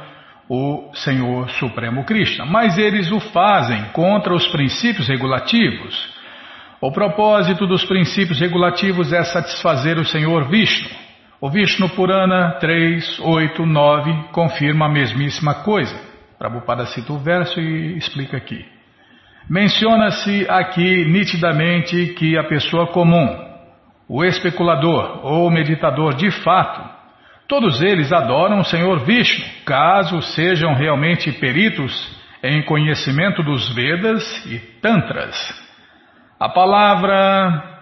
o 0.49 0.89
Senhor 0.95 1.47
Supremo 1.51 2.05
Krishna, 2.05 2.43
mas 2.43 2.79
eles 2.79 3.11
o 3.11 3.19
fazem 3.19 3.83
contra 3.93 4.33
os 4.33 4.47
princípios 4.47 5.07
regulativos. 5.07 6.11
O 6.81 6.91
propósito 6.91 7.67
dos 7.67 7.85
princípios 7.85 8.39
regulativos 8.39 9.13
é 9.13 9.23
satisfazer 9.23 9.99
o 9.99 10.05
Senhor 10.05 10.49
Vishnu. 10.49 10.89
O 11.39 11.51
Vishnu 11.51 11.87
Purana 11.89 12.57
3, 12.59 13.19
8, 13.19 13.63
9 13.63 14.23
confirma 14.31 14.87
a 14.87 14.89
mesmíssima 14.89 15.53
coisa. 15.63 15.95
Prabhupada 16.39 16.87
cita 16.87 17.13
o 17.13 17.19
verso 17.19 17.59
e 17.59 17.95
explica 17.95 18.37
aqui. 18.37 18.72
Menciona-se 19.49 20.47
aqui 20.49 21.05
nitidamente 21.05 22.13
que 22.17 22.37
a 22.37 22.43
pessoa 22.45 22.87
comum, 22.87 23.27
o 24.07 24.23
especulador 24.23 25.25
ou 25.25 25.51
meditador 25.51 26.15
de 26.15 26.31
fato, 26.31 26.89
todos 27.47 27.81
eles 27.81 28.11
adoram 28.11 28.59
o 28.59 28.63
Senhor 28.63 28.99
Vishnu, 29.05 29.45
caso 29.65 30.21
sejam 30.21 30.73
realmente 30.73 31.31
peritos 31.33 31.93
em 32.41 32.63
conhecimento 32.63 33.43
dos 33.43 33.73
Vedas 33.73 34.45
e 34.45 34.59
Tantras. 34.81 35.35
A 36.39 36.49
palavra 36.49 37.73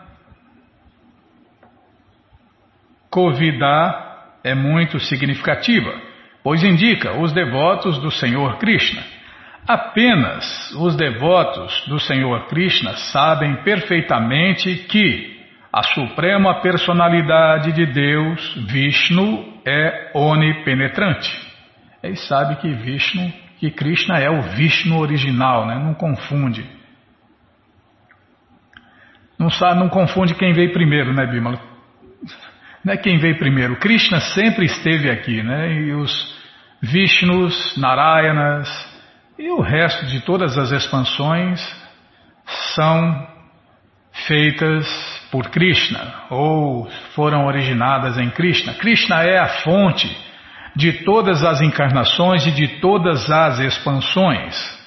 Kovida 3.10 4.12
é 4.44 4.56
muito 4.56 5.00
significativa, 5.00 5.92
pois 6.44 6.64
indica 6.64 7.20
os 7.20 7.32
devotos 7.32 8.00
do 8.00 8.10
Senhor 8.10 8.58
Krishna. 8.58 9.21
Apenas 9.68 10.72
os 10.72 10.96
devotos 10.96 11.86
do 11.88 12.00
Senhor 12.00 12.48
Krishna 12.48 12.94
sabem 13.12 13.64
perfeitamente 13.64 14.76
que 14.90 15.40
a 15.72 15.84
suprema 15.84 16.62
personalidade 16.62 17.72
de 17.72 17.86
Deus, 17.86 18.56
Vishnu, 18.68 19.62
é 19.66 20.12
onipenetrante. 20.14 21.32
Eles 22.04 22.28
sabem 22.28 22.58
que 22.58 22.74
Vishnu, 22.74 23.32
que 23.60 23.70
Krishna 23.72 24.18
é 24.18 24.30
o 24.30 24.42
Vishnu 24.42 25.00
original, 25.00 25.68
né? 25.68 25.76
não 25.76 25.94
confunde. 25.94 26.66
Não, 29.38 29.50
sabe, 29.50 29.80
não 29.80 29.90
confunde 29.90 30.36
quem 30.36 30.54
veio 30.54 30.74
primeiro, 30.74 31.14
né, 31.14 31.26
Bimala? 31.26 31.60
Não 32.84 32.94
é 32.94 32.98
quem 32.98 33.20
veio 33.20 33.38
primeiro. 33.38 33.76
Krishna 33.76 34.20
sempre 34.20 34.66
esteve 34.66 35.12
aqui, 35.12 35.44
né? 35.44 35.72
E 35.72 35.94
os 35.94 36.36
Vishnus, 36.82 37.78
Narayanas 37.78 38.91
e 39.38 39.50
o 39.50 39.62
resto 39.62 40.06
de 40.06 40.22
todas 40.22 40.58
as 40.58 40.72
expansões 40.72 41.60
são 42.76 43.28
feitas 44.28 44.88
por 45.32 45.50
Krishna 45.50 46.26
ou 46.30 46.90
foram 47.16 47.46
originadas 47.46 48.18
em 48.18 48.30
Krishna. 48.30 48.74
Krishna 48.74 49.24
é 49.24 49.40
a 49.40 49.48
fonte 49.64 50.10
de 50.76 51.04
todas 51.04 51.44
as 51.44 51.62
encarnações 51.62 52.46
e 52.46 52.52
de 52.52 52.80
todas 52.80 53.30
as 53.30 53.60
expansões. 53.60 54.82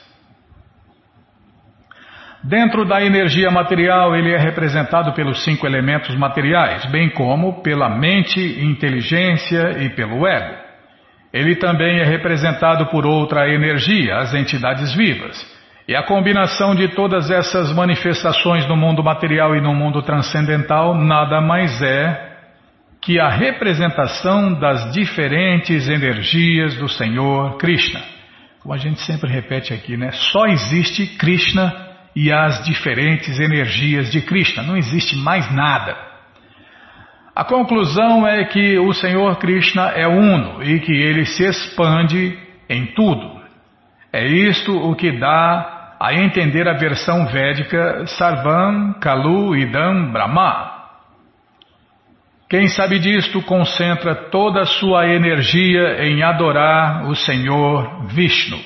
Dentro 2.43 2.85
da 2.85 3.03
energia 3.03 3.51
material, 3.51 4.15
ele 4.15 4.31
é 4.31 4.39
representado 4.39 5.15
pelos 5.15 5.43
cinco 5.45 5.67
elementos 5.67 6.15
materiais, 6.15 6.85
bem 6.91 7.09
como 7.09 7.63
pela 7.63 7.89
mente, 7.89 8.39
inteligência 8.39 9.83
e 9.83 9.89
pelo 9.89 10.27
ego. 10.27 10.64
Ele 11.35 11.57
também 11.57 11.99
é 11.99 12.05
representado 12.05 12.87
por 12.87 13.05
outra 13.05 13.53
energia, 13.53 14.19
as 14.19 14.33
entidades 14.33 14.95
vivas. 14.95 15.45
E 15.89 15.97
a 15.97 16.05
combinação 16.05 16.77
de 16.77 16.87
todas 16.95 17.29
essas 17.29 17.73
manifestações 17.73 18.65
no 18.69 18.77
mundo 18.77 19.03
material 19.03 19.57
e 19.57 19.61
no 19.61 19.75
mundo 19.75 20.01
transcendental 20.01 20.95
nada 20.95 21.41
mais 21.41 21.83
é 21.83 22.35
que 23.03 23.19
a 23.19 23.29
representação 23.29 24.55
das 24.55 24.93
diferentes 24.93 25.89
energias 25.89 26.77
do 26.77 26.89
Senhor 26.89 27.57
Krishna. 27.59 28.01
Como 28.63 28.73
a 28.73 28.79
gente 28.79 29.01
sempre 29.01 29.29
repete 29.29 29.75
aqui, 29.75 29.97
né? 29.97 30.13
Só 30.13 30.47
existe 30.47 31.05
Krishna 31.19 31.75
e 32.15 32.33
as 32.33 32.65
diferentes 32.65 33.41
energias 33.41 34.09
de 34.13 34.23
Krishna. 34.23 34.63
Não 34.63 34.77
existe 34.77 35.17
mais 35.17 35.53
nada. 35.53 36.14
A 37.35 37.45
conclusão 37.45 38.27
é 38.27 38.45
que 38.45 38.79
o 38.79 38.93
Senhor 38.93 39.37
Krishna 39.39 39.89
é 39.89 40.07
uno 40.07 40.63
e 40.63 40.79
que 40.79 40.93
ele 40.93 41.25
se 41.25 41.43
expande 41.45 42.39
em 42.69 42.87
tudo. 42.95 43.43
É 44.13 44.25
isto 44.25 44.73
o 44.73 44.95
que 44.95 45.11
dá 45.19 45.97
a 45.99 46.15
entender 46.15 46.69
a 46.69 46.75
versão 46.75 47.27
védica 47.27 48.07
Sarvam 48.07 48.95
Kalu 49.01 49.57
Idam 49.57 50.13
Brahma. 50.13 50.75
Quem 52.49 52.69
sabe 52.69 53.01
disto 53.01 53.43
concentra 53.43 54.15
toda 54.31 54.61
a 54.61 54.67
sua 54.67 55.09
energia 55.09 56.05
em 56.05 56.23
adorar 56.23 57.05
o 57.09 57.17
Senhor 57.17 58.07
Vishnu. 58.07 58.61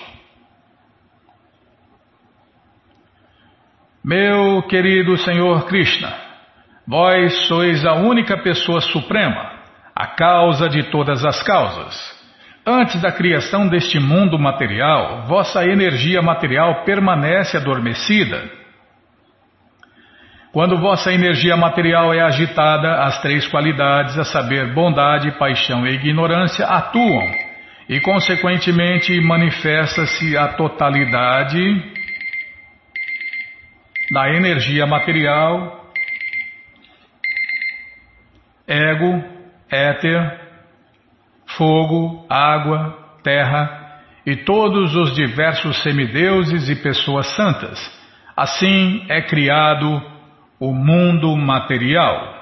Meu 4.04 4.62
querido 4.64 5.16
Senhor 5.16 5.64
Krishna, 5.66 6.27
vós 6.88 7.46
sois 7.46 7.84
a 7.84 7.92
única 7.94 8.38
pessoa 8.38 8.80
suprema, 8.80 9.52
a 9.94 10.06
causa 10.06 10.70
de 10.70 10.84
todas 10.84 11.22
as 11.22 11.42
causas. 11.42 12.18
Antes 12.66 13.00
da 13.02 13.12
criação 13.12 13.68
deste 13.68 14.00
mundo 14.00 14.38
material, 14.38 15.26
vossa 15.26 15.64
energia 15.66 16.22
material 16.22 16.84
permanece 16.84 17.58
adormecida. 17.58 18.42
Quando 20.50 20.78
vossa 20.78 21.12
energia 21.12 21.56
material 21.56 22.14
é 22.14 22.20
agitada, 22.22 23.02
as 23.02 23.20
três 23.20 23.46
qualidades, 23.46 24.18
a 24.18 24.24
saber, 24.24 24.72
bondade, 24.72 25.30
paixão 25.38 25.86
e 25.86 25.94
ignorância, 25.94 26.66
atuam 26.66 27.30
e, 27.86 28.00
consequentemente, 28.00 29.20
manifesta-se 29.20 30.36
a 30.38 30.48
totalidade 30.48 31.82
da 34.10 34.30
energia 34.30 34.86
material, 34.86 35.77
ego, 38.68 39.24
éter, 39.70 40.40
fogo, 41.46 42.26
água, 42.28 42.96
terra 43.22 44.02
e 44.26 44.36
todos 44.36 44.94
os 44.94 45.14
diversos 45.14 45.82
semideuses 45.82 46.68
e 46.68 46.76
pessoas 46.76 47.26
santas. 47.34 47.78
Assim 48.36 49.06
é 49.08 49.22
criado 49.22 50.02
o 50.60 50.72
mundo 50.72 51.34
material. 51.34 52.36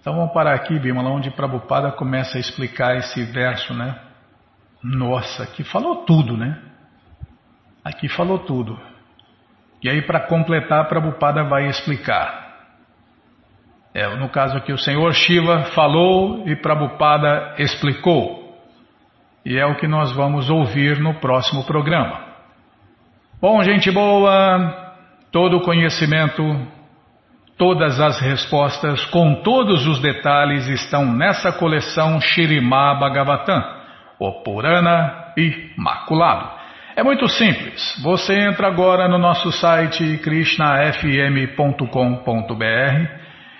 Então 0.00 0.14
vamos 0.14 0.32
parar 0.32 0.54
aqui, 0.54 0.78
Bimala, 0.78 1.10
onde 1.10 1.30
Prabhupada 1.30 1.90
começa 1.90 2.36
a 2.36 2.40
explicar 2.40 2.96
esse 2.96 3.24
verso, 3.24 3.72
né? 3.74 3.98
Nossa, 4.82 5.46
que 5.46 5.64
falou 5.64 6.04
tudo, 6.04 6.36
né? 6.36 6.62
Aqui 7.82 8.08
falou 8.08 8.38
tudo. 8.38 8.78
E 9.84 9.90
aí, 9.90 10.00
para 10.00 10.20
completar, 10.20 10.88
Prabhupada 10.88 11.44
vai 11.44 11.66
explicar. 11.66 12.42
É, 13.92 14.16
no 14.16 14.30
caso 14.30 14.56
aqui, 14.56 14.72
o 14.72 14.78
Senhor 14.78 15.12
Shiva 15.12 15.64
falou 15.74 16.48
e 16.48 16.56
Prabhupada 16.56 17.54
explicou. 17.58 18.58
E 19.44 19.58
é 19.58 19.66
o 19.66 19.76
que 19.76 19.86
nós 19.86 20.10
vamos 20.16 20.48
ouvir 20.48 20.98
no 21.00 21.20
próximo 21.20 21.64
programa. 21.64 22.18
Bom, 23.38 23.62
gente 23.62 23.90
boa, 23.90 24.94
todo 25.30 25.58
o 25.58 25.62
conhecimento, 25.62 26.42
todas 27.58 28.00
as 28.00 28.18
respostas, 28.20 29.04
com 29.04 29.42
todos 29.42 29.86
os 29.86 30.00
detalhes, 30.00 30.66
estão 30.66 31.04
nessa 31.04 31.52
coleção 31.52 32.18
Shirimá 32.22 32.94
Bhagavatam, 32.94 33.62
o 34.18 34.42
Purana 34.42 35.34
Imaculado. 35.36 36.53
É 36.96 37.02
muito 37.02 37.28
simples. 37.28 38.00
Você 38.04 38.38
entra 38.38 38.68
agora 38.68 39.08
no 39.08 39.18
nosso 39.18 39.50
site 39.50 40.16
krishnafm.com.br 40.18 43.08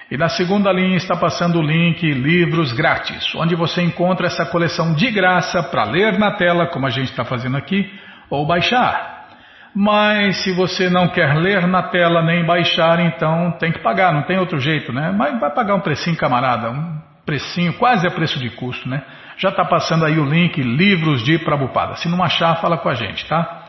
e 0.09 0.17
na 0.17 0.29
segunda 0.29 0.71
linha 0.71 0.97
está 0.97 1.17
passando 1.17 1.59
o 1.59 1.63
link 1.63 2.09
Livros 2.13 2.73
Grátis, 2.73 3.35
onde 3.35 3.57
você 3.57 3.83
encontra 3.83 4.29
essa 4.29 4.47
coleção 4.47 4.95
de 4.95 5.11
graça 5.11 5.65
para 5.65 5.83
ler 5.83 6.17
na 6.17 6.31
tela, 6.31 6.69
como 6.69 6.87
a 6.87 6.91
gente 6.91 7.11
está 7.11 7.25
fazendo 7.25 7.57
aqui, 7.57 7.93
ou 8.31 8.47
baixar. 8.47 9.27
Mas 9.75 10.45
se 10.45 10.53
você 10.53 10.89
não 10.89 11.09
quer 11.09 11.35
ler 11.35 11.67
na 11.67 11.83
tela 11.83 12.23
nem 12.23 12.45
baixar, 12.45 13.01
então 13.01 13.51
tem 13.59 13.73
que 13.73 13.81
pagar, 13.81 14.13
não 14.13 14.23
tem 14.23 14.39
outro 14.39 14.61
jeito, 14.61 14.93
né? 14.93 15.11
Mas 15.11 15.41
vai 15.41 15.51
pagar 15.51 15.75
um 15.75 15.81
precinho, 15.81 16.17
camarada, 16.17 16.71
um 16.71 17.01
precinho 17.27 17.73
quase 17.73 18.07
a 18.07 18.13
preço 18.13 18.39
de 18.39 18.51
custo, 18.51 18.89
né? 18.89 19.03
Já 19.37 19.49
está 19.49 19.65
passando 19.65 20.05
aí 20.05 20.19
o 20.19 20.25
link 20.25 20.63
Livros 20.63 21.23
de 21.25 21.39
Prabupada. 21.39 21.97
Se 21.97 22.09
não 22.09 22.23
achar, 22.23 22.61
fala 22.61 22.79
com 22.79 22.89
a 22.89 22.95
gente, 22.95 23.27
tá? 23.27 23.63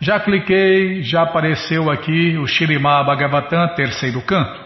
Já 0.00 0.18
cliquei, 0.18 1.02
já 1.02 1.22
apareceu 1.22 1.90
aqui 1.90 2.38
o 2.38 2.46
Shirimá 2.46 3.02
Bhagavatam, 3.02 3.74
terceiro 3.74 4.22
canto. 4.22 4.58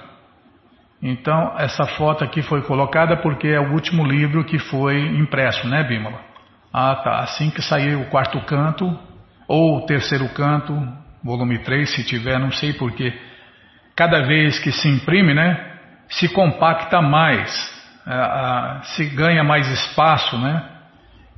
Então, 1.02 1.54
essa 1.58 1.84
foto 1.84 2.22
aqui 2.22 2.40
foi 2.40 2.62
colocada 2.62 3.16
porque 3.16 3.48
é 3.48 3.60
o 3.60 3.72
último 3.72 4.06
livro 4.06 4.44
que 4.44 4.58
foi 4.58 4.96
impresso, 5.18 5.66
né, 5.66 5.82
Bímola? 5.82 6.20
Ah, 6.72 6.94
tá. 6.96 7.18
Assim 7.18 7.50
que 7.50 7.60
sair 7.60 7.96
o 7.96 8.06
quarto 8.10 8.40
canto, 8.42 8.98
ou 9.48 9.78
o 9.78 9.86
terceiro 9.86 10.28
canto, 10.30 10.72
volume 11.22 11.58
3, 11.58 11.94
se 11.94 12.04
tiver, 12.04 12.38
não 12.38 12.52
sei 12.52 12.72
porquê. 12.72 13.12
Cada 13.96 14.22
vez 14.22 14.58
que 14.58 14.70
se 14.72 14.88
imprime, 14.88 15.34
né, 15.34 15.72
se 16.08 16.28
compacta 16.28 17.02
mais 17.02 17.73
se 18.82 19.04
ganha 19.10 19.42
mais 19.42 19.68
espaço, 19.68 20.38
né? 20.38 20.62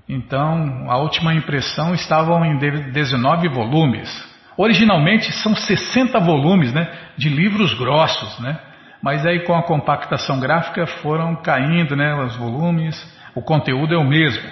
Então, 0.09 0.87
a 0.89 0.99
última 0.99 1.35
impressão 1.35 1.95
estavam 1.95 2.45
em 2.45 2.59
19 2.59 3.49
volumes. 3.49 4.09
Originalmente 4.57 5.33
são 5.33 5.55
60 5.55 6.19
volumes, 6.21 6.73
né? 6.73 6.89
De 7.17 7.29
livros 7.29 7.75
grossos, 7.75 8.39
né? 8.41 8.59
Mas 9.03 9.27
aí 9.27 9.41
com 9.41 9.55
a 9.55 9.63
compactação 9.63 10.41
gráfica 10.41 10.87
foram 10.87 11.37
caindo 11.37 11.95
né, 11.95 12.15
os 12.15 12.37
volumes, 12.37 12.97
o 13.35 13.43
conteúdo 13.43 13.95
é 13.95 13.99
o 13.99 14.05
mesmo. 14.05 14.49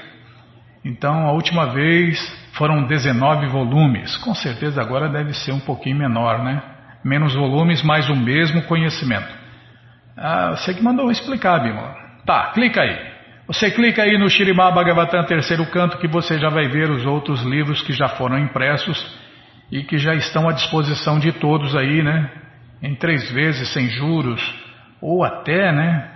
Então 0.85 1.27
a 1.27 1.33
última 1.33 1.67
vez 1.67 2.21
foram 2.53 2.87
19 2.87 3.47
volumes, 3.47 4.17
com 4.19 4.35
certeza 4.35 4.81
agora 4.81 5.09
deve 5.09 5.33
ser 5.33 5.53
um 5.53 5.61
pouquinho 5.61 5.97
menor, 5.97 6.45
né? 6.45 6.63
Menos 7.03 7.35
volumes, 7.35 7.83
mas 7.83 8.09
o 8.09 8.15
mesmo 8.15 8.63
conhecimento. 8.63 9.29
Ah, 10.17 10.51
você 10.51 10.75
que 10.75 10.83
mandou 10.83 11.11
explicar, 11.11 11.61
Bimala. 11.61 12.04
Tá, 12.27 12.53
clica 12.53 12.81
aí. 12.81 13.15
Você 13.47 13.71
clica 13.71 14.03
aí 14.03 14.17
no 14.17 14.31
Shirimá 14.31 14.71
Bhagavatam 14.71 15.25
terceiro 15.27 15.67
canto 15.67 15.99
que 15.99 16.09
você 16.09 16.39
já 16.39 16.49
vai 16.49 16.67
ver 16.69 16.91
os 16.91 17.05
outros 17.05 17.43
livros 17.43 17.83
que 17.83 17.93
já 17.93 18.09
foram 18.09 18.39
impressos 18.39 19.19
e 19.71 19.85
que 19.85 19.99
já 19.99 20.15
estão 20.15 20.49
à 20.49 20.53
disposição 20.53 21.19
de 21.19 21.33
todos 21.33 21.77
aí, 21.77 22.03
né? 22.03 22.31
Em 22.83 22.95
três 22.95 23.31
vezes, 23.31 23.73
sem 23.73 23.89
juros, 23.91 24.43
ou 25.01 25.23
até, 25.23 25.71
né? 25.73 26.11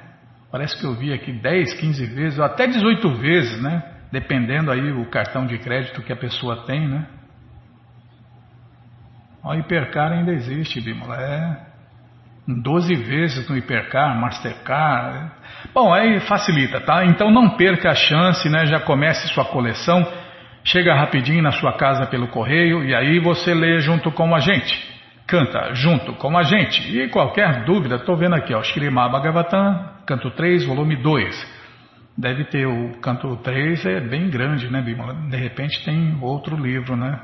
Parece 0.50 0.78
que 0.78 0.86
eu 0.86 0.94
vi 0.94 1.12
aqui 1.12 1.30
10, 1.30 1.74
15 1.74 2.06
vezes, 2.06 2.38
ou 2.38 2.44
até 2.44 2.66
18 2.66 3.14
vezes, 3.16 3.62
né? 3.62 3.82
Dependendo 4.10 4.70
aí 4.70 4.90
o 4.92 5.04
cartão 5.10 5.46
de 5.46 5.58
crédito 5.58 6.02
que 6.02 6.12
a 6.12 6.16
pessoa 6.16 6.64
tem, 6.64 6.88
né? 6.88 7.06
O 9.44 9.54
Hipercar 9.54 10.12
ainda 10.12 10.32
existe, 10.32 10.80
Bímola. 10.80 11.16
É 11.16 11.67
12 12.48 12.94
vezes 12.94 13.48
no 13.48 13.58
Hipercar, 13.58 14.18
Mastercard. 14.18 15.30
Bom, 15.74 15.92
aí 15.92 16.18
facilita, 16.20 16.80
tá? 16.80 17.04
Então 17.04 17.30
não 17.30 17.50
perca 17.50 17.90
a 17.90 17.94
chance, 17.94 18.48
né? 18.48 18.64
Já 18.64 18.80
comece 18.80 19.28
sua 19.28 19.44
coleção, 19.44 20.06
chega 20.64 20.94
rapidinho 20.94 21.42
na 21.42 21.52
sua 21.52 21.74
casa 21.74 22.06
pelo 22.06 22.28
correio 22.28 22.82
e 22.82 22.94
aí 22.94 23.18
você 23.20 23.52
lê 23.52 23.80
junto 23.80 24.10
com 24.10 24.34
a 24.34 24.40
gente. 24.40 24.96
Canta 25.26 25.74
junto 25.74 26.14
com 26.14 26.38
a 26.38 26.42
gente. 26.42 26.80
E 26.96 27.08
qualquer 27.10 27.64
dúvida, 27.64 27.96
estou 27.96 28.16
vendo 28.16 28.34
aqui, 28.34 28.54
ó, 28.54 28.62
Shrimad 28.62 29.12
Bhagavatam, 29.12 29.90
canto 30.06 30.30
3, 30.30 30.64
volume 30.64 30.96
2. 30.96 31.58
Deve 32.16 32.44
ter 32.44 32.66
o 32.66 32.98
canto 33.02 33.36
3, 33.36 33.84
é 33.84 34.00
bem 34.00 34.30
grande, 34.30 34.70
né, 34.70 34.80
Bímola? 34.80 35.14
De 35.28 35.36
repente 35.36 35.84
tem 35.84 36.16
outro 36.22 36.56
livro, 36.56 36.96
né? 36.96 37.20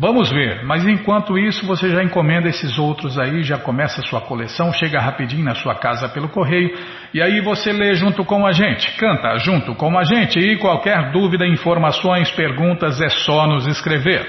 Vamos 0.00 0.30
ver, 0.30 0.64
mas 0.64 0.82
enquanto 0.86 1.36
isso 1.36 1.66
você 1.66 1.90
já 1.90 2.02
encomenda 2.02 2.48
esses 2.48 2.78
outros 2.78 3.18
aí, 3.18 3.42
já 3.42 3.58
começa 3.58 4.00
a 4.00 4.04
sua 4.04 4.22
coleção, 4.22 4.72
chega 4.72 4.98
rapidinho 4.98 5.44
na 5.44 5.54
sua 5.54 5.74
casa 5.74 6.08
pelo 6.08 6.30
correio 6.30 6.74
e 7.12 7.20
aí 7.20 7.42
você 7.42 7.70
lê 7.70 7.92
junto 7.92 8.24
com 8.24 8.46
a 8.46 8.52
gente, 8.52 8.96
canta 8.96 9.36
junto 9.36 9.74
com 9.74 9.98
a 9.98 10.02
gente 10.02 10.38
e 10.38 10.56
qualquer 10.56 11.12
dúvida, 11.12 11.46
informações, 11.46 12.30
perguntas 12.30 12.98
é 12.98 13.10
só 13.10 13.46
nos 13.46 13.66
escrever. 13.66 14.26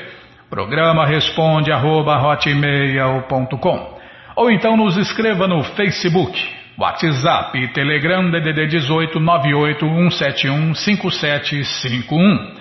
Programa 0.50 1.06
responde 1.06 1.72
arroba, 1.72 2.20
ou 4.36 4.52
então 4.52 4.76
nos 4.76 4.98
escreva 4.98 5.48
no 5.48 5.64
Facebook, 5.64 6.38
WhatsApp 6.78 7.58
e 7.58 7.70
Telegram 7.70 8.30
DDD 8.30 8.68
18 8.68 9.22
98 9.22 9.86
171 9.88 10.76
5751. 10.76 12.60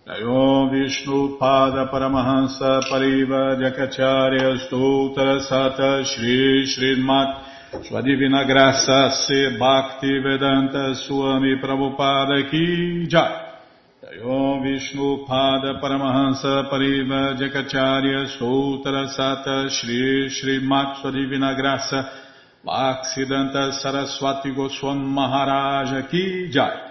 Om 0.11 0.69
Vishnu 0.69 1.37
Pada 1.39 1.87
Paramahansa 1.87 2.81
Pariva 2.89 3.55
Jakacharya 3.55 4.59
Stoutra 4.67 5.39
Sata 5.39 6.03
Shri 6.03 6.67
Srimat 6.67 7.87
Sua 7.87 8.01
Divina 8.01 8.43
Graça 8.43 9.09
Se 9.11 9.55
Bhakti 9.57 10.19
Vedanta 10.19 10.93
Swami 10.95 11.55
Prabhupada 11.63 12.51
Ki 12.51 13.07
Jai. 13.07 13.55
Om 14.21 14.61
Vishnu 14.61 15.25
Pada 15.25 15.79
Paramahansa 15.79 16.69
Pariva 16.69 17.33
Jakacharya 17.39 18.27
Stoutra 18.35 19.07
Sata 19.15 19.69
Shri 19.69 20.27
Srimat 20.27 21.01
Sua 21.01 21.11
Divina 21.11 21.55
Graça 21.55 22.09
Bhaksidanta 22.65 23.71
Saraswati 23.71 24.51
Goswam 24.51 24.99
Maharaja 24.99 26.05
Ki 26.09 26.49
Jai 26.51 26.90